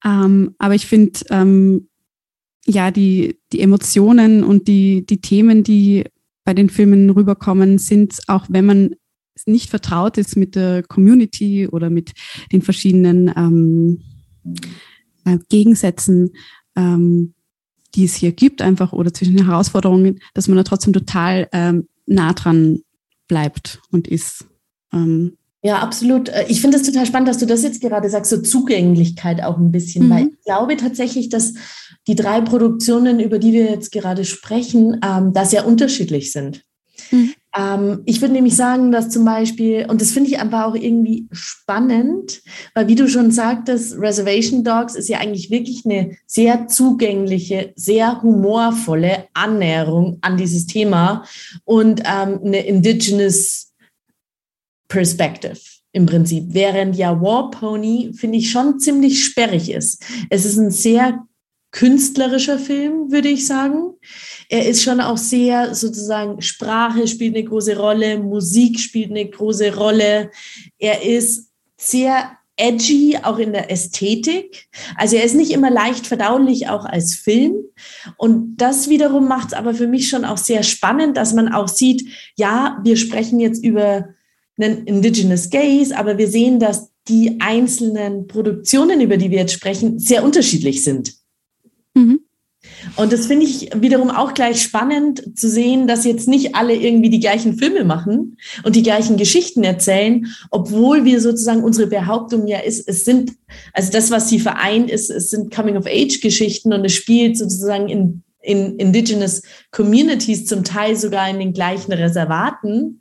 Ähm, 0.04 0.54
aber 0.58 0.74
ich 0.74 0.86
finde, 0.86 1.20
ähm, 1.30 1.88
ja, 2.66 2.90
die, 2.90 3.38
die 3.52 3.60
Emotionen 3.60 4.44
und 4.44 4.68
die, 4.68 5.06
die 5.06 5.20
Themen, 5.20 5.62
die 5.62 6.04
bei 6.44 6.54
den 6.54 6.70
Filmen 6.70 7.10
rüberkommen, 7.10 7.78
sind 7.78 8.18
auch, 8.26 8.46
wenn 8.48 8.66
man 8.66 8.94
nicht 9.46 9.70
vertraut 9.70 10.18
ist 10.18 10.36
mit 10.36 10.54
der 10.54 10.82
Community 10.82 11.68
oder 11.68 11.90
mit 11.90 12.12
den 12.52 12.62
verschiedenen 12.62 13.32
ähm, 13.36 14.02
äh, 15.24 15.38
Gegensätzen, 15.48 16.32
ähm, 16.76 17.34
die 17.94 18.04
es 18.04 18.14
hier 18.14 18.32
gibt, 18.32 18.62
einfach 18.62 18.92
oder 18.92 19.12
zwischen 19.12 19.36
den 19.36 19.46
Herausforderungen, 19.46 20.20
dass 20.34 20.48
man 20.48 20.56
da 20.56 20.62
trotzdem 20.62 20.92
total 20.92 21.48
ähm, 21.52 21.88
nah 22.06 22.32
dran 22.32 22.80
bleibt 23.28 23.80
und 23.90 24.08
ist. 24.08 24.46
Ähm, 24.92 25.36
ja, 25.62 25.78
absolut. 25.78 26.28
Äh, 26.28 26.46
ich 26.48 26.60
finde 26.60 26.76
es 26.76 26.82
total 26.82 27.06
spannend, 27.06 27.28
dass 27.28 27.38
du 27.38 27.46
das 27.46 27.62
jetzt 27.62 27.80
gerade 27.80 28.10
sagst, 28.10 28.30
so 28.30 28.40
Zugänglichkeit 28.42 29.42
auch 29.42 29.58
ein 29.58 29.70
bisschen, 29.70 30.06
mhm. 30.06 30.10
weil 30.10 30.26
ich 30.28 30.44
glaube 30.44 30.76
tatsächlich, 30.76 31.28
dass 31.28 31.54
die 32.08 32.16
drei 32.16 32.40
Produktionen, 32.40 33.20
über 33.20 33.38
die 33.38 33.52
wir 33.52 33.66
jetzt 33.66 33.92
gerade 33.92 34.24
sprechen, 34.24 35.00
ähm, 35.04 35.32
da 35.32 35.44
sehr 35.44 35.66
unterschiedlich 35.66 36.32
sind. 36.32 36.64
Mhm. 37.10 37.34
Ähm, 37.54 38.02
ich 38.06 38.20
würde 38.20 38.34
nämlich 38.34 38.56
sagen, 38.56 38.92
dass 38.92 39.10
zum 39.10 39.24
Beispiel, 39.24 39.86
und 39.88 40.00
das 40.00 40.12
finde 40.12 40.30
ich 40.30 40.38
einfach 40.38 40.64
auch 40.64 40.74
irgendwie 40.74 41.28
spannend, 41.32 42.42
weil 42.74 42.88
wie 42.88 42.94
du 42.94 43.08
schon 43.08 43.30
sagtest, 43.30 43.98
Reservation 43.98 44.64
Dogs 44.64 44.94
ist 44.94 45.08
ja 45.08 45.18
eigentlich 45.18 45.50
wirklich 45.50 45.84
eine 45.84 46.16
sehr 46.26 46.68
zugängliche, 46.68 47.72
sehr 47.76 48.22
humorvolle 48.22 49.26
Annäherung 49.34 50.18
an 50.22 50.36
dieses 50.36 50.66
Thema 50.66 51.24
und 51.64 52.00
ähm, 52.00 52.40
eine 52.44 52.64
Indigenous 52.66 53.72
Perspective 54.88 55.60
im 55.92 56.06
Prinzip. 56.06 56.44
Während 56.48 56.96
ja 56.96 57.20
War 57.20 57.50
Pony, 57.50 58.12
finde 58.14 58.38
ich, 58.38 58.50
schon 58.50 58.78
ziemlich 58.78 59.24
sperrig 59.24 59.70
ist. 59.70 60.02
Es 60.30 60.44
ist 60.44 60.58
ein 60.58 60.70
sehr 60.70 61.26
künstlerischer 61.70 62.58
Film, 62.58 63.10
würde 63.10 63.28
ich 63.28 63.46
sagen. 63.46 63.94
Er 64.52 64.68
ist 64.68 64.82
schon 64.82 65.00
auch 65.00 65.16
sehr 65.16 65.74
sozusagen, 65.74 66.42
Sprache 66.42 67.08
spielt 67.08 67.34
eine 67.34 67.42
große 67.42 67.74
Rolle, 67.74 68.18
Musik 68.18 68.78
spielt 68.78 69.10
eine 69.10 69.24
große 69.26 69.74
Rolle. 69.74 70.30
Er 70.78 71.02
ist 71.06 71.48
sehr 71.80 72.32
edgy, 72.58 73.16
auch 73.22 73.38
in 73.38 73.54
der 73.54 73.70
Ästhetik. 73.70 74.68
Also 74.94 75.16
er 75.16 75.24
ist 75.24 75.34
nicht 75.36 75.52
immer 75.52 75.70
leicht 75.70 76.06
verdaulich, 76.06 76.68
auch 76.68 76.84
als 76.84 77.14
Film. 77.14 77.54
Und 78.18 78.58
das 78.58 78.90
wiederum 78.90 79.26
macht 79.26 79.48
es 79.48 79.54
aber 79.54 79.72
für 79.72 79.86
mich 79.86 80.10
schon 80.10 80.26
auch 80.26 80.36
sehr 80.36 80.62
spannend, 80.62 81.16
dass 81.16 81.32
man 81.32 81.50
auch 81.50 81.68
sieht, 81.68 82.06
ja, 82.36 82.78
wir 82.84 82.98
sprechen 82.98 83.40
jetzt 83.40 83.64
über 83.64 84.10
einen 84.60 84.84
Indigenous 84.84 85.48
Gaze, 85.48 85.96
aber 85.96 86.18
wir 86.18 86.28
sehen, 86.28 86.60
dass 86.60 86.90
die 87.08 87.40
einzelnen 87.40 88.26
Produktionen, 88.26 89.00
über 89.00 89.16
die 89.16 89.30
wir 89.30 89.38
jetzt 89.38 89.54
sprechen, 89.54 89.98
sehr 89.98 90.22
unterschiedlich 90.22 90.84
sind. 90.84 91.14
Mhm. 91.94 92.20
Und 92.96 93.12
das 93.12 93.26
finde 93.26 93.46
ich 93.46 93.70
wiederum 93.74 94.10
auch 94.10 94.34
gleich 94.34 94.62
spannend 94.62 95.38
zu 95.38 95.48
sehen, 95.48 95.86
dass 95.86 96.04
jetzt 96.04 96.28
nicht 96.28 96.54
alle 96.54 96.74
irgendwie 96.74 97.10
die 97.10 97.20
gleichen 97.20 97.56
Filme 97.56 97.84
machen 97.84 98.36
und 98.64 98.76
die 98.76 98.82
gleichen 98.82 99.16
Geschichten 99.16 99.64
erzählen, 99.64 100.26
obwohl 100.50 101.04
wir 101.04 101.20
sozusagen 101.20 101.64
unsere 101.64 101.86
Behauptung 101.86 102.46
ja 102.46 102.58
ist, 102.58 102.86
es 102.88 103.04
sind, 103.04 103.32
also 103.72 103.90
das, 103.92 104.10
was 104.10 104.28
sie 104.28 104.38
vereint, 104.38 104.90
ist, 104.90 105.10
es 105.10 105.30
sind 105.30 105.54
Coming-of-Age-Geschichten 105.54 106.72
und 106.72 106.84
es 106.84 106.92
spielt 106.92 107.38
sozusagen 107.38 107.88
in, 107.88 108.22
in 108.42 108.76
Indigenous 108.76 109.42
Communities, 109.70 110.46
zum 110.46 110.64
Teil 110.64 110.96
sogar 110.96 111.28
in 111.30 111.38
den 111.38 111.52
gleichen 111.52 111.92
Reservaten 111.92 113.00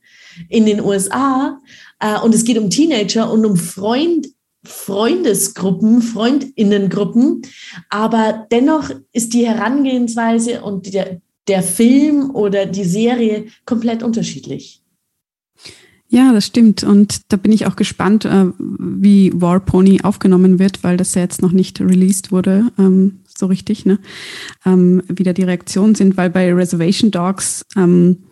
in 0.50 0.66
den 0.66 0.82
USA. 0.82 1.60
Äh, 2.00 2.20
und 2.20 2.34
es 2.34 2.46
geht 2.46 2.58
um 2.58 2.70
Teenager 2.70 3.32
und 3.32 3.46
um 3.46 3.58
Freund, 3.58 4.28
Freundesgruppen, 4.64 6.02
Freundinnengruppen. 6.02 7.42
Aber 7.90 8.48
dennoch 8.52 8.92
ist 9.12 9.34
die 9.34 9.48
Herangehensweise 9.48 10.62
und 10.62 10.94
der, 10.94 11.22
der 11.48 11.64
Film 11.64 12.32
oder 12.32 12.66
die 12.66 12.86
Serie 12.86 13.48
komplett 13.66 14.04
unterschiedlich. 14.04 14.82
Ja, 16.14 16.34
das 16.34 16.46
stimmt. 16.46 16.84
Und 16.84 17.22
da 17.32 17.38
bin 17.38 17.54
ich 17.54 17.66
auch 17.66 17.78
gespannt, 17.78 18.26
äh, 18.26 18.48
wie 18.60 19.32
War 19.34 19.62
Pony 19.62 20.02
aufgenommen 20.04 20.60
wird, 20.60 20.84
weil 20.84 20.98
das 20.98 21.16
ja 21.16 21.22
jetzt 21.22 21.42
noch 21.42 21.54
nicht 21.54 21.80
released 21.80 22.34
wurde, 22.34 22.66
ähm, 22.78 23.22
so 23.26 23.46
richtig, 23.46 23.86
ne? 23.86 23.98
Ähm, 24.66 25.02
wie 25.08 25.24
da 25.24 25.32
die 25.32 25.44
Reaktionen 25.44 25.96
sind, 25.96 26.18
weil 26.18 26.30
bei 26.30 26.54
Reservation 26.54 27.12
Dogs 27.12 27.66
ähm, 27.78 28.24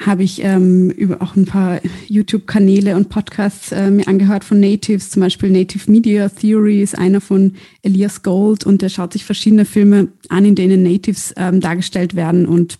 habe 0.00 0.22
ich 0.22 0.42
ähm, 0.42 0.90
über 0.90 1.20
auch 1.20 1.36
ein 1.36 1.44
paar 1.44 1.80
YouTube-Kanäle 2.08 2.96
und 2.96 3.10
Podcasts 3.10 3.70
äh, 3.70 3.90
mir 3.90 4.08
angehört 4.08 4.44
von 4.44 4.58
Natives, 4.58 5.10
zum 5.10 5.20
Beispiel 5.20 5.50
Native 5.50 5.90
Media 5.90 6.28
Theory 6.30 6.80
ist 6.80 6.96
einer 6.96 7.20
von 7.20 7.54
Elias 7.82 8.22
Gold. 8.22 8.64
Und 8.64 8.80
der 8.80 8.88
schaut 8.88 9.12
sich 9.12 9.24
verschiedene 9.24 9.66
Filme 9.66 10.08
an, 10.30 10.46
in 10.46 10.54
denen 10.54 10.82
Natives 10.82 11.34
ähm, 11.36 11.60
dargestellt 11.60 12.16
werden 12.16 12.46
und 12.46 12.78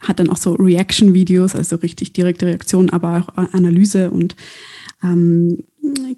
hat 0.00 0.18
dann 0.18 0.30
auch 0.30 0.38
so 0.38 0.54
Reaction-Videos, 0.54 1.54
also 1.54 1.76
richtig 1.76 2.14
direkte 2.14 2.46
Reaktion, 2.46 2.88
aber 2.90 3.26
auch 3.36 3.52
Analyse 3.52 4.10
und 4.10 4.34
ähm, 5.02 5.64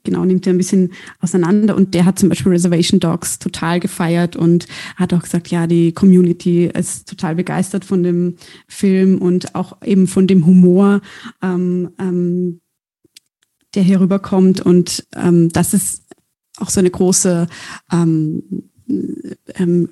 genau, 0.04 0.24
nimmt 0.24 0.46
er 0.46 0.52
ein 0.54 0.58
bisschen 0.58 0.92
auseinander. 1.20 1.76
Und 1.76 1.94
der 1.94 2.04
hat 2.04 2.18
zum 2.18 2.28
Beispiel 2.28 2.52
Reservation 2.52 3.00
Dogs 3.00 3.38
total 3.38 3.80
gefeiert 3.80 4.36
und 4.36 4.66
hat 4.96 5.12
auch 5.12 5.22
gesagt, 5.22 5.48
ja, 5.48 5.66
die 5.66 5.92
Community 5.92 6.66
ist 6.66 7.08
total 7.08 7.34
begeistert 7.34 7.84
von 7.84 8.02
dem 8.02 8.36
Film 8.68 9.18
und 9.18 9.54
auch 9.54 9.80
eben 9.84 10.06
von 10.06 10.26
dem 10.26 10.46
Humor, 10.46 11.00
ähm, 11.42 11.90
ähm, 11.98 12.60
der 13.74 13.82
hier 13.82 14.00
rüberkommt. 14.00 14.60
Und 14.60 15.06
ähm, 15.14 15.48
das 15.50 15.74
ist 15.74 16.04
auch 16.58 16.70
so 16.70 16.80
eine 16.80 16.90
große 16.90 17.46
ähm, 17.92 18.42
ähm, 19.54 19.88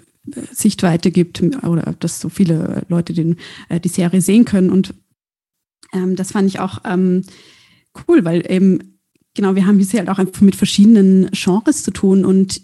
Sichtweite 0.52 1.10
gibt 1.10 1.42
oder 1.42 1.94
dass 2.00 2.20
so 2.20 2.28
viele 2.28 2.84
Leute 2.88 3.14
den, 3.14 3.36
äh, 3.68 3.80
die 3.80 3.88
Serie 3.88 4.20
sehen 4.20 4.44
können. 4.44 4.70
Und 4.70 4.94
ähm, 5.92 6.16
das 6.16 6.32
fand 6.32 6.48
ich 6.48 6.60
auch 6.60 6.80
cool, 8.06 8.24
weil 8.24 8.50
eben, 8.50 8.97
genau, 9.38 9.54
wir 9.54 9.66
haben 9.68 9.78
hier 9.78 10.00
halt 10.00 10.08
auch 10.08 10.18
einfach 10.18 10.40
mit 10.40 10.56
verschiedenen 10.56 11.30
Genres 11.30 11.84
zu 11.84 11.92
tun 11.92 12.24
und 12.24 12.60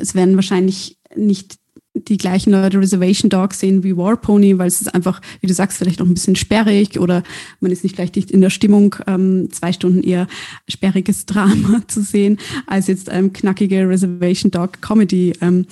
es 0.00 0.16
werden 0.16 0.34
wahrscheinlich 0.34 0.98
nicht 1.14 1.58
die 1.94 2.16
gleichen 2.16 2.50
Leute 2.50 2.80
Reservation 2.80 3.30
Dogs 3.30 3.60
sehen 3.60 3.84
wie 3.84 3.96
War 3.96 4.16
Pony, 4.16 4.58
weil 4.58 4.66
es 4.66 4.80
ist 4.80 4.92
einfach, 4.92 5.22
wie 5.40 5.46
du 5.46 5.54
sagst, 5.54 5.78
vielleicht 5.78 6.00
noch 6.00 6.06
ein 6.06 6.14
bisschen 6.14 6.34
sperrig 6.34 6.98
oder 6.98 7.22
man 7.60 7.70
ist 7.70 7.84
nicht 7.84 7.94
vielleicht 7.94 8.16
nicht 8.16 8.32
in 8.32 8.40
der 8.40 8.50
Stimmung, 8.50 8.96
ähm, 9.06 9.48
zwei 9.52 9.72
Stunden 9.72 10.02
eher 10.02 10.26
sperriges 10.68 11.26
Drama 11.26 11.82
zu 11.86 12.02
sehen, 12.02 12.38
als 12.66 12.88
jetzt 12.88 13.08
ähm, 13.08 13.32
knackige 13.32 13.88
Reservation 13.88 14.50
Dog 14.50 14.82
Comedy. 14.82 15.32
Ähm, 15.40 15.66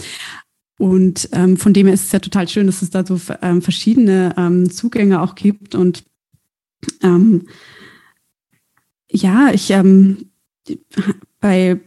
und 0.78 1.28
ähm, 1.32 1.56
von 1.56 1.72
dem 1.72 1.88
her 1.88 1.94
ist 1.94 2.04
es 2.04 2.12
ja 2.12 2.20
total 2.20 2.46
schön, 2.48 2.66
dass 2.66 2.80
es 2.80 2.90
da 2.90 3.04
so 3.04 3.20
ähm, 3.42 3.60
verschiedene 3.60 4.36
ähm, 4.38 4.70
Zugänge 4.70 5.20
auch 5.20 5.34
gibt 5.34 5.74
und 5.74 6.04
ähm, 7.02 7.48
ja, 9.10 9.50
ich 9.52 9.70
ähm, 9.70 10.30
bei 11.40 11.80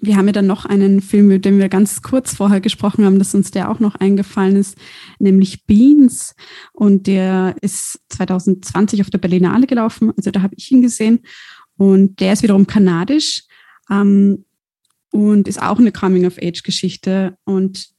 wir 0.00 0.16
haben 0.16 0.26
ja 0.26 0.32
dann 0.32 0.46
noch 0.46 0.64
einen 0.64 1.02
Film, 1.02 1.28
mit 1.28 1.44
dem 1.44 1.58
wir 1.58 1.68
ganz 1.68 2.00
kurz 2.00 2.34
vorher 2.34 2.60
gesprochen 2.60 3.04
haben, 3.04 3.18
dass 3.18 3.34
uns 3.34 3.50
der 3.50 3.70
auch 3.70 3.80
noch 3.80 3.96
eingefallen 3.96 4.56
ist, 4.56 4.78
nämlich 5.18 5.66
Beans. 5.66 6.34
Und 6.72 7.06
der 7.06 7.54
ist 7.60 8.00
2020 8.08 9.02
auf 9.02 9.10
der 9.10 9.18
Berlinale 9.18 9.66
gelaufen. 9.66 10.12
Also 10.16 10.30
da 10.30 10.40
habe 10.40 10.54
ich 10.56 10.70
ihn 10.70 10.80
gesehen. 10.80 11.20
Und 11.76 12.20
der 12.20 12.32
ist 12.32 12.42
wiederum 12.42 12.66
kanadisch 12.66 13.42
ähm, 13.90 14.44
und 15.12 15.48
ist 15.48 15.60
auch 15.60 15.78
eine 15.78 15.92
Coming-of-Age-Geschichte. 15.92 17.36
Und 17.44 17.90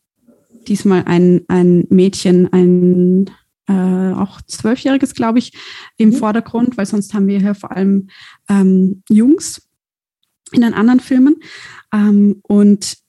diesmal 0.67 1.03
ein, 1.05 1.41
ein 1.49 1.85
Mädchen, 1.89 2.51
ein 2.51 3.29
äh, 3.67 4.13
auch 4.13 4.41
Zwölfjähriges, 4.41 5.13
glaube 5.13 5.37
ich, 5.37 5.53
im 5.97 6.09
mhm. 6.09 6.13
Vordergrund, 6.13 6.77
weil 6.77 6.87
sonst 6.87 7.13
haben 7.13 7.27
wir 7.27 7.39
hier 7.39 7.53
vor 7.53 7.71
allem 7.71 8.09
ähm, 8.49 9.03
Jungs 9.07 9.67
in 10.51 10.61
den 10.61 10.73
anderen 10.73 10.99
Filmen. 10.99 11.37
Ähm, 11.93 12.39
und 12.43 13.01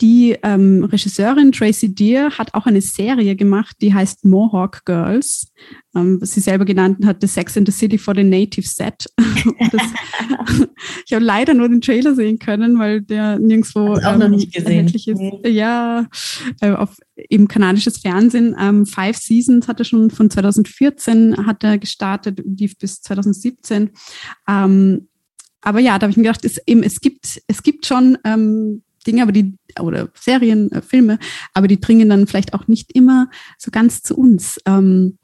die 0.00 0.36
ähm, 0.42 0.84
Regisseurin 0.84 1.52
Tracy 1.52 1.94
Deer 1.94 2.30
hat 2.36 2.52
auch 2.54 2.66
eine 2.66 2.80
Serie 2.80 3.36
gemacht, 3.36 3.76
die 3.80 3.94
heißt 3.94 4.24
Mohawk 4.24 4.84
Girls, 4.84 5.52
ähm, 5.94 6.20
was 6.20 6.34
sie 6.34 6.40
selber 6.40 6.64
genannt 6.64 7.06
hat, 7.06 7.18
The 7.20 7.28
Sex 7.28 7.56
in 7.56 7.64
the 7.64 7.70
City 7.70 7.96
for 7.96 8.12
the 8.12 8.24
Native 8.24 8.66
Set. 8.66 9.06
das, 9.70 9.82
ich 11.06 11.12
habe 11.12 11.24
leider 11.24 11.54
nur 11.54 11.68
den 11.68 11.80
Trailer 11.80 12.14
sehen 12.16 12.40
können, 12.40 12.76
weil 12.80 13.02
der 13.02 13.38
nirgendwo 13.38 13.94
auch 13.94 14.14
ähm, 14.14 14.18
noch 14.18 14.28
nicht 14.28 14.52
gesehen. 14.52 14.86
ist. 14.86 15.06
Nee. 15.06 15.40
Ja, 15.48 16.06
äh, 16.60 16.72
auf 16.72 16.96
eben 17.16 17.46
kanadisches 17.46 17.98
Fernsehen. 17.98 18.56
Ähm, 18.58 18.86
Five 18.86 19.16
Seasons 19.16 19.68
hat 19.68 19.78
er 19.78 19.84
schon 19.84 20.10
von 20.10 20.28
2014 20.28 21.46
hat 21.46 21.62
er 21.62 21.78
gestartet, 21.78 22.42
lief 22.44 22.76
bis 22.78 23.00
2017. 23.00 23.90
Ähm, 24.48 25.06
aber 25.64 25.80
ja, 25.80 25.98
da 25.98 26.04
habe 26.04 26.10
ich 26.10 26.16
mir 26.16 26.24
gedacht, 26.24 26.44
es, 26.44 26.60
eben, 26.66 26.82
es 26.82 27.00
gibt, 27.00 27.42
es 27.46 27.62
gibt 27.62 27.86
schon 27.86 28.18
ähm, 28.24 28.82
Dinge, 29.06 29.22
aber 29.22 29.32
die, 29.32 29.54
oder 29.80 30.08
Serien, 30.14 30.70
äh, 30.72 30.82
Filme, 30.82 31.18
aber 31.52 31.68
die 31.68 31.80
dringen 31.80 32.08
dann 32.08 32.26
vielleicht 32.26 32.54
auch 32.54 32.68
nicht 32.68 32.92
immer 32.94 33.28
so 33.58 33.70
ganz 33.70 34.02
zu 34.02 34.16
uns. 34.16 34.60
Ähm, 34.66 35.18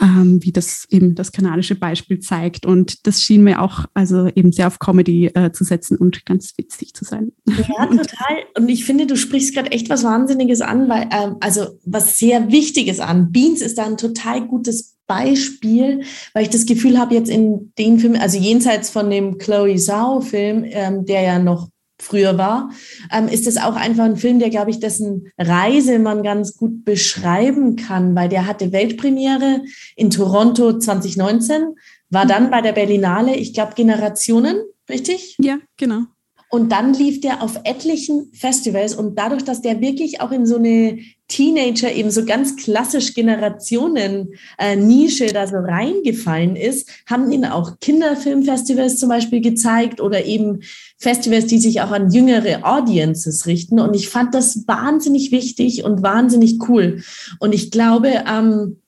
ähm, 0.00 0.38
wie 0.42 0.52
das 0.52 0.86
eben 0.90 1.14
das 1.14 1.32
kanadische 1.32 1.74
Beispiel 1.74 2.20
zeigt. 2.20 2.66
Und 2.66 3.06
das 3.06 3.22
schien 3.22 3.42
mir 3.42 3.60
auch 3.60 3.86
also 3.94 4.28
eben 4.28 4.52
sehr 4.52 4.68
auf 4.68 4.78
Comedy 4.78 5.26
äh, 5.26 5.50
zu 5.52 5.64
setzen 5.64 5.96
und 5.96 6.24
ganz 6.24 6.56
witzig 6.56 6.94
zu 6.94 7.04
sein. 7.04 7.32
Ja, 7.46 7.86
total. 7.86 8.44
Und 8.56 8.68
ich 8.68 8.84
finde, 8.84 9.06
du 9.06 9.16
sprichst 9.16 9.54
gerade 9.54 9.72
echt 9.72 9.90
was 9.90 10.04
Wahnsinniges 10.04 10.60
an, 10.60 10.88
weil, 10.88 11.08
ähm, 11.10 11.36
also 11.40 11.80
was 11.84 12.18
sehr 12.18 12.52
Wichtiges 12.52 13.00
an. 13.00 13.32
Beans 13.32 13.60
ist 13.60 13.78
da 13.78 13.86
ein 13.86 13.96
total 13.96 14.46
gutes 14.46 14.97
Beispiel, 15.08 16.02
weil 16.34 16.44
ich 16.44 16.50
das 16.50 16.66
Gefühl 16.66 16.98
habe, 16.98 17.14
jetzt 17.14 17.30
in 17.30 17.72
den 17.78 17.98
Filmen, 17.98 18.20
also 18.20 18.38
jenseits 18.38 18.90
von 18.90 19.10
dem 19.10 19.38
Chloe 19.38 19.74
Zhao-Film, 19.74 20.64
ähm, 20.68 21.04
der 21.04 21.22
ja 21.22 21.38
noch 21.40 21.68
früher 22.00 22.38
war, 22.38 22.70
ähm, 23.12 23.26
ist 23.26 23.48
es 23.48 23.56
auch 23.56 23.74
einfach 23.74 24.04
ein 24.04 24.16
Film, 24.16 24.38
der, 24.38 24.50
glaube 24.50 24.70
ich, 24.70 24.78
dessen 24.78 25.32
Reise 25.36 25.98
man 25.98 26.22
ganz 26.22 26.56
gut 26.56 26.84
beschreiben 26.84 27.74
kann, 27.74 28.14
weil 28.14 28.28
der 28.28 28.46
hatte 28.46 28.70
Weltpremiere 28.70 29.62
in 29.96 30.10
Toronto 30.10 30.78
2019, 30.78 31.74
war 32.10 32.26
dann 32.26 32.44
mhm. 32.44 32.50
bei 32.50 32.60
der 32.60 32.72
Berlinale, 32.72 33.34
ich 33.34 33.52
glaube, 33.52 33.72
Generationen, 33.74 34.62
richtig? 34.88 35.36
Ja, 35.40 35.58
genau. 35.76 36.04
Und 36.50 36.72
dann 36.72 36.94
lief 36.94 37.20
der 37.20 37.42
auf 37.42 37.60
etlichen 37.64 38.32
Festivals 38.32 38.94
und 38.94 39.18
dadurch, 39.18 39.44
dass 39.44 39.60
der 39.60 39.80
wirklich 39.80 40.22
auch 40.22 40.32
in 40.32 40.46
so 40.46 40.56
eine 40.56 40.98
Teenager 41.28 41.92
eben 41.92 42.10
so 42.10 42.24
ganz 42.24 42.56
klassisch 42.56 43.12
Generationen-Nische 43.12 45.26
äh, 45.26 45.32
da 45.32 45.46
so 45.46 45.58
reingefallen 45.58 46.56
ist, 46.56 46.88
haben 47.06 47.30
ihn 47.30 47.44
auch 47.44 47.78
Kinderfilmfestivals 47.80 48.96
zum 48.96 49.10
Beispiel 49.10 49.42
gezeigt 49.42 50.00
oder 50.00 50.24
eben 50.24 50.60
Festivals, 50.96 51.44
die 51.46 51.58
sich 51.58 51.82
auch 51.82 51.90
an 51.90 52.10
jüngere 52.10 52.64
Audiences 52.64 53.44
richten. 53.46 53.78
Und 53.78 53.94
ich 53.94 54.08
fand 54.08 54.34
das 54.34 54.66
wahnsinnig 54.66 55.30
wichtig 55.30 55.84
und 55.84 56.02
wahnsinnig 56.02 56.66
cool. 56.68 57.02
Und 57.40 57.54
ich 57.54 57.70
glaube, 57.70 58.24
ähm, 58.26 58.78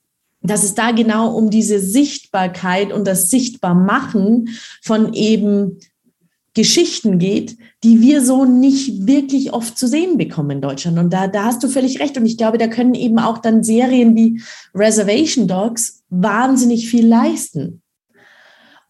dass 0.42 0.64
es 0.64 0.74
da 0.74 0.92
genau 0.92 1.36
um 1.36 1.50
diese 1.50 1.78
Sichtbarkeit 1.78 2.90
und 2.92 3.06
das 3.06 3.28
Sichtbarmachen 3.28 4.48
von 4.82 5.12
eben 5.12 5.78
Geschichten 6.60 7.18
geht, 7.18 7.56
die 7.82 8.02
wir 8.02 8.22
so 8.22 8.44
nicht 8.44 9.06
wirklich 9.06 9.54
oft 9.54 9.78
zu 9.78 9.88
sehen 9.88 10.18
bekommen 10.18 10.50
in 10.50 10.60
Deutschland. 10.60 10.98
Und 10.98 11.10
da, 11.10 11.26
da 11.26 11.44
hast 11.44 11.62
du 11.62 11.68
völlig 11.68 12.00
recht. 12.00 12.18
Und 12.18 12.26
ich 12.26 12.36
glaube, 12.36 12.58
da 12.58 12.68
können 12.68 12.92
eben 12.92 13.18
auch 13.18 13.38
dann 13.38 13.64
Serien 13.64 14.14
wie 14.14 14.42
Reservation 14.74 15.48
Dogs 15.48 16.02
wahnsinnig 16.10 16.90
viel 16.90 17.06
leisten. 17.06 17.79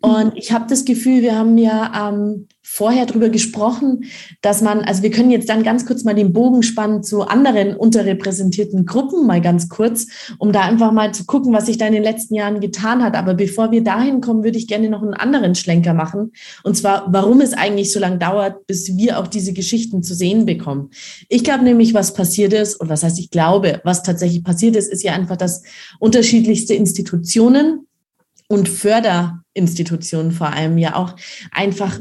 Und 0.03 0.33
ich 0.37 0.53
habe 0.53 0.65
das 0.69 0.87
Gefühl, 0.87 1.21
wir 1.21 1.37
haben 1.37 1.59
ja 1.59 2.09
ähm, 2.09 2.49
vorher 2.63 3.05
darüber 3.05 3.29
gesprochen, 3.29 4.05
dass 4.41 4.63
man, 4.63 4.81
also 4.81 5.03
wir 5.03 5.11
können 5.11 5.31
jetzt 5.31 5.49
dann 5.49 5.63
ganz 5.63 5.85
kurz 5.85 6.05
mal 6.05 6.15
den 6.15 6.33
Bogen 6.33 6.63
spannen 6.63 7.03
zu 7.03 7.23
anderen 7.23 7.77
unterrepräsentierten 7.77 8.87
Gruppen, 8.87 9.27
mal 9.27 9.43
ganz 9.43 9.69
kurz, 9.69 10.07
um 10.39 10.53
da 10.53 10.63
einfach 10.63 10.93
mal 10.93 11.13
zu 11.13 11.27
gucken, 11.27 11.53
was 11.53 11.67
sich 11.67 11.77
da 11.77 11.87
in 11.87 11.93
den 11.93 12.03
letzten 12.03 12.35
Jahren 12.35 12.61
getan 12.61 13.03
hat. 13.03 13.15
Aber 13.15 13.35
bevor 13.35 13.73
wir 13.73 13.85
dahin 13.85 14.23
kommen, 14.23 14.43
würde 14.43 14.57
ich 14.57 14.69
gerne 14.69 14.89
noch 14.89 15.03
einen 15.03 15.15
anderen 15.15 15.55
Schlenker 15.55 15.93
machen. 15.93 16.33
Und 16.63 16.77
zwar, 16.77 17.13
warum 17.13 17.43
es 17.43 17.53
eigentlich 17.53 17.93
so 17.93 18.01
lange 18.01 18.19
dauert, 18.19 18.67
bis 18.67 18.97
wir 18.97 19.19
auch 19.19 19.27
diese 19.27 19.53
Geschichten 19.53 20.03
zu 20.03 20.15
sehen 20.15 20.47
bekommen. 20.47 20.91
Ich 21.29 21.45
glaube 21.45 21.65
nämlich, 21.65 21.93
was 21.93 22.15
passiert 22.15 22.55
ist, 22.55 22.77
und 22.77 22.89
was 22.89 23.03
heißt 23.03 23.19
ich 23.19 23.31
glaube, 23.31 23.81
was 23.85 24.03
tatsächlich 24.03 24.45
passiert 24.45 24.77
ist, 24.77 24.91
ist 24.91 25.03
ja 25.03 25.13
einfach, 25.13 25.37
dass 25.37 25.63
unterschiedlichste 25.99 26.73
Institutionen 26.73 27.87
und 28.49 28.69
Förderinstitutionen 29.55 30.33
vor 30.33 30.53
allem 30.53 30.79
ja 30.79 30.97
auch 30.97 31.17
einfach 31.51 31.99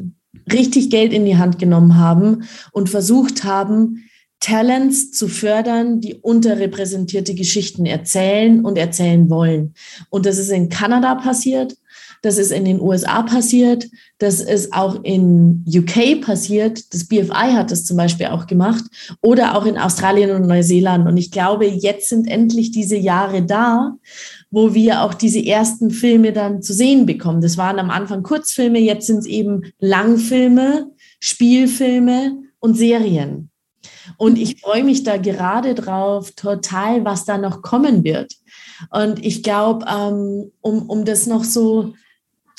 richtig 0.51 0.89
Geld 0.89 1.13
in 1.13 1.25
die 1.25 1.37
Hand 1.37 1.59
genommen 1.59 1.97
haben 1.97 2.43
und 2.71 2.89
versucht 2.89 3.43
haben, 3.43 4.05
Talents 4.39 5.11
zu 5.11 5.27
fördern, 5.27 5.99
die 5.99 6.15
unterrepräsentierte 6.15 7.35
Geschichten 7.35 7.85
erzählen 7.85 8.63
und 8.63 8.77
erzählen 8.77 9.29
wollen. 9.29 9.73
Und 10.09 10.25
das 10.25 10.37
ist 10.37 10.49
in 10.49 10.69
Kanada 10.69 11.15
passiert, 11.15 11.75
das 12.21 12.37
ist 12.37 12.51
in 12.51 12.65
den 12.65 12.81
USA 12.81 13.21
passiert, 13.23 13.89
das 14.17 14.39
ist 14.39 14.73
auch 14.73 15.03
in 15.03 15.65
UK 15.67 16.21
passiert. 16.21 16.93
Das 16.93 17.05
BFI 17.05 17.53
hat 17.53 17.71
das 17.71 17.85
zum 17.85 17.97
Beispiel 17.97 18.27
auch 18.27 18.45
gemacht 18.45 18.83
oder 19.21 19.57
auch 19.57 19.65
in 19.65 19.77
Australien 19.77 20.31
und 20.31 20.47
Neuseeland. 20.47 21.07
Und 21.07 21.17
ich 21.17 21.31
glaube, 21.31 21.65
jetzt 21.65 22.09
sind 22.09 22.27
endlich 22.27 22.71
diese 22.71 22.97
Jahre 22.97 23.43
da, 23.43 23.95
wo 24.51 24.73
wir 24.73 25.03
auch 25.03 25.13
diese 25.13 25.45
ersten 25.45 25.91
Filme 25.91 26.33
dann 26.33 26.61
zu 26.61 26.73
sehen 26.73 27.05
bekommen. 27.05 27.41
Das 27.41 27.57
waren 27.57 27.79
am 27.79 27.89
Anfang 27.89 28.23
Kurzfilme, 28.23 28.79
jetzt 28.79 29.07
sind 29.07 29.19
es 29.19 29.25
eben 29.25 29.71
Langfilme, 29.79 30.91
Spielfilme 31.19 32.37
und 32.59 32.75
Serien. 32.75 33.49
Und 34.17 34.37
ich 34.37 34.59
freue 34.59 34.83
mich 34.83 35.03
da 35.03 35.17
gerade 35.17 35.75
drauf, 35.75 36.31
total, 36.31 37.05
was 37.05 37.25
da 37.25 37.37
noch 37.37 37.61
kommen 37.61 38.03
wird. 38.03 38.33
Und 38.91 39.23
ich 39.25 39.43
glaube, 39.43 39.85
ähm, 39.87 40.51
um, 40.61 40.89
um 40.89 41.05
das 41.05 41.27
noch 41.27 41.43
so 41.43 41.93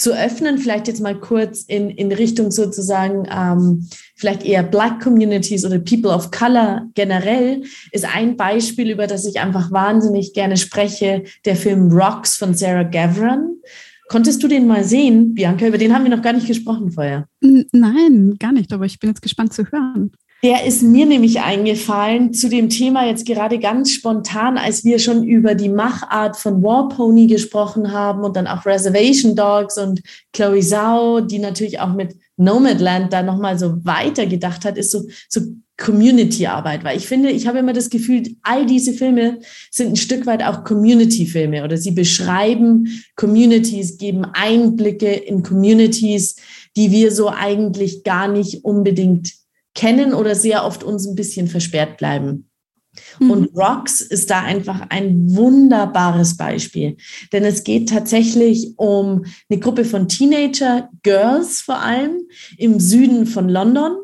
zu 0.00 0.16
öffnen, 0.16 0.58
vielleicht 0.58 0.88
jetzt 0.88 1.02
mal 1.02 1.18
kurz 1.18 1.62
in, 1.62 1.90
in 1.90 2.10
Richtung 2.10 2.50
sozusagen 2.50 3.28
ähm, 3.30 3.86
vielleicht 4.16 4.44
eher 4.44 4.62
Black 4.62 5.02
Communities 5.02 5.64
oder 5.64 5.78
People 5.78 6.10
of 6.10 6.30
Color 6.30 6.88
generell, 6.94 7.62
ist 7.92 8.06
ein 8.06 8.36
Beispiel, 8.36 8.90
über 8.90 9.06
das 9.06 9.26
ich 9.26 9.40
einfach 9.40 9.70
wahnsinnig 9.70 10.32
gerne 10.32 10.56
spreche, 10.56 11.24
der 11.44 11.54
Film 11.54 11.92
Rocks 11.92 12.36
von 12.36 12.54
Sarah 12.54 12.84
Gavran. 12.84 13.56
Konntest 14.08 14.42
du 14.42 14.48
den 14.48 14.66
mal 14.66 14.84
sehen, 14.84 15.34
Bianca? 15.34 15.66
Über 15.66 15.78
den 15.78 15.94
haben 15.94 16.04
wir 16.04 16.16
noch 16.16 16.22
gar 16.22 16.32
nicht 16.32 16.46
gesprochen 16.46 16.90
vorher. 16.90 17.28
Nein, 17.40 18.36
gar 18.38 18.52
nicht, 18.52 18.72
aber 18.72 18.86
ich 18.86 18.98
bin 18.98 19.10
jetzt 19.10 19.22
gespannt 19.22 19.52
zu 19.52 19.64
hören. 19.70 20.12
Der 20.42 20.64
ist 20.64 20.82
mir 20.82 21.04
nämlich 21.04 21.40
eingefallen 21.40 22.32
zu 22.32 22.48
dem 22.48 22.70
Thema 22.70 23.06
jetzt 23.06 23.26
gerade 23.26 23.58
ganz 23.58 23.90
spontan, 23.90 24.56
als 24.56 24.84
wir 24.84 24.98
schon 24.98 25.22
über 25.22 25.54
die 25.54 25.68
Machart 25.68 26.38
von 26.38 26.62
War 26.62 26.88
Pony 26.88 27.26
gesprochen 27.26 27.92
haben 27.92 28.24
und 28.24 28.36
dann 28.36 28.46
auch 28.46 28.64
Reservation 28.64 29.36
Dogs 29.36 29.76
und 29.76 30.00
Chloe 30.32 30.60
Zhao, 30.60 31.20
die 31.20 31.40
natürlich 31.40 31.78
auch 31.80 31.92
mit 31.92 32.16
Nomadland 32.38 33.12
da 33.12 33.22
nochmal 33.22 33.58
so 33.58 33.84
weitergedacht 33.84 34.64
hat, 34.64 34.78
ist 34.78 34.92
so, 34.92 35.02
so 35.28 35.42
Community-Arbeit, 35.76 36.84
weil 36.84 36.96
ich 36.96 37.06
finde, 37.06 37.30
ich 37.30 37.46
habe 37.46 37.58
immer 37.58 37.72
das 37.74 37.90
Gefühl, 37.90 38.22
all 38.42 38.64
diese 38.64 38.94
Filme 38.94 39.40
sind 39.70 39.90
ein 39.90 39.96
Stück 39.96 40.26
weit 40.26 40.42
auch 40.42 40.64
Community-Filme 40.64 41.64
oder 41.64 41.76
sie 41.76 41.90
beschreiben 41.90 43.02
Communities, 43.16 43.98
geben 43.98 44.24
Einblicke 44.24 45.10
in 45.10 45.42
Communities, 45.42 46.36
die 46.76 46.90
wir 46.90 47.12
so 47.12 47.28
eigentlich 47.28 48.04
gar 48.04 48.28
nicht 48.28 48.64
unbedingt 48.64 49.39
kennen 49.80 50.12
oder 50.12 50.34
sehr 50.34 50.66
oft 50.66 50.84
uns 50.84 51.06
ein 51.06 51.14
bisschen 51.14 51.48
versperrt 51.48 51.96
bleiben. 51.96 52.50
Mhm. 53.18 53.30
Und 53.30 53.56
Rocks 53.56 54.02
ist 54.02 54.28
da 54.28 54.42
einfach 54.42 54.82
ein 54.90 55.34
wunderbares 55.34 56.36
Beispiel, 56.36 56.98
denn 57.32 57.46
es 57.46 57.64
geht 57.64 57.88
tatsächlich 57.88 58.74
um 58.76 59.24
eine 59.48 59.58
Gruppe 59.58 59.86
von 59.86 60.06
Teenager, 60.06 60.90
Girls 61.02 61.62
vor 61.62 61.78
allem, 61.78 62.20
im 62.58 62.78
Süden 62.78 63.26
von 63.26 63.48
London. 63.48 63.96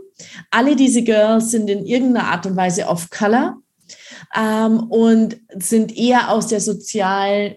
Alle 0.50 0.76
diese 0.76 1.02
Girls 1.02 1.50
sind 1.50 1.68
in 1.68 1.84
irgendeiner 1.84 2.28
Art 2.28 2.46
und 2.46 2.56
Weise 2.56 2.86
off 2.86 3.10
Color 3.10 3.58
ähm, 4.34 4.78
und 4.88 5.36
sind 5.58 5.94
eher 5.94 6.30
aus 6.30 6.46
der 6.46 6.62
sozialen 6.62 7.56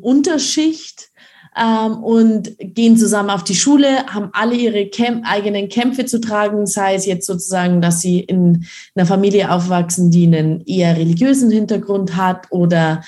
Unterschicht 0.00 1.09
ähm, 1.56 2.02
und 2.02 2.56
gehen 2.58 2.96
zusammen 2.96 3.30
auf 3.30 3.44
die 3.44 3.54
Schule, 3.54 4.06
haben 4.06 4.30
alle 4.32 4.54
ihre 4.54 4.86
Kämp 4.86 5.24
eigenen 5.26 5.68
Kämpfe 5.68 6.06
zu 6.06 6.20
tragen, 6.20 6.66
sei 6.66 6.94
es 6.94 7.06
jetzt 7.06 7.26
sozusagen, 7.26 7.80
dass 7.80 8.00
sie 8.00 8.20
in 8.20 8.66
einer 8.94 9.06
Familie 9.06 9.50
aufwachsen, 9.50 10.10
die 10.10 10.26
einen 10.26 10.64
eher 10.66 10.96
religiösen 10.96 11.50
Hintergrund 11.50 12.16
hat 12.16 12.46
oder 12.50 13.02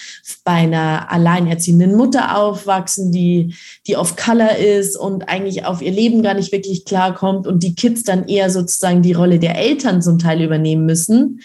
bei 0.44 0.52
einer 0.52 1.10
alleinerziehenden 1.10 1.94
Mutter 1.94 2.36
aufwachsen, 2.36 3.12
die, 3.12 3.54
die 3.86 3.96
off 3.96 4.16
Color 4.16 4.56
ist 4.56 4.96
und 4.96 5.28
eigentlich 5.28 5.64
auf 5.64 5.80
ihr 5.80 5.92
Leben 5.92 6.22
gar 6.22 6.34
nicht 6.34 6.52
wirklich 6.52 6.84
klarkommt 6.84 7.46
und 7.46 7.62
die 7.62 7.74
Kids 7.74 8.02
dann 8.02 8.26
eher 8.26 8.50
sozusagen 8.50 9.02
die 9.02 9.12
Rolle 9.12 9.38
der 9.38 9.56
Eltern 9.56 10.02
zum 10.02 10.18
Teil 10.18 10.42
übernehmen 10.42 10.86
müssen. 10.86 11.40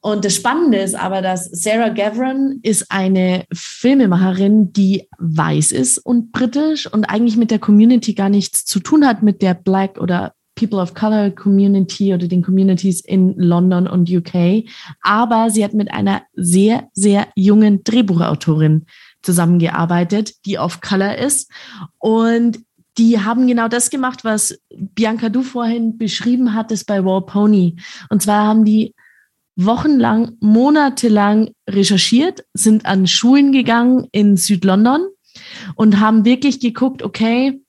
Und 0.00 0.24
das 0.24 0.34
Spannende 0.34 0.78
ist 0.78 0.94
aber, 0.94 1.22
dass 1.22 1.46
Sarah 1.46 1.90
Gavron 1.90 2.60
ist 2.62 2.90
eine 2.90 3.44
Filmemacherin, 3.52 4.72
die 4.72 5.08
weiß 5.18 5.72
ist 5.72 5.98
und 5.98 6.32
britisch 6.42 6.92
und 6.92 7.04
eigentlich 7.04 7.36
mit 7.36 7.50
der 7.52 7.60
Community 7.60 8.14
gar 8.14 8.28
nichts 8.28 8.64
zu 8.64 8.80
tun 8.80 9.06
hat, 9.06 9.22
mit 9.22 9.42
der 9.42 9.54
Black 9.54 9.98
oder 9.98 10.34
People 10.56 10.80
of 10.80 10.92
Color 10.92 11.30
Community 11.30 12.12
oder 12.12 12.26
den 12.26 12.42
Communities 12.42 13.00
in 13.00 13.34
London 13.36 13.86
und 13.86 14.10
UK. 14.10 14.64
Aber 15.02 15.50
sie 15.50 15.64
hat 15.64 15.72
mit 15.72 15.92
einer 15.92 16.22
sehr, 16.34 16.88
sehr 16.94 17.28
jungen 17.36 17.84
Drehbuchautorin 17.84 18.86
zusammengearbeitet, 19.22 20.34
die 20.44 20.58
of 20.58 20.80
Color 20.80 21.16
ist. 21.18 21.50
Und 21.98 22.58
die 22.98 23.20
haben 23.20 23.46
genau 23.46 23.68
das 23.68 23.88
gemacht, 23.88 24.24
was 24.24 24.58
Bianca 24.76 25.28
du 25.28 25.42
vorhin 25.42 25.96
beschrieben 25.96 26.54
hattest 26.54 26.86
bei 26.86 27.04
War 27.04 27.24
Pony. 27.24 27.76
Und 28.10 28.20
zwar 28.20 28.46
haben 28.46 28.64
die 28.64 28.94
wochenlang, 29.54 30.32
monatelang 30.40 31.52
recherchiert, 31.70 32.44
sind 32.52 32.84
an 32.84 33.06
Schulen 33.06 33.52
gegangen 33.52 34.08
in 34.10 34.36
Südlondon 34.36 35.06
und 35.74 36.00
haben 36.00 36.24
wirklich 36.24 36.60
geguckt, 36.60 37.02
okay, 37.02 37.62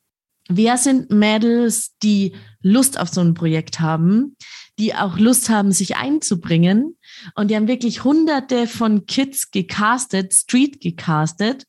wer 0.49 0.77
sind 0.77 1.09
Mädels, 1.09 1.95
die 2.01 2.35
Lust 2.61 2.99
auf 2.99 3.09
so 3.09 3.21
ein 3.21 3.33
Projekt 3.33 3.79
haben, 3.79 4.35
die 4.79 4.95
auch 4.95 5.17
Lust 5.17 5.49
haben, 5.49 5.71
sich 5.71 5.97
einzubringen. 5.97 6.97
Und 7.35 7.51
die 7.51 7.55
haben 7.55 7.67
wirklich 7.67 8.03
hunderte 8.03 8.67
von 8.67 9.05
Kids 9.05 9.51
gecastet, 9.51 10.33
Street 10.33 10.81
gecastet 10.81 11.65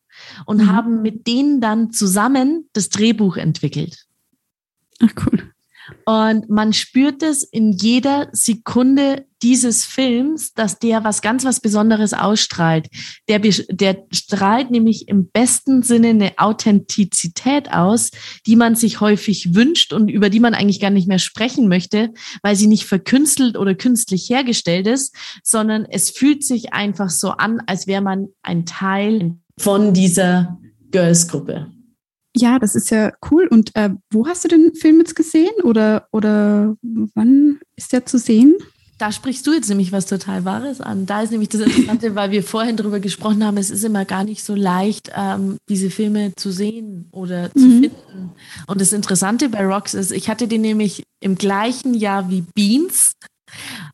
und 0.47 0.59
mhm. 0.59 0.73
haben 0.73 1.03
mit 1.03 1.27
denen 1.27 1.61
dann 1.61 1.93
zusammen 1.93 2.69
das 2.73 2.89
Drehbuch 2.89 3.37
entwickelt. 3.37 4.07
Ach 5.01 5.11
cool. 5.27 5.54
Und 6.05 6.49
man 6.49 6.73
spürt 6.73 7.23
es 7.23 7.43
in 7.43 7.73
jeder 7.73 8.29
Sekunde 8.33 9.27
dieses 9.43 9.85
Films, 9.85 10.55
dass 10.55 10.79
der 10.79 11.05
was 11.05 11.21
ganz 11.21 11.45
was 11.45 11.61
Besonderes 11.61 12.15
ausstrahlt. 12.15 12.89
Der, 13.29 13.39
der 13.39 14.07
strahlt 14.11 14.71
nämlich 14.71 15.09
im 15.09 15.29
besten 15.31 15.83
Sinne 15.83 16.09
eine 16.09 16.33
Authentizität 16.39 17.71
aus, 17.71 18.11
die 18.47 18.57
man 18.57 18.75
sich 18.75 19.01
häufig 19.01 19.55
wünscht 19.55 19.93
und 19.93 20.09
über 20.09 20.31
die 20.31 20.41
man 20.41 20.55
eigentlich 20.55 20.81
gar 20.81 20.91
nicht 20.91 21.09
mehr 21.09 21.19
sprechen 21.19 21.69
möchte, 21.69 22.15
weil 22.43 22.57
sie 22.57 22.67
nicht 22.67 22.87
verkünstelt 22.87 23.59
oder 23.59 23.75
künstlich 23.75 24.31
hergestellt 24.31 24.87
ist, 24.87 25.15
sondern 25.43 25.85
es 25.85 26.11
fühlt 26.11 26.43
sich 26.45 26.73
einfach 26.73 27.11
so 27.11 27.31
an, 27.31 27.61
als 27.67 27.87
wäre 27.87 28.03
man 28.03 28.29
ein 28.43 28.65
Teil 28.65 29.37
von 29.59 29.93
dieser 29.93 30.59
Girls-Gruppe. 30.91 31.74
Ja, 32.37 32.59
das 32.59 32.75
ist 32.75 32.91
ja 32.91 33.13
cool. 33.31 33.47
Und 33.49 33.75
äh, 33.75 33.91
wo 34.11 34.27
hast 34.27 34.45
du 34.45 34.49
den 34.49 34.75
Film 34.75 34.99
jetzt 34.99 35.15
gesehen 35.15 35.55
oder, 35.63 36.09
oder 36.11 36.77
wann 37.15 37.61
ist 37.77 37.93
der 37.93 38.07
zu 38.07 38.19
sehen? 38.19 38.57
Da 38.99 39.11
sprichst 39.11 39.47
du 39.47 39.53
jetzt 39.53 39.69
nämlich 39.69 39.91
was 39.91 40.07
total 40.07 40.45
Wahres 40.45 40.81
an. 40.81 41.05
Da 41.07 41.23
ist 41.23 41.31
nämlich 41.31 41.49
das 41.49 41.63
Interessante, 41.63 42.15
weil 42.15 42.31
wir 42.31 42.43
vorhin 42.43 42.77
darüber 42.77 43.01
gesprochen 43.01 43.45
haben, 43.45 43.57
es 43.57 43.71
ist 43.71 43.85
immer 43.85 44.05
gar 44.05 44.25
nicht 44.25 44.45
so 44.45 44.55
leicht, 44.55 45.11
ähm, 45.17 45.59
diese 45.69 45.91
Filme 45.91 46.33
zu 46.37 46.51
sehen 46.51 47.09
oder 47.11 47.53
zu 47.53 47.67
mhm. 47.67 47.81
finden. 47.81 48.31
Und 48.67 48.81
das 48.81 48.93
Interessante 48.93 49.49
bei 49.49 49.65
Rocks 49.67 49.95
ist, 49.95 50.13
ich 50.13 50.29
hatte 50.29 50.47
den 50.47 50.61
nämlich 50.61 51.03
im 51.21 51.35
gleichen 51.35 51.95
Jahr 51.95 52.31
wie 52.31 52.45
Beans 52.55 53.15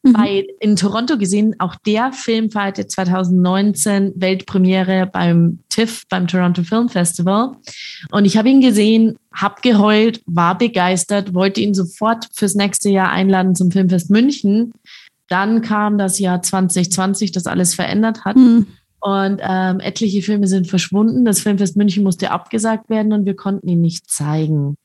mhm. 0.02 0.12
bei, 0.12 0.46
in 0.60 0.76
Toronto 0.76 1.18
gesehen. 1.18 1.56
Auch 1.58 1.76
der 1.86 2.12
Film 2.12 2.50
feierte 2.50 2.86
2019 2.86 4.12
Weltpremiere 4.16 5.08
beim 5.12 5.60
TIFF, 5.68 6.04
beim 6.08 6.26
Toronto 6.26 6.62
Film 6.62 6.88
Festival. 6.88 7.56
Und 8.10 8.24
ich 8.24 8.36
habe 8.36 8.48
ihn 8.48 8.60
gesehen, 8.60 9.16
habe 9.34 9.60
geheult, 9.62 10.22
war 10.26 10.56
begeistert, 10.58 11.34
wollte 11.34 11.60
ihn 11.60 11.74
sofort 11.74 12.26
fürs 12.34 12.54
nächste 12.54 12.90
Jahr 12.90 13.10
einladen 13.10 13.54
zum 13.54 13.70
Filmfest 13.70 14.10
München. 14.10 14.72
Dann 15.28 15.62
kam 15.62 15.96
das 15.96 16.18
Jahr 16.18 16.42
2020, 16.42 17.32
das 17.32 17.46
alles 17.46 17.74
verändert 17.74 18.24
hat. 18.24 18.36
Mhm. 18.36 18.66
Und 19.00 19.40
ähm, 19.42 19.80
etliche 19.80 20.20
Filme 20.20 20.46
sind 20.46 20.66
verschwunden. 20.66 21.24
Das 21.24 21.40
Filmfest 21.40 21.76
München 21.76 22.02
musste 22.02 22.30
abgesagt 22.30 22.90
werden 22.90 23.12
und 23.12 23.24
wir 23.24 23.34
konnten 23.34 23.66
ihn 23.68 23.80
nicht 23.80 24.10
zeigen. 24.10 24.76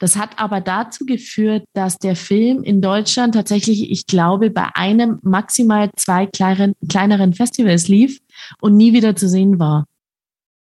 Das 0.00 0.16
hat 0.16 0.38
aber 0.38 0.60
dazu 0.60 1.04
geführt, 1.04 1.64
dass 1.74 1.98
der 1.98 2.16
Film 2.16 2.62
in 2.64 2.80
Deutschland 2.80 3.34
tatsächlich, 3.34 3.90
ich 3.90 4.06
glaube, 4.06 4.50
bei 4.50 4.66
einem 4.74 5.18
maximal 5.22 5.90
zwei 5.94 6.26
kleineren, 6.26 6.72
kleineren 6.88 7.34
Festivals 7.34 7.86
lief 7.86 8.18
und 8.60 8.76
nie 8.76 8.94
wieder 8.94 9.14
zu 9.14 9.28
sehen 9.28 9.58
war. 9.58 9.86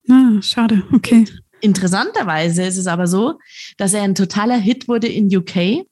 Ah, 0.10 0.40
schade, 0.42 0.84
okay. 0.94 1.26
Interessanterweise 1.62 2.64
ist 2.64 2.78
es 2.78 2.88
aber 2.88 3.08
so, 3.08 3.40
dass 3.78 3.94
er 3.94 4.04
ein 4.04 4.16
totaler 4.16 4.58
Hit 4.58 4.88
wurde 4.88 5.08
in 5.08 5.36
UK. 5.36 5.86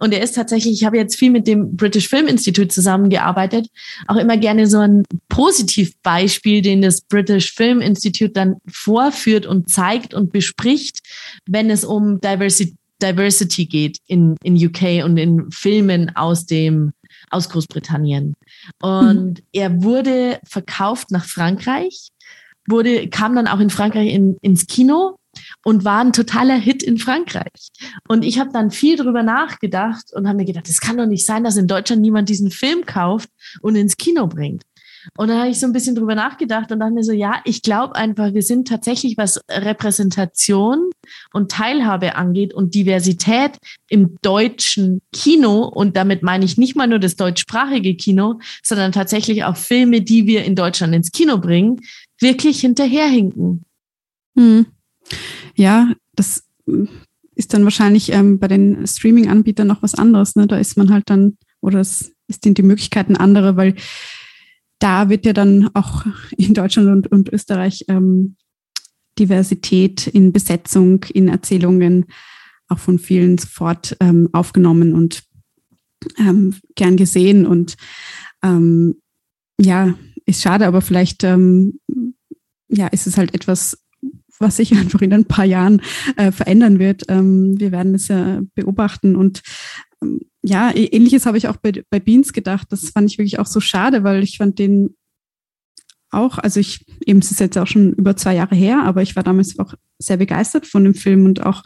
Und 0.00 0.12
er 0.12 0.22
ist 0.22 0.34
tatsächlich, 0.34 0.74
ich 0.74 0.84
habe 0.84 0.98
jetzt 0.98 1.16
viel 1.16 1.30
mit 1.30 1.46
dem 1.46 1.76
British 1.76 2.08
Film 2.08 2.26
Institute 2.26 2.68
zusammengearbeitet, 2.68 3.68
auch 4.06 4.16
immer 4.16 4.36
gerne 4.36 4.66
so 4.66 4.78
ein 4.78 5.04
Positivbeispiel, 5.30 6.60
den 6.60 6.82
das 6.82 7.00
British 7.00 7.54
Film 7.54 7.80
Institute 7.80 8.32
dann 8.32 8.56
vorführt 8.70 9.46
und 9.46 9.70
zeigt 9.70 10.12
und 10.12 10.30
bespricht, 10.30 10.98
wenn 11.46 11.70
es 11.70 11.84
um 11.84 12.20
Diversity, 12.20 12.76
Diversity 13.02 13.66
geht 13.66 13.98
in, 14.06 14.36
in 14.42 14.56
UK 14.56 15.04
und 15.04 15.16
in 15.16 15.50
Filmen 15.50 16.14
aus 16.16 16.46
dem 16.46 16.92
aus 17.30 17.48
Großbritannien. 17.48 18.34
Und 18.80 19.38
mhm. 19.38 19.44
er 19.52 19.82
wurde 19.82 20.40
verkauft 20.44 21.10
nach 21.10 21.24
Frankreich, 21.24 22.10
wurde, 22.68 23.08
kam 23.08 23.34
dann 23.34 23.48
auch 23.48 23.60
in 23.60 23.70
Frankreich 23.70 24.12
in, 24.12 24.36
ins 24.40 24.66
Kino 24.66 25.16
und 25.64 25.84
war 25.84 26.00
ein 26.00 26.12
totaler 26.12 26.56
Hit 26.56 26.82
in 26.82 26.98
Frankreich. 26.98 27.70
Und 28.08 28.24
ich 28.24 28.38
habe 28.38 28.50
dann 28.52 28.70
viel 28.70 28.96
drüber 28.96 29.22
nachgedacht 29.22 30.12
und 30.12 30.28
habe 30.28 30.38
mir 30.38 30.44
gedacht, 30.44 30.68
es 30.68 30.80
kann 30.80 30.98
doch 30.98 31.06
nicht 31.06 31.26
sein, 31.26 31.44
dass 31.44 31.56
in 31.56 31.66
Deutschland 31.66 32.02
niemand 32.02 32.28
diesen 32.28 32.50
Film 32.50 32.84
kauft 32.84 33.30
und 33.62 33.76
ins 33.76 33.96
Kino 33.96 34.26
bringt. 34.26 34.62
Und 35.16 35.28
dann 35.28 35.38
habe 35.38 35.50
ich 35.50 35.58
so 35.58 35.66
ein 35.66 35.72
bisschen 35.72 35.94
drüber 35.94 36.14
nachgedacht 36.14 36.70
und 36.72 36.80
dachte 36.80 36.92
mir 36.92 37.04
so, 37.04 37.12
ja, 37.12 37.40
ich 37.44 37.62
glaube 37.62 37.96
einfach, 37.96 38.34
wir 38.34 38.42
sind 38.42 38.68
tatsächlich, 38.68 39.16
was 39.16 39.40
Repräsentation 39.50 40.90
und 41.32 41.50
Teilhabe 41.50 42.14
angeht 42.14 42.54
und 42.54 42.74
Diversität 42.74 43.58
im 43.88 44.16
deutschen 44.22 45.00
Kino, 45.12 45.64
und 45.64 45.96
damit 45.96 46.22
meine 46.22 46.44
ich 46.44 46.58
nicht 46.58 46.76
mal 46.76 46.86
nur 46.86 46.98
das 46.98 47.16
deutschsprachige 47.16 47.94
Kino, 47.94 48.40
sondern 48.62 48.92
tatsächlich 48.92 49.44
auch 49.44 49.56
Filme, 49.56 50.02
die 50.02 50.26
wir 50.26 50.44
in 50.44 50.54
Deutschland 50.54 50.94
ins 50.94 51.12
Kino 51.12 51.38
bringen, 51.38 51.80
wirklich 52.18 52.60
hinterherhinken. 52.60 53.64
Hm. 54.36 54.66
Ja, 55.56 55.92
das 56.14 56.44
ist 57.34 57.54
dann 57.54 57.64
wahrscheinlich 57.64 58.12
ähm, 58.12 58.38
bei 58.38 58.48
den 58.48 58.86
Streaming-Anbietern 58.86 59.66
noch 59.66 59.82
was 59.82 59.94
anderes. 59.94 60.36
Ne? 60.36 60.46
Da 60.46 60.58
ist 60.58 60.76
man 60.76 60.92
halt 60.92 61.10
dann, 61.10 61.36
oder 61.60 61.80
es 61.80 62.12
sind 62.28 62.58
die 62.58 62.62
Möglichkeiten 62.62 63.16
andere, 63.16 63.56
weil 63.56 63.74
da 64.82 65.08
wird 65.08 65.24
ja 65.24 65.32
dann 65.32 65.70
auch 65.74 66.04
in 66.36 66.54
Deutschland 66.54 66.88
und, 66.88 67.06
und 67.12 67.32
Österreich 67.32 67.84
ähm, 67.88 68.36
Diversität 69.18 70.08
in 70.08 70.32
Besetzung, 70.32 71.04
in 71.04 71.28
Erzählungen 71.28 72.06
auch 72.68 72.78
von 72.78 72.98
vielen 72.98 73.38
sofort 73.38 73.96
ähm, 74.00 74.28
aufgenommen 74.32 74.94
und 74.94 75.22
ähm, 76.18 76.56
gern 76.74 76.96
gesehen. 76.96 77.46
Und 77.46 77.76
ähm, 78.42 79.00
ja, 79.60 79.94
ist 80.26 80.42
schade, 80.42 80.66
aber 80.66 80.80
vielleicht 80.80 81.22
ähm, 81.22 81.78
ja, 82.68 82.88
ist 82.88 83.06
es 83.06 83.16
halt 83.16 83.34
etwas, 83.34 83.78
was 84.38 84.56
sich 84.56 84.72
einfach 84.76 85.02
in 85.02 85.12
ein 85.12 85.26
paar 85.26 85.44
Jahren 85.44 85.80
äh, 86.16 86.32
verändern 86.32 86.80
wird. 86.80 87.04
Ähm, 87.08 87.60
wir 87.60 87.70
werden 87.70 87.94
es 87.94 88.08
ja 88.08 88.40
beobachten 88.54 89.14
und 89.14 89.42
ja, 90.42 90.74
ähnliches 90.74 91.26
habe 91.26 91.38
ich 91.38 91.48
auch 91.48 91.56
bei, 91.56 91.84
bei 91.88 92.00
Beans 92.00 92.32
gedacht. 92.32 92.66
Das 92.70 92.90
fand 92.90 93.10
ich 93.10 93.18
wirklich 93.18 93.38
auch 93.38 93.46
so 93.46 93.60
schade, 93.60 94.02
weil 94.02 94.22
ich 94.22 94.38
fand 94.38 94.58
den 94.58 94.96
auch, 96.10 96.38
also 96.38 96.60
ich, 96.60 96.84
eben, 97.06 97.20
es 97.20 97.30
ist 97.30 97.40
jetzt 97.40 97.56
auch 97.56 97.66
schon 97.66 97.94
über 97.94 98.16
zwei 98.16 98.34
Jahre 98.34 98.54
her, 98.54 98.82
aber 98.84 99.02
ich 99.02 99.16
war 99.16 99.22
damals 99.22 99.58
auch 99.58 99.74
sehr 99.98 100.18
begeistert 100.18 100.66
von 100.66 100.84
dem 100.84 100.94
Film 100.94 101.24
und 101.24 101.44
auch, 101.44 101.62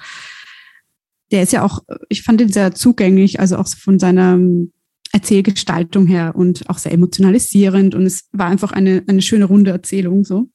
der 1.33 1.43
ist 1.43 1.53
ja 1.53 1.65
auch, 1.65 1.81
ich 2.09 2.23
fand 2.23 2.41
ihn 2.41 2.53
sehr 2.53 2.73
zugänglich, 2.75 3.41
also 3.41 3.57
auch 3.57 3.67
von 3.67 3.99
seiner 3.99 4.35
ähm, 4.35 4.73
Erzählgestaltung 5.13 6.07
her 6.07 6.35
und 6.37 6.69
auch 6.69 6.79
sehr 6.79 6.93
emotionalisierend 6.93 7.95
und 7.95 8.05
es 8.07 8.29
war 8.33 8.47
einfach 8.47 8.73
eine, 8.73 9.03
eine 9.09 9.23
schöne 9.23 9.47
runde 9.47 9.73
Erzählung 9.73 10.25
so. 10.25 10.49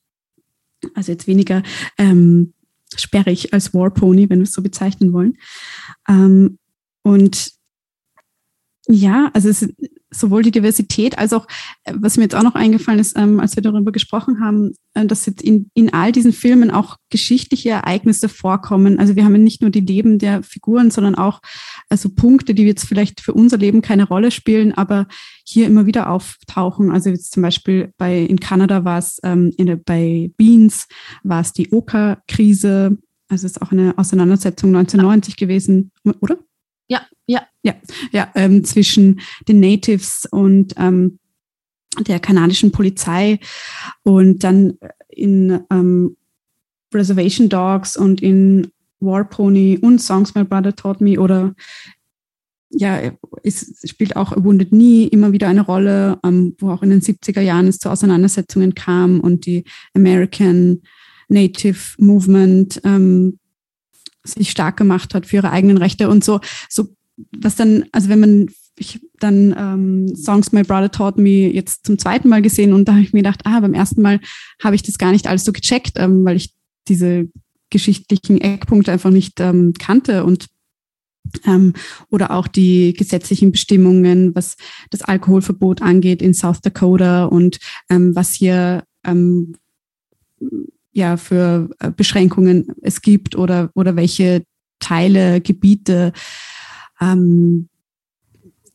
Also 0.95 1.11
jetzt 1.11 1.27
weniger 1.27 1.63
ähm, 1.97 2.53
sperrig 2.95 3.53
als 3.53 3.73
War 3.73 3.91
Pony, 3.91 4.29
wenn 4.29 4.39
wir 4.39 4.43
es 4.43 4.53
so 4.53 4.61
bezeichnen 4.61 5.13
wollen. 5.13 5.37
Ähm, 6.07 6.59
und 7.03 7.51
ja, 8.87 9.29
also 9.33 9.49
es, 9.49 9.67
sowohl 10.11 10.43
die 10.43 10.51
Diversität 10.51 11.17
als 11.17 11.33
auch, 11.33 11.47
äh, 11.83 11.93
was 11.95 12.17
mir 12.17 12.23
jetzt 12.23 12.35
auch 12.35 12.43
noch 12.43 12.55
eingefallen 12.55 12.99
ist, 12.99 13.17
ähm, 13.17 13.39
als 13.39 13.55
wir 13.55 13.63
darüber 13.63 13.91
gesprochen 13.91 14.41
haben, 14.41 14.73
äh, 14.93 15.05
dass 15.05 15.25
jetzt 15.25 15.41
in, 15.41 15.69
in 15.73 15.93
all 15.93 16.11
diesen 16.11 16.33
Filmen 16.33 16.69
auch 16.69 16.97
geschichtliche 17.09 17.69
Ereignisse 17.69 18.27
vorkommen. 18.27 18.99
Also 18.99 19.15
wir 19.15 19.23
haben 19.23 19.41
nicht 19.41 19.61
nur 19.61 19.71
die 19.71 19.79
Leben 19.79 20.19
der 20.19 20.43
Figuren, 20.43 20.91
sondern 20.91 21.15
auch 21.15 21.41
also 21.89 22.09
Punkte, 22.09 22.53
die 22.53 22.63
jetzt 22.63 22.85
vielleicht 22.85 23.21
für 23.21 23.33
unser 23.33 23.57
Leben 23.57 23.81
keine 23.81 24.07
Rolle 24.07 24.31
spielen, 24.31 24.73
aber 24.73 25.07
hier 25.45 25.67
immer 25.67 25.85
wieder 25.85 26.09
auftauchen. 26.09 26.91
Also 26.91 27.09
jetzt 27.09 27.31
zum 27.31 27.43
Beispiel 27.43 27.93
bei 27.97 28.19
in 28.19 28.39
Kanada 28.39 28.83
war 28.83 28.97
es 28.97 29.19
ähm, 29.23 29.53
bei 29.85 30.31
Beans 30.37 30.87
war 31.23 31.41
es 31.41 31.53
die 31.53 31.71
Oka-Krise. 31.71 32.97
Also 33.29 33.45
es 33.45 33.53
ist 33.53 33.61
auch 33.61 33.71
eine 33.71 33.97
Auseinandersetzung 33.97 34.75
1990 34.75 35.37
gewesen, 35.37 35.91
oder? 36.19 36.37
Ja, 36.91 37.07
ja. 37.25 37.47
Ja, 37.63 37.73
ja 38.11 38.29
ähm, 38.35 38.65
zwischen 38.65 39.21
den 39.47 39.61
Natives 39.61 40.27
und 40.29 40.73
ähm, 40.77 41.19
der 41.99 42.19
kanadischen 42.19 42.73
Polizei 42.73 43.39
und 44.03 44.43
dann 44.43 44.77
in 45.07 45.61
ähm, 45.71 46.17
Reservation 46.93 47.47
Dogs 47.47 47.95
und 47.95 48.21
in 48.21 48.71
War 48.99 49.23
Pony 49.23 49.79
und 49.81 49.99
Songs 49.99 50.35
My 50.35 50.43
Brother 50.43 50.75
Taught 50.75 50.99
Me 50.99 51.17
oder 51.17 51.55
ja, 52.73 52.99
es 53.43 53.81
spielt 53.85 54.17
auch 54.17 54.33
Wounded 54.35 54.69
Knee 54.69 55.05
immer 55.05 55.31
wieder 55.31 55.47
eine 55.47 55.61
Rolle, 55.61 56.19
ähm, 56.25 56.55
wo 56.59 56.71
auch 56.71 56.83
in 56.83 56.89
den 56.89 57.01
70er 57.01 57.41
Jahren 57.41 57.67
es 57.67 57.79
zu 57.79 57.89
Auseinandersetzungen 57.89 58.75
kam 58.75 59.21
und 59.21 59.45
die 59.45 59.63
American 59.93 60.81
Native 61.29 61.95
Movement 61.99 62.81
ähm, 62.83 63.39
sich 64.23 64.51
stark 64.51 64.77
gemacht 64.77 65.13
hat 65.13 65.25
für 65.25 65.37
ihre 65.37 65.51
eigenen 65.51 65.77
Rechte 65.77 66.09
und 66.09 66.23
so, 66.23 66.39
so 66.69 66.95
was 67.37 67.55
dann, 67.55 67.85
also 67.91 68.09
wenn 68.09 68.19
man 68.19 68.49
ich 68.77 68.99
dann 69.19 69.53
ähm, 69.57 70.15
Songs 70.15 70.51
My 70.51 70.63
Brother 70.63 70.91
Taught 70.91 71.17
Me 71.17 71.51
jetzt 71.51 71.85
zum 71.85 71.99
zweiten 71.99 72.29
Mal 72.29 72.41
gesehen 72.41 72.73
und 72.73 72.87
da 72.87 72.93
habe 72.93 73.03
ich 73.03 73.13
mir 73.13 73.21
gedacht, 73.21 73.41
ah, 73.43 73.59
beim 73.59 73.73
ersten 73.73 74.01
Mal 74.01 74.19
habe 74.61 74.75
ich 74.75 74.83
das 74.83 74.97
gar 74.97 75.11
nicht 75.11 75.27
alles 75.27 75.43
so 75.43 75.51
gecheckt, 75.51 75.93
ähm, 75.97 76.25
weil 76.25 76.37
ich 76.37 76.53
diese 76.87 77.29
geschichtlichen 77.69 78.41
Eckpunkte 78.41 78.91
einfach 78.91 79.11
nicht 79.11 79.39
ähm, 79.39 79.73
kannte 79.77 80.25
und 80.25 80.47
ähm, 81.45 81.73
oder 82.09 82.31
auch 82.31 82.47
die 82.47 82.93
gesetzlichen 82.93 83.51
Bestimmungen, 83.51 84.35
was 84.35 84.57
das 84.89 85.01
Alkoholverbot 85.01 85.81
angeht 85.81 86.21
in 86.21 86.33
South 86.33 86.61
Dakota 86.61 87.25
und 87.25 87.59
ähm, 87.89 88.15
was 88.15 88.33
hier 88.33 88.83
ähm, 89.05 89.55
ja 90.91 91.17
für 91.17 91.69
äh, 91.79 91.91
Beschränkungen 91.91 92.67
es 92.81 93.01
gibt 93.01 93.35
oder 93.35 93.71
oder 93.75 93.95
welche 93.95 94.43
Teile, 94.79 95.41
Gebiete 95.41 96.11
ähm, 96.99 97.69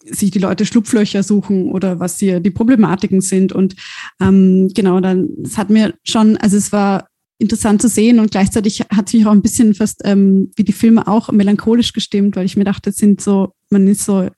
sich 0.05 0.31
die 0.31 0.39
Leute 0.39 0.67
Schlupflöcher 0.67 1.23
suchen 1.23 1.71
oder 1.73 2.01
was 2.01 2.19
hier 2.19 2.41
die 2.41 2.51
Problematiken 2.51 3.21
sind. 3.21 3.53
Und 3.53 3.75
ähm, 4.21 4.71
genau, 4.75 5.01
dann, 5.01 5.29
es 5.45 5.59
hat 5.59 5.69
mir 5.69 5.95
schon, 6.05 6.37
also 6.37 6.57
es 6.57 6.73
war 6.73 7.09
interessant 7.39 7.83
zu 7.83 7.89
sehen 7.89 8.19
und 8.19 8.31
gleichzeitig 8.31 8.81
hat 8.89 9.09
sich 9.09 9.27
auch 9.27 9.33
ein 9.33 9.43
bisschen 9.43 9.75
fast 9.75 10.01
ähm, 10.05 10.51
wie 10.57 10.65
die 10.65 10.73
Filme 10.73 11.07
auch 11.07 11.31
melancholisch 11.31 11.93
gestimmt, 11.93 12.37
weil 12.37 12.47
ich 12.47 12.57
mir 12.57 12.65
dachte, 12.65 12.91
es 12.91 12.97
sind 12.97 13.21
so, 13.21 13.53
man 13.69 13.87
ist 13.89 14.05
so, 14.05 14.29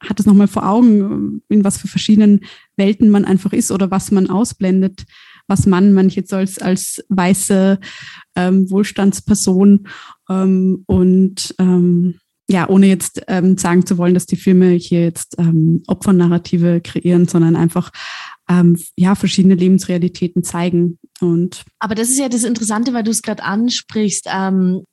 hat 0.00 0.20
es 0.20 0.26
nochmal 0.26 0.46
vor 0.46 0.68
Augen, 0.68 1.42
in 1.48 1.64
was 1.64 1.78
für 1.78 1.88
verschiedenen 1.88 2.40
Welten 2.76 3.08
man 3.08 3.24
einfach 3.24 3.52
ist 3.52 3.72
oder 3.72 3.90
was 3.90 4.12
man 4.12 4.30
ausblendet 4.30 5.06
was 5.48 5.66
man, 5.66 5.92
man 5.92 6.08
jetzt 6.08 6.32
als, 6.32 6.58
als 6.58 7.04
weiße 7.08 7.78
ähm, 8.34 8.70
Wohlstandsperson 8.70 9.88
ähm, 10.28 10.84
und 10.86 11.54
ähm, 11.58 12.18
ja, 12.48 12.68
ohne 12.68 12.86
jetzt 12.86 13.22
ähm, 13.26 13.58
sagen 13.58 13.86
zu 13.86 13.98
wollen, 13.98 14.14
dass 14.14 14.26
die 14.26 14.36
Filme 14.36 14.70
hier 14.70 15.02
jetzt 15.02 15.34
ähm, 15.38 15.82
Opfernarrative 15.88 16.80
kreieren, 16.80 17.26
sondern 17.26 17.56
einfach 17.56 17.90
ähm, 18.48 18.78
ja 18.96 19.16
verschiedene 19.16 19.56
Lebensrealitäten 19.56 20.44
zeigen. 20.44 20.98
Und 21.20 21.64
aber 21.80 21.96
das 21.96 22.08
ist 22.08 22.18
ja 22.18 22.28
das 22.28 22.44
Interessante, 22.44 22.92
weil 22.92 23.02
du 23.02 23.10
es 23.10 23.22
gerade 23.22 23.42
ansprichst. 23.42 24.28
Ähm, 24.32 24.84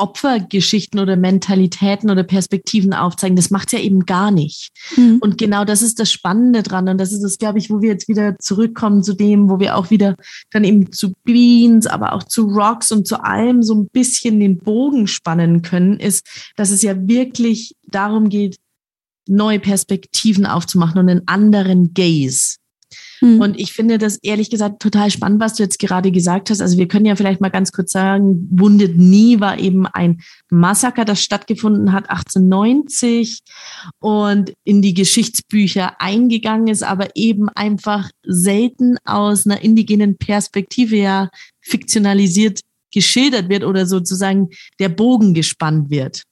Opfergeschichten 0.00 0.98
oder 0.98 1.16
Mentalitäten 1.16 2.10
oder 2.10 2.22
Perspektiven 2.22 2.92
aufzeigen. 2.92 3.36
Das 3.36 3.50
macht 3.50 3.72
ja 3.72 3.78
eben 3.78 4.06
gar 4.06 4.30
nicht. 4.30 4.70
Mhm. 4.96 5.18
Und 5.20 5.38
genau 5.38 5.64
das 5.64 5.82
ist 5.82 6.00
das 6.00 6.10
Spannende 6.10 6.62
dran. 6.62 6.88
Und 6.88 6.98
das 6.98 7.12
ist 7.12 7.22
es, 7.22 7.38
glaube 7.38 7.58
ich, 7.58 7.70
wo 7.70 7.82
wir 7.82 7.90
jetzt 7.90 8.08
wieder 8.08 8.38
zurückkommen 8.38 9.02
zu 9.02 9.14
dem, 9.14 9.48
wo 9.48 9.60
wir 9.60 9.76
auch 9.76 9.90
wieder 9.90 10.16
dann 10.50 10.64
eben 10.64 10.92
zu 10.92 11.12
Beans, 11.24 11.86
aber 11.86 12.14
auch 12.14 12.22
zu 12.22 12.46
Rocks 12.46 12.90
und 12.92 13.06
zu 13.06 13.22
allem 13.22 13.62
so 13.62 13.74
ein 13.74 13.88
bisschen 13.88 14.40
den 14.40 14.58
Bogen 14.58 15.06
spannen 15.06 15.62
können, 15.62 15.98
ist, 15.98 16.26
dass 16.56 16.70
es 16.70 16.82
ja 16.82 17.08
wirklich 17.08 17.74
darum 17.86 18.28
geht, 18.28 18.56
neue 19.28 19.60
Perspektiven 19.60 20.46
aufzumachen 20.46 20.98
und 20.98 21.08
einen 21.08 21.28
anderen 21.28 21.94
Gaze. 21.94 22.56
Mhm. 23.20 23.40
Und 23.40 23.60
ich 23.60 23.72
finde 23.72 23.98
das 23.98 24.18
ehrlich 24.22 24.50
gesagt 24.50 24.80
total 24.80 25.10
spannend, 25.10 25.40
was 25.40 25.54
du 25.54 25.62
jetzt 25.62 25.78
gerade 25.78 26.10
gesagt 26.10 26.50
hast. 26.50 26.60
Also 26.60 26.78
wir 26.78 26.88
können 26.88 27.06
ja 27.06 27.16
vielleicht 27.16 27.40
mal 27.40 27.50
ganz 27.50 27.72
kurz 27.72 27.92
sagen, 27.92 28.48
Wounded 28.50 28.96
Nie 28.96 29.40
war 29.40 29.58
eben 29.58 29.86
ein 29.86 30.20
Massaker, 30.50 31.04
das 31.04 31.22
stattgefunden 31.22 31.92
hat 31.92 32.08
1890 32.10 33.40
und 33.98 34.52
in 34.64 34.82
die 34.82 34.94
Geschichtsbücher 34.94 36.00
eingegangen 36.00 36.68
ist, 36.68 36.82
aber 36.82 37.08
eben 37.14 37.48
einfach 37.50 38.10
selten 38.24 38.96
aus 39.04 39.46
einer 39.46 39.62
indigenen 39.62 40.16
Perspektive 40.16 40.96
ja 40.96 41.30
fiktionalisiert 41.60 42.60
geschildert 42.92 43.48
wird 43.48 43.64
oder 43.64 43.86
sozusagen 43.86 44.48
der 44.80 44.88
Bogen 44.88 45.34
gespannt 45.34 45.90
wird. 45.90 46.24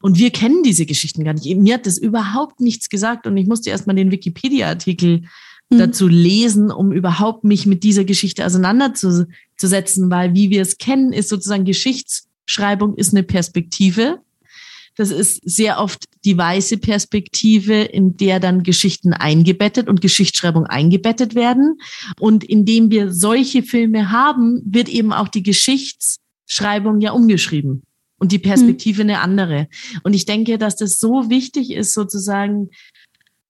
Und 0.00 0.18
wir 0.18 0.30
kennen 0.30 0.62
diese 0.62 0.86
Geschichten 0.86 1.24
gar 1.24 1.34
nicht. 1.34 1.54
Mir 1.56 1.74
hat 1.74 1.86
das 1.86 1.98
überhaupt 1.98 2.60
nichts 2.60 2.88
gesagt 2.88 3.26
und 3.26 3.36
ich 3.36 3.46
musste 3.46 3.70
erstmal 3.70 3.96
den 3.96 4.10
Wikipedia-Artikel 4.10 5.24
mhm. 5.70 5.78
dazu 5.78 6.08
lesen, 6.08 6.70
um 6.70 6.92
überhaupt 6.92 7.44
mich 7.44 7.66
mit 7.66 7.82
dieser 7.82 8.04
Geschichte 8.04 8.44
auseinanderzusetzen, 8.44 10.10
weil 10.10 10.34
wie 10.34 10.50
wir 10.50 10.62
es 10.62 10.78
kennen, 10.78 11.12
ist 11.12 11.28
sozusagen 11.28 11.64
Geschichtsschreibung 11.64 12.96
ist 12.96 13.12
eine 13.12 13.22
Perspektive. 13.22 14.20
Das 14.96 15.10
ist 15.12 15.40
sehr 15.44 15.78
oft 15.78 16.06
die 16.24 16.36
weiße 16.36 16.78
Perspektive, 16.78 17.82
in 17.82 18.16
der 18.16 18.40
dann 18.40 18.64
Geschichten 18.64 19.12
eingebettet 19.12 19.88
und 19.88 20.00
Geschichtsschreibung 20.00 20.66
eingebettet 20.66 21.36
werden. 21.36 21.78
Und 22.18 22.42
indem 22.42 22.90
wir 22.90 23.12
solche 23.12 23.62
Filme 23.62 24.10
haben, 24.10 24.60
wird 24.64 24.88
eben 24.88 25.12
auch 25.12 25.28
die 25.28 25.44
Geschichtsschreibung 25.44 27.00
ja 27.00 27.12
umgeschrieben 27.12 27.84
und 28.18 28.32
die 28.32 28.40
Perspektive 28.40 29.04
mhm. 29.04 29.10
eine 29.10 29.20
andere. 29.20 29.68
Und 30.02 30.14
ich 30.14 30.26
denke, 30.26 30.58
dass 30.58 30.74
das 30.74 30.98
so 30.98 31.30
wichtig 31.30 31.70
ist, 31.70 31.94
sozusagen 31.94 32.70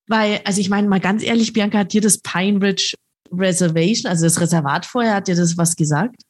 weil, 0.09 0.41
also 0.45 0.61
ich 0.61 0.71
meine 0.71 0.89
mal 0.89 1.01
ganz 1.01 1.23
ehrlich, 1.23 1.53
Bianca, 1.53 1.79
hat 1.79 1.93
dir 1.93 2.01
das 2.01 2.19
Pine 2.19 2.61
Ridge 2.61 2.95
Reservation, 3.33 4.11
also 4.11 4.25
das 4.25 4.41
Reservat 4.41 4.87
vorher, 4.87 5.15
hat 5.15 5.29
dir 5.29 5.37
das 5.37 5.57
was 5.57 5.77
gesagt? 5.77 6.23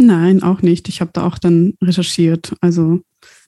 Nein, 0.00 0.42
auch 0.42 0.62
nicht. 0.62 0.88
Ich 0.88 1.00
habe 1.00 1.10
da 1.12 1.26
auch 1.26 1.38
dann 1.38 1.74
recherchiert. 1.82 2.54
Also 2.60 3.00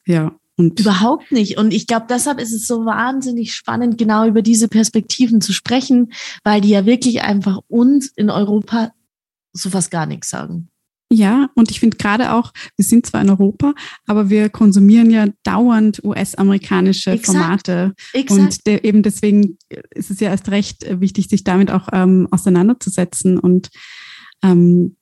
ja. 0.06 0.32
Und 0.56 0.78
Überhaupt 0.78 1.32
nicht. 1.32 1.56
Und 1.56 1.72
ich 1.72 1.86
glaube, 1.86 2.06
deshalb 2.10 2.38
ist 2.38 2.52
es 2.52 2.66
so 2.66 2.84
wahnsinnig 2.84 3.54
spannend, 3.54 3.96
genau 3.96 4.26
über 4.26 4.42
diese 4.42 4.68
Perspektiven 4.68 5.40
zu 5.40 5.52
sprechen, 5.52 6.12
weil 6.44 6.60
die 6.60 6.68
ja 6.68 6.84
wirklich 6.84 7.22
einfach 7.22 7.60
uns 7.68 8.08
in 8.14 8.28
Europa 8.28 8.92
so 9.52 9.70
fast 9.70 9.90
gar 9.90 10.06
nichts 10.06 10.28
sagen. 10.28 10.68
Ja, 11.12 11.50
und 11.56 11.72
ich 11.72 11.80
finde 11.80 11.96
gerade 11.96 12.32
auch, 12.32 12.52
wir 12.76 12.84
sind 12.84 13.04
zwar 13.04 13.20
in 13.20 13.30
Europa, 13.30 13.74
aber 14.06 14.30
wir 14.30 14.48
konsumieren 14.48 15.10
ja 15.10 15.26
dauernd 15.42 16.04
US-amerikanische 16.04 17.18
Formate. 17.18 17.94
Exakt. 18.12 18.40
Und 18.40 18.66
de 18.66 18.86
eben 18.86 19.02
deswegen 19.02 19.58
ist 19.90 20.12
es 20.12 20.20
ja 20.20 20.30
erst 20.30 20.50
recht 20.50 20.86
wichtig, 21.00 21.26
sich 21.26 21.42
damit 21.42 21.72
auch 21.72 21.88
ähm, 21.92 22.28
auseinanderzusetzen 22.30 23.40
und 23.40 23.70
ähm, 24.44 24.96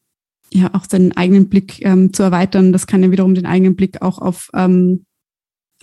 ja 0.50 0.72
auch 0.72 0.86
seinen 0.88 1.14
eigenen 1.14 1.50
Blick 1.50 1.84
ähm, 1.84 2.14
zu 2.14 2.22
erweitern. 2.22 2.72
Das 2.72 2.86
kann 2.86 3.02
ja 3.02 3.10
wiederum 3.10 3.34
den 3.34 3.46
eigenen 3.46 3.76
Blick 3.76 4.00
auch 4.00 4.18
auf 4.18 4.48
ähm, 4.54 5.04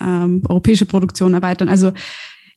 ähm, 0.01 0.41
europäische 0.49 0.87
Produktion 0.87 1.35
erweitern. 1.35 1.69
Also 1.69 1.93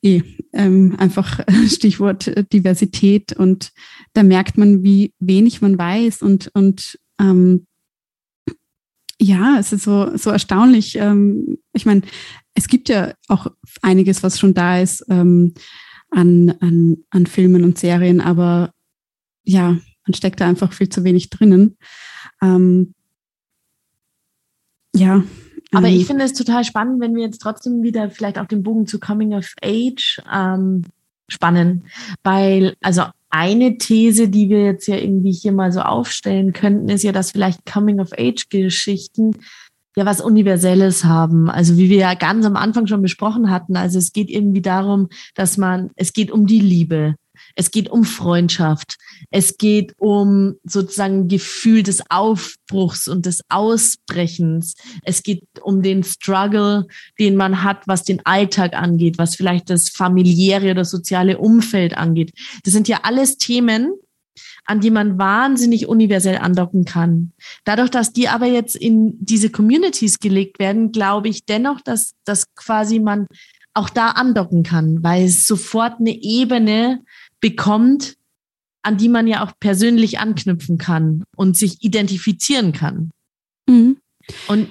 eh, 0.03 0.23
ähm, 0.55 0.97
einfach 0.99 1.41
Stichwort 1.67 2.33
Diversität 2.51 3.35
und 3.35 3.73
da 4.15 4.23
merkt 4.23 4.57
man, 4.57 4.83
wie 4.83 5.13
wenig 5.19 5.61
man 5.61 5.77
weiß 5.77 6.23
und, 6.23 6.51
und 6.55 6.99
ähm, 7.21 7.67
ja, 9.21 9.57
es 9.59 9.73
ist 9.73 9.83
so, 9.83 10.17
so 10.17 10.31
erstaunlich. 10.31 10.97
Ähm, 10.97 11.59
ich 11.73 11.87
meine, 11.87 12.03
es 12.55 12.69
gibt 12.69 12.89
ja 12.89 13.15
auch 13.29 13.49
einiges, 13.83 14.23
was 14.23 14.39
schon 14.39 14.55
da 14.55 14.81
ist 14.81 15.05
ähm, 15.09 15.55
an, 16.11 16.51
an, 16.61 16.99
an 17.11 17.27
Filmen 17.27 17.65
und 17.65 17.79
Serien, 17.79 18.21
aber 18.21 18.73
ja, 19.45 19.77
man 20.07 20.15
steckt 20.15 20.41
da 20.41 20.49
einfach 20.49 20.73
viel 20.73 20.89
zu 20.89 21.05
wenig 21.05 21.31
drinnen. 21.31 21.77
Ähm, 22.43 22.95
ja. 24.95 25.23
Aber 25.73 25.89
ich 25.89 26.01
ähm, 26.01 26.07
finde 26.07 26.25
es 26.25 26.33
total 26.33 26.65
spannend, 26.65 27.01
wenn 27.01 27.15
wir 27.15 27.25
jetzt 27.25 27.41
trotzdem 27.41 27.83
wieder 27.83 28.11
vielleicht 28.11 28.39
auch 28.39 28.47
den 28.47 28.63
Bogen 28.63 28.87
zu 28.87 28.99
Coming 28.99 29.35
of 29.35 29.53
Age 29.63 30.21
ähm, 30.33 30.85
spannen, 31.29 31.87
weil 32.23 32.75
also 32.81 33.05
eine 33.31 33.79
These, 33.79 34.29
die 34.29 34.49
wir 34.49 34.65
jetzt 34.65 34.87
ja 34.87 34.97
irgendwie 34.97 35.33
hier 35.33 35.53
mal 35.53 35.73
so 35.73 35.81
aufstellen 35.81 36.53
könnten, 36.53 36.89
ist 36.89 37.03
ja, 37.03 37.13
dass 37.13 37.33
vielleicht 37.33 37.67
Coming-of-Age-Geschichten 37.67 39.33
ja 39.97 40.07
was 40.07 40.21
Universelles 40.21 41.05
haben. 41.05 41.51
Also 41.51 41.77
wie 41.77 41.91
wir 41.91 41.99
ja 41.99 42.15
ganz 42.15 42.47
am 42.47 42.57
Anfang 42.57 42.87
schon 42.87 43.03
besprochen 43.03 43.51
hatten. 43.51 43.77
Also 43.77 43.99
es 43.99 44.13
geht 44.13 44.31
irgendwie 44.31 44.63
darum, 44.63 45.09
dass 45.35 45.59
man, 45.59 45.91
es 45.97 46.13
geht 46.13 46.31
um 46.31 46.47
die 46.47 46.61
Liebe. 46.61 47.17
Es 47.59 47.73
geht 47.73 47.91
um 47.91 48.05
Freundschaft. 48.05 48.99
Es 49.33 49.59
geht 49.59 49.93
um 49.99 50.55
sozusagen 50.63 51.27
Gefühl 51.27 51.83
des 51.83 52.09
Aufbruchs 52.09 53.09
und 53.09 53.27
des 53.27 53.41
Ausbrechens. 53.49 54.77
Es 55.03 55.25
geht 55.25 55.43
um 55.61 55.83
den 55.83 56.05
Struggle, 56.05 56.87
den 57.19 57.35
man 57.35 57.65
hat, 57.65 57.83
was 57.89 58.05
den 58.05 58.25
Alltag 58.25 58.75
angeht, 58.75 59.19
was 59.19 59.35
vielleicht 59.35 59.71
das 59.71 59.89
familiäre 59.89 60.71
oder 60.71 60.85
soziale 60.85 61.39
Umfeld 61.39 61.97
angeht. 61.97 62.33
Das 62.63 62.73
sind 62.73 62.87
ja 62.87 63.01
alles 63.03 63.39
Themen, 63.39 63.93
an 64.65 64.79
die 64.79 64.93
man 64.93 65.19
wahnsinnig 65.19 65.89
universell 65.89 66.39
andocken 66.39 66.85
kann. 66.85 67.33
Dadurch, 67.65 67.91
dass 67.91 68.13
die 68.13 68.29
aber 68.29 68.47
jetzt 68.47 68.77
in 68.77 69.17
diese 69.19 69.51
Communities 69.51 70.21
gelegt 70.21 70.61
werden, 70.61 70.93
glaube 70.93 71.29
ich 71.29 71.45
dennoch, 71.45 71.81
dass, 71.81 72.13
dass 72.25 72.55
quasi 72.55 73.01
man 73.01 73.27
auch 73.79 73.91
da 73.91 74.11
andocken 74.11 74.65
kann, 74.65 75.03
weil 75.03 75.25
es 75.25 75.47
sofort 75.47 76.01
eine 76.01 76.11
Ebene 76.11 77.03
bekommt, 77.41 78.17
an 78.83 78.97
die 78.97 79.09
man 79.09 79.27
ja 79.27 79.45
auch 79.45 79.53
persönlich 79.61 80.19
anknüpfen 80.19 80.79
kann 80.79 81.25
und 81.37 81.57
sich 81.57 81.83
identifizieren 81.83 82.73
kann. 82.73 83.11
Mhm. 83.69 83.99
Und 84.47 84.69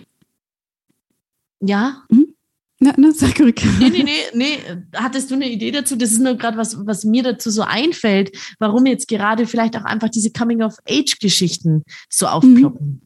ja. 1.59 2.03
Mhm. 2.09 2.34
Na, 2.80 2.93
na, 2.95 3.11
sag 3.11 3.39
ruhig. 3.39 3.55
Nee, 3.80 3.89
nee, 3.89 4.03
nee, 4.03 4.11
nee. 4.34 4.59
Hattest 4.93 5.32
du 5.32 5.36
eine 5.36 5.49
Idee 5.49 5.72
dazu? 5.72 5.95
Das 5.95 6.11
ist 6.11 6.22
nur 6.22 6.36
gerade 6.36 6.57
was, 6.57 6.86
was 6.86 7.05
mir 7.05 7.24
dazu 7.24 7.49
so 7.49 7.63
einfällt, 7.63 8.38
warum 8.59 8.86
jetzt 8.86 9.07
gerade 9.07 9.47
vielleicht 9.47 9.76
auch 9.76 9.84
einfach 9.84 10.09
diese 10.09 10.32
Coming-of-Age-Geschichten 10.32 11.82
so 12.07 12.28
aufploppen. 12.28 13.01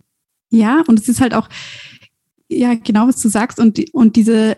Mhm. 0.49 0.57
Ja, 0.57 0.83
und 0.87 0.99
es 0.99 1.07
ist 1.07 1.21
halt 1.21 1.33
auch, 1.33 1.47
ja, 2.49 2.73
genau, 2.73 3.07
was 3.07 3.21
du 3.21 3.29
sagst. 3.29 3.59
Und, 3.59 3.81
und 3.93 4.17
diese 4.17 4.57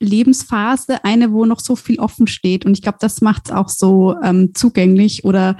Lebensphase, 0.00 1.04
eine, 1.04 1.32
wo 1.32 1.44
noch 1.44 1.60
so 1.60 1.76
viel 1.76 1.98
offen 1.98 2.26
steht. 2.26 2.64
Und 2.64 2.72
ich 2.72 2.82
glaube, 2.82 2.98
das 3.00 3.20
macht 3.20 3.46
es 3.46 3.52
auch 3.52 3.68
so 3.68 4.14
ähm, 4.22 4.54
zugänglich 4.54 5.24
oder 5.24 5.56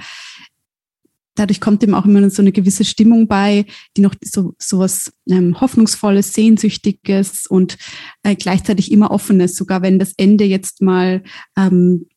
dadurch 1.35 1.61
kommt 1.61 1.83
ihm 1.83 1.93
auch 1.93 2.05
immer 2.05 2.29
so 2.29 2.41
eine 2.41 2.51
gewisse 2.51 2.83
Stimmung 2.83 3.27
bei, 3.27 3.65
die 3.95 4.01
noch 4.01 4.13
so, 4.21 4.55
so 4.57 4.79
was 4.79 5.11
ähm, 5.29 5.59
Hoffnungsvolles, 5.59 6.33
Sehnsüchtiges 6.33 7.47
und 7.47 7.77
äh, 8.23 8.35
gleichzeitig 8.35 8.91
immer 8.91 9.11
Offenes. 9.11 9.55
Sogar 9.55 9.81
wenn 9.81 9.99
das 9.99 10.13
Ende 10.17 10.43
jetzt 10.43 10.81
mal 10.81 11.23
ähm, 11.57 12.07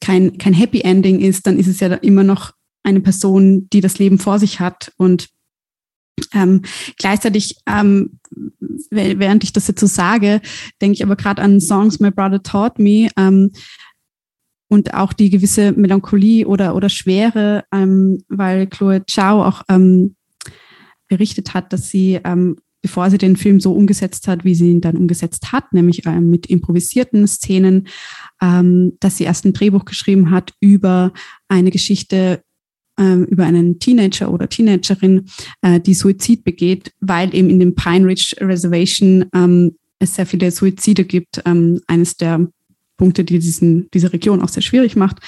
kein, 0.00 0.38
kein 0.38 0.54
Happy 0.54 0.80
Ending 0.80 1.20
ist, 1.20 1.46
dann 1.46 1.58
ist 1.58 1.66
es 1.66 1.80
ja 1.80 1.92
immer 1.94 2.24
noch 2.24 2.52
eine 2.82 3.00
Person, 3.00 3.68
die 3.70 3.82
das 3.82 3.98
Leben 3.98 4.18
vor 4.18 4.38
sich 4.38 4.58
hat 4.58 4.92
und 4.96 5.28
ähm, 6.32 6.62
gleichzeitig, 6.98 7.56
ähm, 7.66 8.18
während 8.90 9.44
ich 9.44 9.52
das 9.52 9.68
jetzt 9.68 9.80
so 9.80 9.86
sage, 9.86 10.40
denke 10.80 10.94
ich 10.94 11.04
aber 11.04 11.16
gerade 11.16 11.42
an 11.42 11.60
Songs 11.60 12.00
My 12.00 12.10
Brother 12.10 12.42
Taught 12.42 12.78
Me, 12.78 13.08
ähm, 13.16 13.50
und 14.70 14.94
auch 14.94 15.12
die 15.12 15.30
gewisse 15.30 15.72
Melancholie 15.72 16.46
oder, 16.46 16.76
oder 16.76 16.88
Schwere, 16.88 17.64
ähm, 17.72 18.22
weil 18.28 18.68
Chloe 18.68 19.04
Zhao 19.04 19.44
auch 19.44 19.62
ähm, 19.68 20.14
berichtet 21.08 21.54
hat, 21.54 21.72
dass 21.72 21.90
sie, 21.90 22.20
ähm, 22.22 22.56
bevor 22.80 23.10
sie 23.10 23.18
den 23.18 23.36
Film 23.36 23.58
so 23.58 23.72
umgesetzt 23.72 24.28
hat, 24.28 24.44
wie 24.44 24.54
sie 24.54 24.70
ihn 24.70 24.80
dann 24.80 24.96
umgesetzt 24.96 25.50
hat, 25.50 25.72
nämlich 25.72 26.04
mit 26.06 26.46
improvisierten 26.46 27.26
Szenen, 27.26 27.88
dass 28.40 29.18
sie 29.18 29.24
erst 29.24 29.44
ein 29.44 29.52
Drehbuch 29.52 29.84
geschrieben 29.84 30.30
hat 30.30 30.54
über 30.60 31.12
eine 31.46 31.70
Geschichte 31.70 32.42
über 33.00 33.44
einen 33.44 33.78
Teenager 33.78 34.32
oder 34.32 34.48
Teenagerin, 34.48 35.26
äh, 35.62 35.80
die 35.80 35.94
Suizid 35.94 36.44
begeht, 36.44 36.92
weil 37.00 37.34
eben 37.34 37.50
in 37.50 37.60
dem 37.60 37.74
Pine 37.74 38.06
Ridge 38.06 38.36
Reservation 38.40 39.26
ähm, 39.34 39.76
es 39.98 40.14
sehr 40.14 40.26
viele 40.26 40.50
Suizide 40.50 41.04
gibt. 41.04 41.42
Ähm, 41.44 41.80
eines 41.86 42.16
der 42.16 42.48
Punkte, 42.96 43.24
die 43.24 43.38
diesen, 43.38 43.90
diese 43.92 44.12
Region 44.12 44.42
auch 44.42 44.48
sehr 44.48 44.62
schwierig 44.62 44.94
macht 44.96 45.20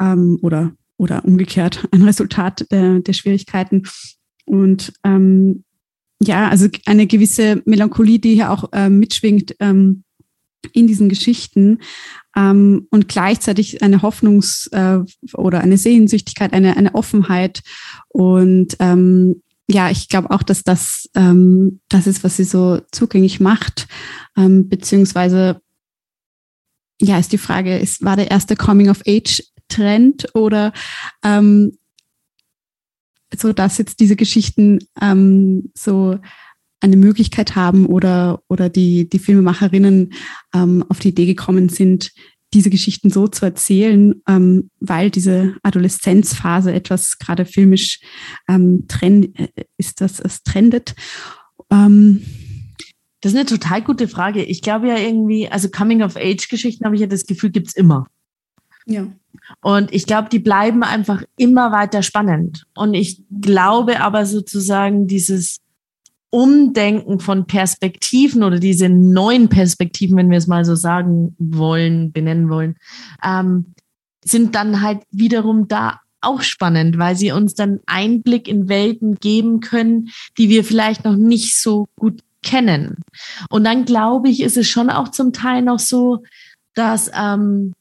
ähm, 0.00 0.38
oder, 0.42 0.72
oder 0.96 1.24
umgekehrt 1.24 1.86
ein 1.92 2.02
Resultat 2.02 2.66
der, 2.70 3.00
der 3.00 3.12
Schwierigkeiten. 3.12 3.84
Und 4.46 4.92
ähm, 5.04 5.64
ja, 6.20 6.48
also 6.48 6.68
eine 6.86 7.06
gewisse 7.06 7.62
Melancholie, 7.64 8.18
die 8.18 8.34
hier 8.34 8.50
auch 8.50 8.72
äh, 8.72 8.88
mitschwingt 8.88 9.54
ähm, 9.60 10.02
in 10.72 10.86
diesen 10.86 11.08
Geschichten 11.08 11.78
ähm, 12.36 12.86
und 12.90 13.08
gleichzeitig 13.08 13.82
eine 13.82 14.02
Hoffnungs- 14.02 14.70
äh, 14.72 15.04
oder 15.34 15.60
eine 15.60 15.78
Sehnsüchtigkeit, 15.78 16.52
eine, 16.52 16.76
eine 16.76 16.94
Offenheit. 16.94 17.62
Und 18.08 18.76
ähm, 18.80 19.42
ja, 19.68 19.90
ich 19.90 20.08
glaube 20.08 20.30
auch, 20.30 20.42
dass 20.42 20.62
das 20.62 21.08
ähm, 21.14 21.80
das 21.88 22.06
ist, 22.06 22.24
was 22.24 22.36
sie 22.36 22.44
so 22.44 22.80
zugänglich 22.92 23.40
macht, 23.40 23.86
ähm, 24.36 24.68
beziehungsweise 24.68 25.60
ja, 27.00 27.18
ist 27.18 27.32
die 27.32 27.38
Frage, 27.38 27.78
ist, 27.78 28.04
war 28.04 28.16
der 28.16 28.30
erste 28.30 28.56
Coming-of-Age-Trend 28.56 30.34
oder 30.34 30.72
ähm, 31.22 31.78
so, 33.36 33.52
dass 33.52 33.78
jetzt 33.78 34.00
diese 34.00 34.16
Geschichten 34.16 34.80
ähm, 35.00 35.70
so 35.74 36.18
eine 36.80 36.96
Möglichkeit 36.96 37.56
haben 37.56 37.86
oder, 37.86 38.40
oder 38.48 38.68
die, 38.68 39.08
die 39.08 39.18
Filmemacherinnen 39.18 40.12
ähm, 40.54 40.84
auf 40.88 40.98
die 41.00 41.08
Idee 41.08 41.26
gekommen 41.26 41.68
sind, 41.68 42.12
diese 42.54 42.70
Geschichten 42.70 43.10
so 43.10 43.28
zu 43.28 43.44
erzählen, 43.44 44.14
ähm, 44.26 44.70
weil 44.80 45.10
diese 45.10 45.56
Adoleszenzphase 45.62 46.72
etwas 46.72 47.18
gerade 47.18 47.44
filmisch 47.44 48.00
ähm, 48.48 48.86
trend, 48.88 49.38
äh, 49.38 49.48
ist, 49.76 50.00
dass 50.00 50.18
es 50.20 50.42
trendet. 50.42 50.94
Ähm, 51.70 52.22
das 53.20 53.32
ist 53.32 53.38
eine 53.38 53.46
total 53.46 53.82
gute 53.82 54.08
Frage. 54.08 54.42
Ich 54.44 54.62
glaube 54.62 54.88
ja 54.88 54.96
irgendwie, 54.96 55.48
also 55.48 55.68
Coming-of-Age-Geschichten 55.68 56.84
habe 56.84 56.94
ich 56.94 57.00
ja 57.00 57.06
das 57.06 57.26
Gefühl, 57.26 57.50
gibt 57.50 57.68
es 57.68 57.74
immer. 57.74 58.06
Ja. 58.86 59.08
Und 59.60 59.92
ich 59.92 60.06
glaube, 60.06 60.28
die 60.30 60.38
bleiben 60.38 60.82
einfach 60.82 61.22
immer 61.36 61.72
weiter 61.72 62.02
spannend. 62.02 62.64
Und 62.74 62.94
ich 62.94 63.22
glaube 63.42 64.00
aber 64.00 64.24
sozusagen 64.24 65.06
dieses 65.06 65.58
Umdenken 66.30 67.20
von 67.20 67.46
Perspektiven 67.46 68.42
oder 68.42 68.58
diese 68.58 68.88
neuen 68.88 69.48
Perspektiven, 69.48 70.16
wenn 70.16 70.30
wir 70.30 70.38
es 70.38 70.46
mal 70.46 70.64
so 70.64 70.74
sagen 70.74 71.34
wollen, 71.38 72.12
benennen 72.12 72.50
wollen, 72.50 72.76
ähm, 73.24 73.74
sind 74.24 74.54
dann 74.54 74.82
halt 74.82 75.02
wiederum 75.10 75.68
da 75.68 76.00
auch 76.20 76.42
spannend, 76.42 76.98
weil 76.98 77.16
sie 77.16 77.32
uns 77.32 77.54
dann 77.54 77.80
Einblick 77.86 78.48
in 78.48 78.68
Welten 78.68 79.16
geben 79.16 79.60
können, 79.60 80.10
die 80.36 80.48
wir 80.48 80.64
vielleicht 80.64 81.04
noch 81.04 81.16
nicht 81.16 81.56
so 81.56 81.88
gut 81.96 82.20
kennen. 82.42 82.96
Und 83.48 83.64
dann 83.64 83.84
glaube 83.84 84.28
ich, 84.28 84.42
ist 84.42 84.56
es 84.56 84.68
schon 84.68 84.90
auch 84.90 85.08
zum 85.08 85.32
Teil 85.32 85.62
noch 85.62 85.78
so, 85.78 86.22
dass 86.74 87.10
ähm, 87.14 87.74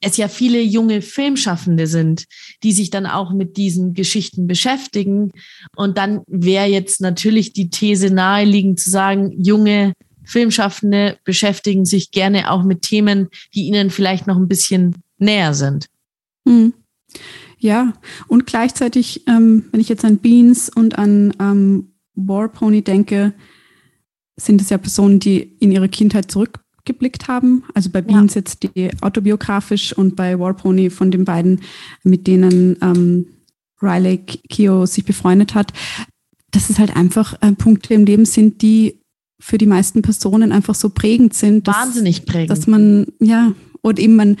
es 0.00 0.16
ja 0.16 0.28
viele 0.28 0.60
junge 0.60 1.02
Filmschaffende 1.02 1.86
sind, 1.86 2.24
die 2.62 2.72
sich 2.72 2.90
dann 2.90 3.06
auch 3.06 3.32
mit 3.32 3.56
diesen 3.56 3.94
Geschichten 3.94 4.46
beschäftigen. 4.46 5.32
Und 5.76 5.98
dann 5.98 6.22
wäre 6.26 6.66
jetzt 6.66 7.00
natürlich 7.00 7.52
die 7.52 7.70
These 7.70 8.10
naheliegend 8.10 8.80
zu 8.80 8.90
sagen, 8.90 9.32
junge 9.36 9.92
Filmschaffende 10.24 11.18
beschäftigen 11.24 11.84
sich 11.84 12.10
gerne 12.10 12.50
auch 12.50 12.62
mit 12.62 12.82
Themen, 12.82 13.28
die 13.54 13.64
ihnen 13.64 13.90
vielleicht 13.90 14.26
noch 14.26 14.36
ein 14.36 14.48
bisschen 14.48 14.96
näher 15.18 15.54
sind. 15.54 15.86
Hm. 16.46 16.72
Ja, 17.58 17.92
und 18.28 18.46
gleichzeitig, 18.46 19.26
ähm, 19.26 19.66
wenn 19.70 19.80
ich 19.80 19.88
jetzt 19.90 20.04
an 20.04 20.18
Beans 20.18 20.70
und 20.74 20.98
an 20.98 21.34
ähm, 21.38 21.92
Warpony 22.14 22.82
denke, 22.82 23.34
sind 24.36 24.62
es 24.62 24.70
ja 24.70 24.78
Personen, 24.78 25.20
die 25.20 25.40
in 25.60 25.70
ihre 25.70 25.90
Kindheit 25.90 26.30
zurückgeblickt 26.90 27.28
haben. 27.28 27.64
Also 27.74 27.90
bei 27.90 28.02
Beans 28.02 28.34
ja. 28.34 28.40
jetzt 28.40 28.62
die 28.62 28.90
autobiografisch 29.00 29.92
und 29.92 30.16
bei 30.16 30.38
Warpony 30.38 30.90
von 30.90 31.10
den 31.10 31.24
beiden, 31.24 31.60
mit 32.02 32.26
denen 32.26 32.76
ähm, 32.82 33.26
Riley 33.80 34.18
Kio 34.18 34.86
sich 34.86 35.04
befreundet 35.04 35.54
hat. 35.54 35.72
Dass 36.50 36.68
es 36.68 36.78
halt 36.78 36.96
einfach 36.96 37.40
äh, 37.42 37.52
Punkte 37.52 37.94
im 37.94 38.04
Leben 38.04 38.24
sind, 38.24 38.62
die 38.62 39.00
für 39.40 39.56
die 39.56 39.66
meisten 39.66 40.02
Personen 40.02 40.52
einfach 40.52 40.74
so 40.74 40.90
prägend 40.90 41.34
sind. 41.34 41.68
Dass, 41.68 41.76
Wahnsinnig 41.76 42.26
prägend. 42.26 42.50
Dass 42.50 42.66
man, 42.66 43.06
ja, 43.20 43.52
und 43.80 43.98
eben 43.98 44.16
man, 44.16 44.36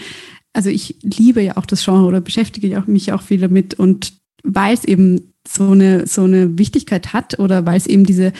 also 0.52 0.68
ich 0.68 0.96
liebe 1.02 1.40
ja 1.40 1.56
auch 1.56 1.66
das 1.66 1.84
Genre 1.84 2.04
oder 2.04 2.20
beschäftige 2.20 2.82
mich 2.86 3.12
auch 3.12 3.22
viel 3.22 3.40
damit 3.40 3.74
und 3.74 4.12
weil 4.42 4.74
es 4.74 4.84
eben 4.84 5.29
so 5.52 5.72
eine, 5.72 6.06
so 6.06 6.22
eine 6.22 6.58
Wichtigkeit 6.58 7.12
hat 7.12 7.38
oder 7.40 7.66
weil 7.66 7.76
es 7.76 7.86
eben 7.86 8.04
diese 8.04 8.32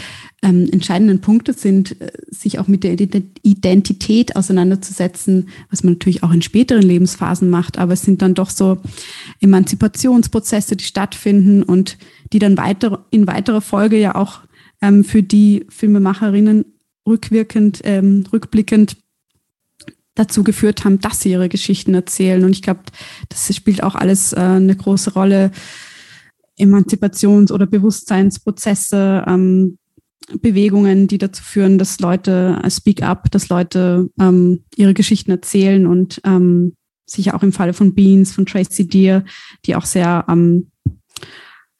ähm, 0.42 0.68
entscheidenden 0.70 1.20
Punkte 1.20 1.52
sind, 1.52 2.00
äh, 2.00 2.12
sich 2.28 2.60
auch 2.60 2.68
mit 2.68 2.84
der 2.84 2.92
Identität 3.00 4.36
auseinanderzusetzen, 4.36 5.48
was 5.70 5.82
man 5.82 5.94
natürlich 5.94 6.22
auch 6.22 6.30
in 6.30 6.40
späteren 6.40 6.82
Lebensphasen 6.82 7.50
macht, 7.50 7.78
aber 7.78 7.94
es 7.94 8.02
sind 8.02 8.22
dann 8.22 8.34
doch 8.34 8.50
so 8.50 8.78
Emanzipationsprozesse, 9.40 10.76
die 10.76 10.84
stattfinden 10.84 11.64
und 11.64 11.98
die 12.32 12.38
dann 12.38 12.56
weiter, 12.56 13.04
in 13.10 13.26
weiterer 13.26 13.60
Folge 13.60 13.98
ja 13.98 14.14
auch 14.14 14.42
ähm, 14.80 15.02
für 15.02 15.24
die 15.24 15.66
Filmemacherinnen 15.68 16.64
rückwirkend, 17.08 17.80
ähm, 17.82 18.24
rückblickend 18.32 18.96
dazu 20.14 20.44
geführt 20.44 20.84
haben, 20.84 21.00
dass 21.00 21.22
sie 21.22 21.30
ihre 21.30 21.48
Geschichten 21.48 21.94
erzählen. 21.94 22.44
Und 22.44 22.52
ich 22.52 22.62
glaube, 22.62 22.80
das 23.28 23.54
spielt 23.54 23.82
auch 23.82 23.96
alles 23.96 24.32
äh, 24.32 24.38
eine 24.38 24.76
große 24.76 25.14
Rolle 25.14 25.50
Emanzipations- 26.60 27.52
oder 27.52 27.66
Bewusstseinsprozesse, 27.66 29.24
ähm, 29.26 29.78
Bewegungen, 30.40 31.08
die 31.08 31.18
dazu 31.18 31.42
führen, 31.42 31.78
dass 31.78 31.98
Leute 32.00 32.60
äh, 32.62 32.70
speak 32.70 33.02
up, 33.02 33.30
dass 33.30 33.48
Leute 33.48 34.10
ähm, 34.20 34.64
ihre 34.76 34.94
Geschichten 34.94 35.30
erzählen 35.30 35.86
und 35.86 36.20
ähm, 36.24 36.74
sicher 37.06 37.34
auch 37.34 37.42
im 37.42 37.52
Falle 37.52 37.72
von 37.72 37.94
Beans, 37.94 38.32
von 38.32 38.46
Tracy 38.46 38.86
Deer, 38.86 39.24
die 39.66 39.74
auch 39.74 39.84
sehr 39.84 40.24
ähm, 40.28 40.70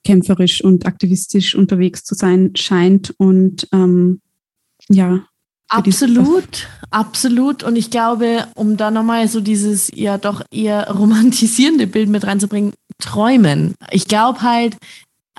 kämpferisch 0.05 0.65
und 0.65 0.87
aktivistisch 0.87 1.55
unterwegs 1.55 2.03
zu 2.03 2.15
sein 2.15 2.57
scheint. 2.57 3.15
Und 3.19 3.69
ähm, 3.73 4.21
ja. 4.89 5.25
Absolut, 5.73 6.67
absolut. 6.91 7.63
Und 7.63 7.77
ich 7.77 7.91
glaube, 7.91 8.47
um 8.57 8.77
da 8.77 8.91
nochmal 8.91 9.29
so 9.29 9.41
dieses 9.41 9.91
ja 9.95 10.19
doch 10.19 10.43
eher 10.51 10.91
romantisierende 10.91 11.87
Bild 11.87 12.09
mit 12.09 12.27
reinzubringen, 12.27 12.73
träumen. 12.99 13.75
Ich 13.93 14.09
glaube 14.09 14.43
halt, 14.43 14.77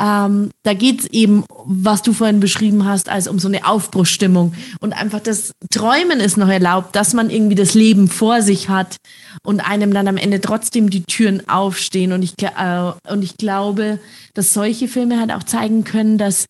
ähm, 0.02 0.49
da 0.64 0.74
geht 0.74 1.02
es 1.02 1.06
eben, 1.12 1.45
was 1.64 2.02
du 2.02 2.12
vorhin 2.12 2.39
beschrieben 2.39 2.86
hast, 2.86 3.08
als 3.08 3.28
um 3.28 3.38
so 3.38 3.47
eine 3.47 3.68
Aufbruchsstimmung. 3.68 4.56
Und 4.80 4.93
einfach 4.93 5.20
das 5.20 5.52
Träumen 5.70 6.20
ist 6.20 6.38
noch 6.38 6.47
erlaubt, 6.47 6.95
dass 6.95 7.14
man 7.14 7.30
irgendwie 7.30 7.56
das 7.56 7.76
Leben 7.76 8.08
vor 8.08 8.41
sich 8.41 8.68
hat 8.68 8.97
und 9.43 9.60
einem 9.60 9.93
dann 9.93 10.08
am 10.08 10.18
Ende 10.18 10.41
trotzdem 10.41 10.89
die 10.89 11.04
Türen 11.04 11.47
aufstehen. 11.47 12.14
Und 12.14 12.24
ich, 12.24 12.34
äh, 12.41 12.91
und 13.12 13.22
ich 13.22 13.38
glaube, 13.38 13.99
dass 14.34 14.56
solche 14.56 14.88
Filme 14.88 15.20
halt 15.20 15.32
auch 15.32 15.43
zeigen 15.43 15.84
können, 15.84 16.18
dass 16.18 16.45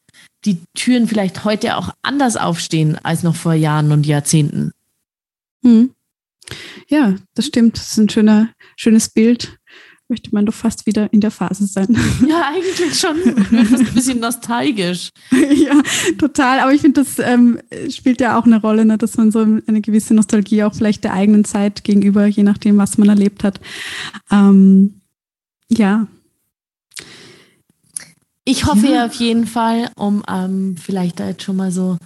die 0.45 0.61
Türen 0.73 1.07
vielleicht 1.07 1.43
heute 1.43 1.75
auch 1.75 1.89
anders 2.03 2.37
aufstehen 2.37 2.97
als 3.03 3.21
noch 3.23 3.35
vor 3.35 3.53
Jahren 3.53 3.91
und 3.91 4.05
Jahrzehnten. 4.05 4.71
Hm. 5.63 5.91
Ja, 6.87 7.15
das 7.35 7.47
stimmt. 7.47 7.77
Das 7.77 7.91
ist 7.91 7.97
ein 7.97 8.09
schöner, 8.09 8.49
schönes 8.77 9.09
Bild 9.09 9.57
möchte 10.11 10.29
man 10.33 10.45
doch 10.45 10.53
fast 10.53 10.85
wieder 10.85 11.11
in 11.11 11.21
der 11.21 11.31
Phase 11.31 11.65
sein. 11.65 11.97
Ja, 12.27 12.51
eigentlich 12.53 12.99
schon. 12.99 13.17
Fast 13.17 13.87
ein 13.87 13.93
bisschen 13.95 14.19
nostalgisch. 14.19 15.09
ja, 15.31 15.81
total. 16.19 16.59
Aber 16.59 16.73
ich 16.73 16.81
finde, 16.81 17.03
das 17.03 17.17
ähm, 17.17 17.59
spielt 17.89 18.21
ja 18.21 18.37
auch 18.37 18.45
eine 18.45 18.61
Rolle, 18.61 18.85
ne, 18.85 18.97
dass 18.97 19.17
man 19.17 19.31
so 19.31 19.39
eine 19.39 19.81
gewisse 19.81 20.13
Nostalgie 20.13 20.63
auch 20.63 20.75
vielleicht 20.75 21.03
der 21.03 21.13
eigenen 21.13 21.45
Zeit 21.45 21.83
gegenüber, 21.83 22.27
je 22.27 22.43
nachdem, 22.43 22.77
was 22.77 22.99
man 22.99 23.09
erlebt 23.09 23.43
hat. 23.43 23.59
Ähm, 24.29 25.01
ja. 25.69 26.07
Ich 28.43 28.65
hoffe 28.65 28.87
ja. 28.87 29.05
auf 29.05 29.13
jeden 29.13 29.47
Fall, 29.47 29.89
um 29.95 30.23
ähm, 30.29 30.75
vielleicht 30.77 31.19
da 31.19 31.29
jetzt 31.29 31.43
schon 31.43 31.55
mal 31.55 31.71
so 31.71 31.97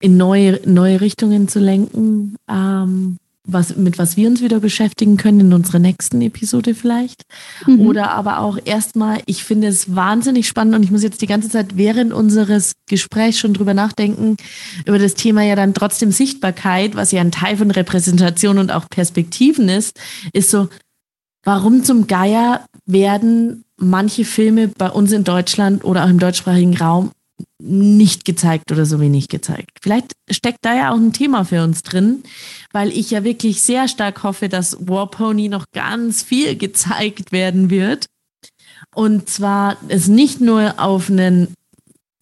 in 0.00 0.16
neue, 0.16 0.60
neue 0.68 1.00
Richtungen 1.00 1.48
zu 1.48 1.60
lenken, 1.60 2.36
ähm, 2.48 3.16
was, 3.44 3.76
mit 3.76 3.98
was 3.98 4.16
wir 4.16 4.28
uns 4.28 4.40
wieder 4.40 4.60
beschäftigen 4.60 5.16
können 5.16 5.40
in 5.40 5.52
unserer 5.52 5.78
nächsten 5.78 6.20
Episode 6.22 6.74
vielleicht. 6.74 7.22
Mhm. 7.66 7.80
Oder 7.80 8.12
aber 8.12 8.38
auch 8.38 8.58
erstmal, 8.64 9.20
ich 9.26 9.42
finde 9.44 9.68
es 9.68 9.94
wahnsinnig 9.94 10.46
spannend 10.46 10.76
und 10.76 10.82
ich 10.82 10.90
muss 10.90 11.02
jetzt 11.02 11.22
die 11.22 11.26
ganze 11.26 11.48
Zeit 11.48 11.76
während 11.76 12.12
unseres 12.12 12.72
Gesprächs 12.88 13.38
schon 13.38 13.54
drüber 13.54 13.74
nachdenken, 13.74 14.36
über 14.86 14.98
das 14.98 15.14
Thema 15.14 15.42
ja 15.42 15.56
dann 15.56 15.74
trotzdem 15.74 16.12
Sichtbarkeit, 16.12 16.94
was 16.94 17.10
ja 17.10 17.20
ein 17.20 17.32
Teil 17.32 17.56
von 17.56 17.70
Repräsentation 17.70 18.58
und 18.58 18.70
auch 18.70 18.88
Perspektiven 18.88 19.68
ist, 19.68 19.98
ist 20.32 20.50
so, 20.50 20.68
warum 21.44 21.82
zum 21.82 22.06
Geier 22.06 22.64
werden 22.86 23.64
manche 23.76 24.24
Filme 24.24 24.68
bei 24.68 24.88
uns 24.88 25.10
in 25.10 25.24
Deutschland 25.24 25.84
oder 25.84 26.04
auch 26.04 26.10
im 26.10 26.20
deutschsprachigen 26.20 26.76
Raum 26.76 27.10
nicht 27.60 28.24
gezeigt 28.24 28.72
oder 28.72 28.86
so 28.86 29.00
wenig 29.00 29.28
gezeigt. 29.28 29.78
Vielleicht 29.80 30.12
steckt 30.30 30.58
da 30.62 30.74
ja 30.74 30.92
auch 30.92 30.96
ein 30.96 31.12
Thema 31.12 31.44
für 31.44 31.62
uns 31.62 31.82
drin, 31.82 32.22
weil 32.72 32.90
ich 32.90 33.10
ja 33.10 33.24
wirklich 33.24 33.62
sehr 33.62 33.88
stark 33.88 34.22
hoffe, 34.22 34.48
dass 34.48 34.76
War 34.80 35.10
Pony 35.10 35.48
noch 35.48 35.66
ganz 35.72 36.22
viel 36.22 36.56
gezeigt 36.56 37.32
werden 37.32 37.70
wird. 37.70 38.06
Und 38.94 39.28
zwar 39.30 39.76
es 39.88 40.08
nicht 40.08 40.40
nur 40.40 40.74
auf 40.78 41.08
einen 41.08 41.54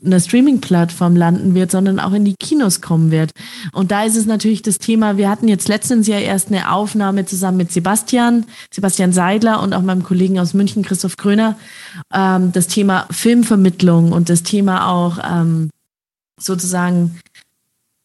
einer 0.05 0.21
Streaming-Plattform 0.21 1.17
landen 1.17 1.55
wird, 1.55 1.71
sondern 1.71 2.01
auch 2.01 2.13
in 2.13 2.25
die 2.25 2.35
Kinos 2.35 2.81
kommen 2.81 3.11
wird. 3.11 3.31
Und 3.73 3.91
da 3.91 4.05
ist 4.05 4.17
es 4.17 4.27
natürlich 4.27 4.63
das 4.63 4.79
Thema, 4.79 5.17
wir 5.17 5.29
hatten 5.29 5.49
jetzt 5.49 5.69
letztens 5.69 6.07
ja 6.07 6.19
erst 6.19 6.49
eine 6.49 6.73
Aufnahme 6.73 7.27
zusammen 7.27 7.59
mit 7.59 7.73
Sebastian, 7.73 8.47
Sebastian 8.73 9.13
Seidler 9.13 9.63
und 9.63 9.75
auch 9.75 9.83
meinem 9.83 10.03
Kollegen 10.03 10.39
aus 10.39 10.55
München, 10.55 10.83
Christoph 10.83 11.17
Kröner, 11.17 11.57
ähm, 12.13 12.53
das 12.53 12.67
Thema 12.67 13.07
Filmvermittlung 13.11 14.13
und 14.13 14.29
das 14.29 14.43
Thema 14.43 14.89
auch 14.89 15.19
ähm, 15.29 15.71
sozusagen, 16.41 17.19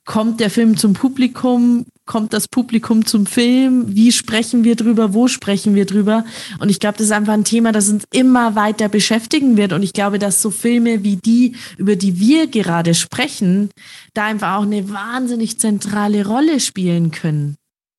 kommt 0.06 0.39
der 0.39 0.51
Film 0.51 0.78
zum 0.78 0.93
Publikum, 0.93 1.86
kommt 2.06 2.32
das 2.34 2.47
Publikum 2.47 3.06
zum 3.06 3.26
Film? 3.26 3.95
Wie 3.95 4.12
sprechen 4.12 4.64
wir 4.64 4.76
drüber? 4.76 5.14
Wo 5.14 5.28
sprechen 5.28 5.74
wir 5.74 5.86
drüber? 5.86 6.24
Und 6.60 6.70
ich 6.70 6.80
glaube, 6.80 6.97
das 6.97 7.08
ist 7.08 7.12
einfach 7.12 7.34
ein 7.34 7.43
Thema, 7.43 7.72
das 7.72 7.89
uns 7.89 8.06
immer 8.14 8.56
weiter 8.56 8.88
beschäftigen 8.88 9.58
wird. 9.58 9.74
Und 9.74 9.82
ich 9.82 9.93
glaube, 9.93 10.20
dass 10.20 10.41
so 10.41 10.51
Filme 10.51 11.03
wie 11.03 11.16
die, 11.18 11.56
über 11.78 11.95
die 11.95 12.20
wir 12.20 12.47
gerade 12.47 12.93
sprechen, 12.93 13.72
da 14.14 14.26
einfach 14.26 14.58
auch 14.58 14.64
eine 14.64 14.89
wahnsinnig 14.89 15.60
zentrale 15.60 16.26
Rolle 16.26 16.60
spielen 16.60 17.10
können 17.10 17.58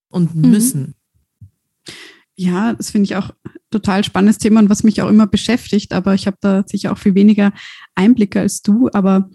und 0.08 0.34
mhm. 0.34 0.50
müssen. 0.50 0.94
Ja, 2.36 2.74
das 2.74 2.90
finde 2.90 3.06
ich 3.06 3.16
auch 3.16 3.30
total 3.70 4.04
spannendes 4.04 4.38
Thema 4.38 4.60
und 4.60 4.70
was 4.70 4.84
mich 4.84 5.02
auch 5.02 5.08
immer 5.08 5.26
beschäftigt. 5.26 5.92
Aber 5.92 6.14
ich 6.14 6.26
habe 6.26 6.36
da 6.40 6.62
sicher 6.66 6.92
auch 6.92 6.98
viel 6.98 7.14
weniger 7.14 7.52
Einblicke 7.94 8.40
als 8.40 8.62
du. 8.62 8.88
Aber 8.92 9.28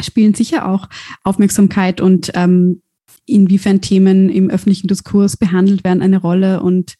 spielen 0.00 0.34
sicher 0.34 0.68
auch 0.68 0.88
Aufmerksamkeit 1.22 2.00
und 2.00 2.30
ähm, 2.34 2.82
inwiefern 3.26 3.80
Themen 3.80 4.28
im 4.28 4.50
öffentlichen 4.50 4.88
Diskurs 4.88 5.36
behandelt 5.36 5.84
werden, 5.84 6.02
eine 6.02 6.18
Rolle. 6.18 6.62
Und 6.62 6.94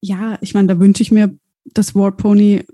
ja, 0.00 0.38
ich 0.40 0.54
meine, 0.54 0.68
da 0.68 0.78
wünsche 0.78 1.02
ich 1.02 1.10
mir, 1.10 1.36
dass 1.64 1.94
War 1.94 2.12
Pony 2.16 2.64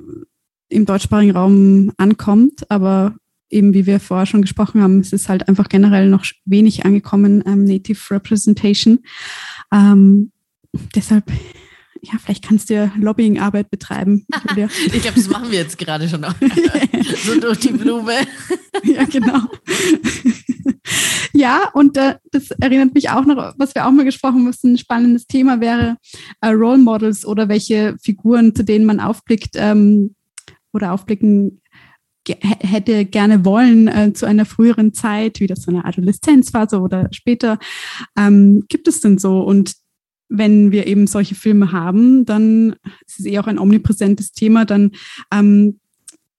im 0.68 0.86
deutschsprachigen 0.86 1.36
Raum 1.36 1.92
ankommt, 1.96 2.70
aber 2.70 3.14
eben 3.50 3.74
wie 3.74 3.86
wir 3.86 4.00
vorher 4.00 4.26
schon 4.26 4.42
gesprochen 4.42 4.82
haben, 4.82 4.98
es 4.98 5.12
ist 5.12 5.28
halt 5.28 5.48
einfach 5.48 5.68
generell 5.68 6.08
noch 6.08 6.24
wenig 6.44 6.84
angekommen, 6.84 7.42
ähm, 7.46 7.64
Native 7.64 8.10
Representation. 8.10 9.00
Ähm, 9.72 10.32
deshalb 10.94 11.30
ja, 12.04 12.18
vielleicht 12.22 12.46
kannst 12.46 12.70
du 12.70 12.74
ja 12.74 12.92
Lobbyingarbeit 12.96 13.70
betreiben. 13.70 14.26
ich 14.56 15.02
glaube, 15.02 15.16
das 15.16 15.28
machen 15.28 15.50
wir 15.50 15.58
jetzt 15.58 15.78
gerade 15.78 16.08
schon 16.08 16.20
noch. 16.20 16.34
so 17.24 17.40
durch 17.40 17.58
die 17.60 17.72
Blume. 17.72 18.12
ja, 18.84 19.04
genau. 19.04 19.40
ja, 21.32 21.70
und 21.72 21.96
äh, 21.96 22.16
das 22.30 22.50
erinnert 22.52 22.94
mich 22.94 23.10
auch 23.10 23.24
noch, 23.24 23.54
was 23.56 23.74
wir 23.74 23.86
auch 23.86 23.90
mal 23.90 24.04
gesprochen 24.04 24.40
haben, 24.40 24.48
was 24.48 24.62
ein 24.64 24.78
spannendes 24.78 25.26
Thema 25.26 25.60
wäre, 25.60 25.96
äh, 26.40 26.48
Role 26.48 26.78
Models 26.78 27.24
oder 27.24 27.48
welche 27.48 27.96
Figuren, 28.02 28.54
zu 28.54 28.64
denen 28.64 28.84
man 28.84 29.00
aufblickt 29.00 29.54
ähm, 29.54 30.14
oder 30.72 30.92
aufblicken 30.92 31.60
hätte 32.26 33.04
gerne 33.04 33.44
wollen 33.44 33.86
äh, 33.86 34.14
zu 34.14 34.24
einer 34.24 34.46
früheren 34.46 34.94
Zeit, 34.94 35.40
wie 35.40 35.46
das 35.46 35.60
so 35.62 35.70
eine 35.70 35.84
Adoleszenzphase 35.84 36.80
oder 36.80 37.08
später. 37.12 37.58
Ähm, 38.16 38.64
gibt 38.68 38.88
es 38.88 39.00
denn 39.00 39.18
so? 39.18 39.40
Und 39.40 39.74
wenn 40.28 40.72
wir 40.72 40.86
eben 40.86 41.06
solche 41.06 41.34
Filme 41.34 41.72
haben, 41.72 42.24
dann 42.24 42.76
ist 43.06 43.20
es 43.20 43.26
eh 43.26 43.38
auch 43.38 43.46
ein 43.46 43.58
omnipräsentes 43.58 44.32
Thema, 44.32 44.64
dann 44.64 44.92
ähm, 45.32 45.78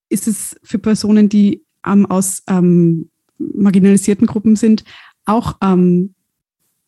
ist 0.09 0.27
es 0.27 0.55
für 0.63 0.79
Personen, 0.79 1.29
die 1.29 1.63
ähm, 1.85 2.05
aus 2.05 2.43
ähm, 2.47 3.09
marginalisierten 3.37 4.27
Gruppen 4.27 4.55
sind, 4.55 4.83
auch 5.25 5.57
ähm, 5.61 6.15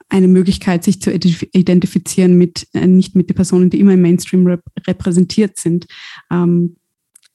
eine 0.10 0.28
Möglichkeit, 0.28 0.84
sich 0.84 1.02
zu 1.02 1.12
identifizieren 1.12 2.38
mit, 2.38 2.68
äh, 2.74 2.88
nicht 2.88 3.16
mit 3.16 3.30
den 3.30 3.36
Personen, 3.36 3.70
die 3.70 3.80
immer 3.80 3.94
im 3.94 4.02
Mainstream 4.02 4.48
rep 4.48 4.64
repräsentiert 4.88 5.58
sind. 5.58 5.86
Ähm, 6.32 6.78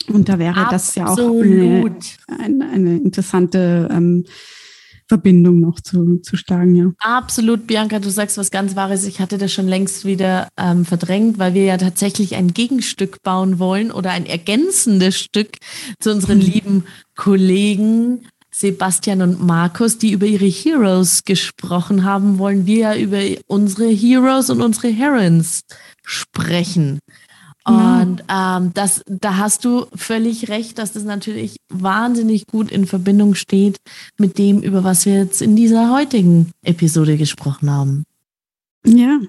und 0.09 0.29
da 0.29 0.39
wäre 0.39 0.67
Absolut. 0.67 0.73
das 0.73 0.95
ja 0.95 1.07
auch 1.07 1.19
eine, 1.19 1.97
eine, 2.27 2.69
eine 2.71 2.97
interessante 2.97 3.89
ähm, 3.93 4.25
Verbindung 5.09 5.61
noch 5.61 5.81
zu, 5.81 6.19
zu 6.19 6.37
schlagen, 6.37 6.75
ja. 6.75 6.93
Absolut, 6.99 7.67
Bianca, 7.67 7.99
du 7.99 8.11
sagst 8.11 8.39
was 8.39 8.51
ganz 8.51 8.77
Wahres. 8.77 9.05
Ich 9.05 9.21
hatte 9.21 9.39
das 9.39 9.53
schon 9.53 9.69
längst 9.69 10.05
wieder 10.05 10.49
ähm, 10.57 10.85
verdrängt, 10.85 11.39
weil 11.39 11.55
wir 11.55 11.65
ja 11.65 11.77
tatsächlich 11.77 12.35
ein 12.35 12.53
Gegenstück 12.55 13.23
bauen 13.23 13.59
wollen 13.59 13.91
oder 13.91 14.11
ein 14.11 14.27
ergänzendes 14.27 15.19
Stück 15.19 15.59
zu 16.01 16.11
unseren 16.11 16.39
mhm. 16.39 16.45
lieben 16.45 16.85
Kollegen 17.17 18.27
Sebastian 18.55 19.23
und 19.23 19.43
Markus, 19.43 19.97
die 19.97 20.13
über 20.13 20.27
ihre 20.27 20.45
Heroes 20.45 21.25
gesprochen 21.25 22.05
haben, 22.05 22.39
wollen 22.39 22.67
wir 22.67 22.79
ja 22.79 22.97
über 22.97 23.19
unsere 23.47 23.89
Heroes 23.89 24.51
und 24.51 24.61
unsere 24.61 24.89
Heroines 24.89 25.63
sprechen. 26.05 26.99
Und 27.65 28.25
ähm, 28.29 28.73
das, 28.75 29.03
da 29.07 29.37
hast 29.37 29.65
du 29.65 29.87
völlig 29.95 30.49
recht, 30.49 30.79
dass 30.79 30.93
das 30.93 31.05
natürlich 31.05 31.57
wahnsinnig 31.69 32.47
gut 32.47 32.71
in 32.73 32.87
Verbindung 32.87 33.35
steht 33.35 33.79
mit 34.19 34.39
dem, 34.39 34.63
über 34.63 34.83
was 34.83 35.07
wir 35.07 35.15
jetzt 35.15 35.43
in 35.43 35.55
dieser 35.55 35.93
heutigen 35.93 36.51
Episode 36.63 37.17
gesprochen 37.17 37.71
haben. 37.71 38.05
Ja. 38.85 39.21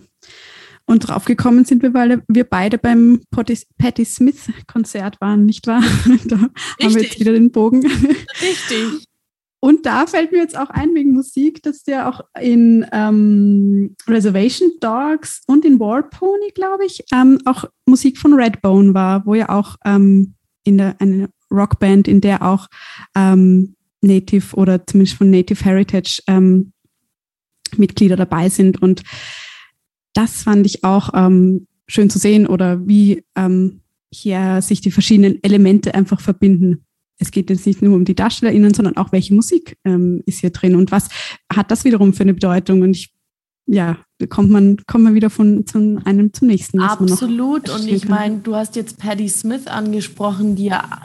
Und 0.85 1.07
draufgekommen 1.07 1.63
sind 1.63 1.81
wir, 1.81 1.93
weil 1.93 2.23
wir 2.27 2.43
beide 2.43 2.77
beim 2.77 3.21
Patti 3.31 4.05
Smith 4.05 4.51
Konzert 4.67 5.21
waren, 5.21 5.45
nicht 5.45 5.65
wahr? 5.67 5.81
da 6.05 6.15
Richtig. 6.15 6.35
haben 6.35 6.95
wir 6.95 7.01
jetzt 7.03 7.19
wieder 7.19 7.33
den 7.33 7.51
Bogen. 7.51 7.85
Richtig. 7.85 9.07
Und 9.63 9.85
da 9.85 10.07
fällt 10.07 10.33
mir 10.33 10.39
jetzt 10.39 10.57
auch 10.57 10.69
ein 10.69 10.93
wegen 10.93 11.13
Musik, 11.13 11.63
dass 11.63 11.83
der 11.83 12.09
auch 12.09 12.19
in 12.37 12.85
ähm, 12.91 13.95
Reservation 14.05 14.69
Dogs 14.81 15.41
und 15.47 15.63
in 15.63 15.79
War 15.79 16.09
Pony, 16.09 16.51
glaube 16.53 16.85
ich, 16.85 17.01
ähm, 17.13 17.39
auch 17.45 17.63
Musik 17.85 18.17
von 18.17 18.33
Redbone 18.33 18.93
war, 18.93 19.25
wo 19.25 19.35
ja 19.35 19.47
auch 19.47 19.77
ähm, 19.85 20.33
in 20.65 20.79
der 20.79 20.99
eine 20.99 21.29
Rockband, 21.49 22.09
in 22.09 22.19
der 22.19 22.41
auch 22.41 22.67
ähm, 23.15 23.77
Native 24.01 24.53
oder 24.57 24.85
zumindest 24.85 25.17
von 25.17 25.31
Native 25.31 25.63
Heritage 25.63 26.21
ähm, 26.27 26.73
Mitglieder 27.77 28.17
dabei 28.17 28.49
sind. 28.49 28.81
Und 28.81 29.03
das 30.11 30.43
fand 30.43 30.65
ich 30.65 30.83
auch 30.83 31.11
ähm, 31.13 31.67
schön 31.87 32.09
zu 32.09 32.19
sehen 32.19 32.47
oder 32.47 32.85
wie 32.85 33.23
hier 34.11 34.61
sich 34.61 34.81
die 34.81 34.91
verschiedenen 34.91 35.41
Elemente 35.41 35.95
einfach 35.95 36.19
verbinden. 36.19 36.82
Es 37.19 37.31
geht 37.31 37.49
jetzt 37.49 37.65
nicht 37.65 37.81
nur 37.81 37.95
um 37.95 38.05
die 38.05 38.15
DarstellerInnen, 38.15 38.73
sondern 38.73 38.97
auch 38.97 39.11
welche 39.11 39.33
Musik 39.33 39.77
ähm, 39.85 40.21
ist 40.25 40.39
hier 40.39 40.49
drin 40.49 40.75
und 40.75 40.91
was 40.91 41.09
hat 41.51 41.71
das 41.71 41.83
wiederum 41.83 42.13
für 42.13 42.23
eine 42.23 42.33
Bedeutung. 42.33 42.81
Und 42.81 42.95
ich 42.95 43.13
ja, 43.65 43.97
kommt 44.29 44.49
man, 44.49 44.77
kommt 44.87 45.05
man 45.05 45.13
wieder 45.15 45.29
von 45.29 45.65
zu 45.65 46.01
einem 46.03 46.33
zum 46.33 46.47
nächsten. 46.49 46.81
Absolut. 46.81 47.69
Und 47.69 47.87
ich 47.87 48.07
meine, 48.07 48.39
du 48.39 48.55
hast 48.55 48.75
jetzt 48.75 48.97
Patty 48.97 49.29
Smith 49.29 49.67
angesprochen, 49.67 50.55
die 50.55 50.65
ja, 50.65 50.99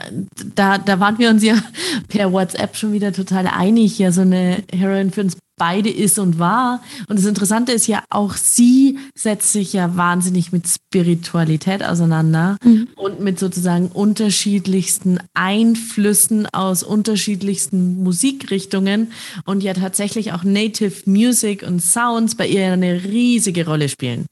da, 0.55 0.79
da 0.79 0.99
waren 0.99 1.19
wir 1.19 1.31
uns 1.31 1.45
ja 1.45 1.55
per 2.09 2.33
WhatsApp 2.33 2.77
schon 2.77 2.93
wieder 2.93 3.13
total 3.13 3.47
einig, 3.47 3.99
ja, 3.99 4.11
so 4.11 4.23
eine 4.23 4.65
Heroin 4.73 5.11
für 5.11 5.23
uns 5.23 5.37
beide 5.59 5.91
ist 5.91 6.19
und 6.19 6.39
war. 6.39 6.83
Und 7.09 7.19
das 7.19 7.27
Interessante 7.27 7.73
ist 7.73 7.87
ja, 7.87 8.03
auch 8.11 8.35
sie 8.35 8.99
setzt 9.15 9.53
sich 9.53 9.73
ja 9.73 9.97
wahnsinnig 9.97 10.53
mit 10.53 10.67
Spiritualität 10.69 11.85
auseinander 11.85 12.57
mhm. 12.65 12.89
und 12.97 13.21
mit 13.21 13.39
sozusagen 13.39 13.89
unterschiedlichsten 13.89 15.19
Einflüssen 15.35 16.47
aus 16.47 16.83
unterschiedlichsten 16.83 18.03
Musikrichtungen 18.03 19.13
und 19.45 19.63
ja 19.63 19.75
tatsächlich 19.75 20.33
auch 20.33 20.45
Native 20.45 20.95
Music 21.05 21.63
und 21.67 21.83
Sounds 21.83 22.35
bei 22.35 22.47
ihr 22.47 22.73
eine 22.73 23.05
riesige 23.05 23.67
Rolle 23.67 23.89
spielen. 23.89 24.27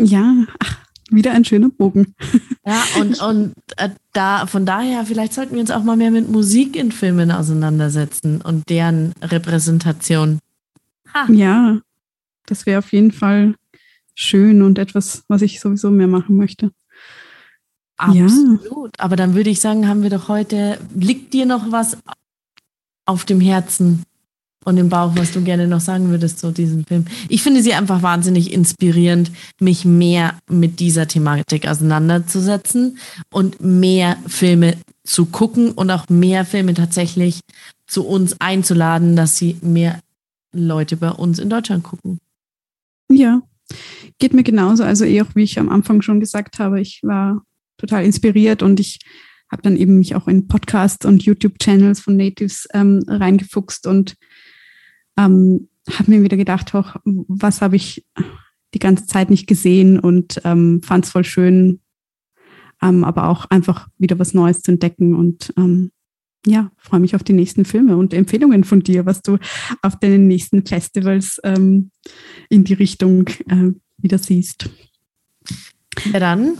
Ja, 0.00 0.44
ach, 0.58 0.83
wieder 1.14 1.32
ein 1.32 1.44
schöner 1.44 1.68
Bogen. 1.68 2.14
Ja, 2.66 2.82
und, 3.00 3.20
und 3.28 3.54
äh, 3.76 3.90
da, 4.12 4.46
von 4.46 4.66
daher, 4.66 5.04
vielleicht 5.06 5.34
sollten 5.34 5.54
wir 5.54 5.60
uns 5.60 5.70
auch 5.70 5.82
mal 5.82 5.96
mehr 5.96 6.10
mit 6.10 6.30
Musik 6.30 6.76
in 6.76 6.92
Filmen 6.92 7.30
auseinandersetzen 7.30 8.40
und 8.40 8.68
deren 8.68 9.12
Repräsentation. 9.22 10.38
Ha. 11.12 11.26
Ja, 11.30 11.80
das 12.46 12.66
wäre 12.66 12.78
auf 12.78 12.92
jeden 12.92 13.12
Fall 13.12 13.54
schön 14.14 14.62
und 14.62 14.78
etwas, 14.78 15.24
was 15.28 15.42
ich 15.42 15.60
sowieso 15.60 15.90
mehr 15.90 16.06
machen 16.06 16.36
möchte. 16.36 16.70
Absolut. 17.96 18.96
Ja. 18.96 19.04
Aber 19.04 19.16
dann 19.16 19.34
würde 19.34 19.50
ich 19.50 19.60
sagen, 19.60 19.88
haben 19.88 20.02
wir 20.02 20.10
doch 20.10 20.28
heute, 20.28 20.78
liegt 20.94 21.32
dir 21.32 21.46
noch 21.46 21.70
was 21.70 21.96
auf 23.04 23.24
dem 23.24 23.40
Herzen? 23.40 24.02
Und 24.64 24.76
im 24.76 24.88
Bauch, 24.88 25.12
was 25.16 25.32
du 25.32 25.42
gerne 25.42 25.66
noch 25.66 25.80
sagen 25.80 26.10
würdest 26.10 26.38
zu 26.38 26.50
diesem 26.50 26.84
Film. 26.84 27.04
Ich 27.28 27.42
finde 27.42 27.62
sie 27.62 27.74
einfach 27.74 28.02
wahnsinnig 28.02 28.52
inspirierend, 28.52 29.30
mich 29.60 29.84
mehr 29.84 30.38
mit 30.48 30.80
dieser 30.80 31.06
Thematik 31.06 31.68
auseinanderzusetzen 31.68 32.98
und 33.32 33.60
mehr 33.60 34.16
Filme 34.26 34.76
zu 35.04 35.26
gucken 35.26 35.72
und 35.72 35.90
auch 35.90 36.08
mehr 36.08 36.44
Filme 36.44 36.74
tatsächlich 36.74 37.40
zu 37.86 38.06
uns 38.06 38.40
einzuladen, 38.40 39.16
dass 39.16 39.36
sie 39.36 39.56
mehr 39.60 40.00
Leute 40.52 40.96
bei 40.96 41.10
uns 41.10 41.38
in 41.38 41.50
Deutschland 41.50 41.84
gucken. 41.84 42.18
Ja, 43.10 43.42
geht 44.18 44.32
mir 44.32 44.42
genauso. 44.42 44.84
Also 44.84 45.04
eh 45.04 45.22
auch, 45.22 45.34
wie 45.34 45.42
ich 45.42 45.58
am 45.58 45.68
Anfang 45.68 46.00
schon 46.02 46.20
gesagt 46.20 46.58
habe, 46.58 46.80
ich 46.80 47.00
war 47.02 47.42
total 47.76 48.04
inspiriert 48.04 48.62
und 48.62 48.80
ich 48.80 49.00
habe 49.50 49.62
dann 49.62 49.76
eben 49.76 49.98
mich 49.98 50.14
auch 50.14 50.26
in 50.26 50.48
Podcasts 50.48 51.04
und 51.04 51.22
YouTube-Channels 51.22 52.00
von 52.00 52.16
Natives 52.16 52.66
ähm, 52.72 53.04
reingefuchst 53.06 53.86
und 53.86 54.14
ähm, 55.16 55.68
habe 55.90 56.10
mir 56.10 56.22
wieder 56.22 56.36
gedacht, 56.36 56.74
auch, 56.74 56.96
was 57.04 57.60
habe 57.60 57.76
ich 57.76 58.06
die 58.74 58.78
ganze 58.78 59.06
Zeit 59.06 59.30
nicht 59.30 59.46
gesehen 59.46 59.98
und 59.98 60.40
ähm, 60.44 60.82
fand 60.82 61.04
es 61.04 61.12
voll 61.12 61.24
schön, 61.24 61.80
ähm, 62.82 63.04
aber 63.04 63.28
auch 63.28 63.44
einfach 63.46 63.88
wieder 63.98 64.18
was 64.18 64.34
Neues 64.34 64.62
zu 64.62 64.72
entdecken 64.72 65.14
und 65.14 65.52
ähm, 65.56 65.90
ja, 66.46 66.70
freue 66.76 67.00
mich 67.00 67.14
auf 67.14 67.22
die 67.22 67.32
nächsten 67.32 67.64
Filme 67.64 67.96
und 67.96 68.12
Empfehlungen 68.12 68.64
von 68.64 68.80
dir, 68.80 69.06
was 69.06 69.22
du 69.22 69.38
auf 69.82 69.98
den 69.98 70.26
nächsten 70.26 70.66
Festivals 70.66 71.40
ähm, 71.42 71.90
in 72.50 72.64
die 72.64 72.74
Richtung 72.74 73.28
äh, 73.48 73.72
wieder 73.96 74.18
siehst. 74.18 74.68
Ja, 76.12 76.20
dann. 76.20 76.58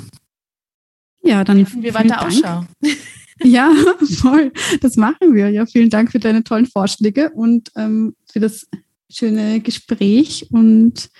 Ja, 1.22 1.44
dann. 1.44 1.66
wir 1.82 1.94
weiter 1.94 2.08
Dank. 2.08 2.22
Ausschau. 2.22 2.64
Ja, 3.42 3.72
voll. 4.18 4.52
Das 4.80 4.96
machen 4.96 5.34
wir. 5.34 5.50
Ja, 5.50 5.66
vielen 5.66 5.90
Dank 5.90 6.12
für 6.12 6.18
deine 6.18 6.44
tollen 6.44 6.66
Vorschläge 6.66 7.30
und 7.30 7.70
ähm, 7.76 8.14
für 8.30 8.40
das 8.40 8.66
schöne 9.10 9.60
Gespräch. 9.60 10.48
Und 10.50 11.10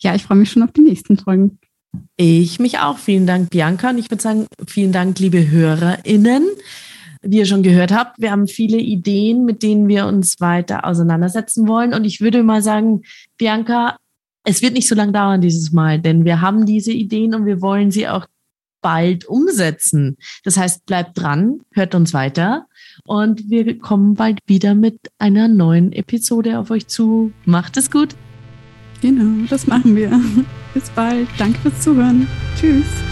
ja, 0.00 0.14
ich 0.14 0.24
freue 0.24 0.38
mich 0.38 0.50
schon 0.50 0.62
auf 0.62 0.72
die 0.72 0.80
nächsten 0.80 1.16
Folgen. 1.16 1.58
Ich 2.16 2.58
mich 2.58 2.78
auch. 2.78 2.98
Vielen 2.98 3.26
Dank, 3.26 3.50
Bianca. 3.50 3.90
Und 3.90 3.98
ich 3.98 4.10
würde 4.10 4.22
sagen, 4.22 4.46
vielen 4.66 4.92
Dank, 4.92 5.18
liebe 5.18 5.50
HörerInnen. 5.50 6.46
Wie 7.24 7.38
ihr 7.38 7.46
schon 7.46 7.62
gehört 7.62 7.92
habt, 7.92 8.20
wir 8.20 8.32
haben 8.32 8.48
viele 8.48 8.78
Ideen, 8.78 9.44
mit 9.44 9.62
denen 9.62 9.86
wir 9.86 10.06
uns 10.06 10.40
weiter 10.40 10.84
auseinandersetzen 10.84 11.68
wollen. 11.68 11.94
Und 11.94 12.04
ich 12.04 12.20
würde 12.20 12.42
mal 12.42 12.62
sagen, 12.62 13.02
Bianca, 13.38 13.96
es 14.44 14.60
wird 14.60 14.72
nicht 14.72 14.88
so 14.88 14.96
lange 14.96 15.12
dauern 15.12 15.40
dieses 15.40 15.70
Mal, 15.70 16.00
denn 16.00 16.24
wir 16.24 16.40
haben 16.40 16.66
diese 16.66 16.90
Ideen 16.90 17.34
und 17.34 17.46
wir 17.46 17.60
wollen 17.60 17.92
sie 17.92 18.08
auch 18.08 18.26
bald 18.82 19.24
umsetzen. 19.24 20.18
Das 20.44 20.58
heißt, 20.58 20.84
bleibt 20.84 21.18
dran, 21.18 21.60
hört 21.72 21.94
uns 21.94 22.12
weiter 22.12 22.66
und 23.04 23.48
wir 23.48 23.78
kommen 23.78 24.14
bald 24.14 24.40
wieder 24.46 24.74
mit 24.74 24.98
einer 25.18 25.48
neuen 25.48 25.92
Episode 25.92 26.58
auf 26.58 26.70
euch 26.70 26.88
zu. 26.88 27.32
Macht 27.46 27.76
es 27.76 27.90
gut. 27.90 28.14
Genau, 29.00 29.46
das 29.48 29.66
machen 29.66 29.96
wir. 29.96 30.10
Bis 30.74 30.90
bald. 30.90 31.28
Danke 31.38 31.58
fürs 31.60 31.80
Zuhören. 31.80 32.28
Tschüss. 32.56 33.11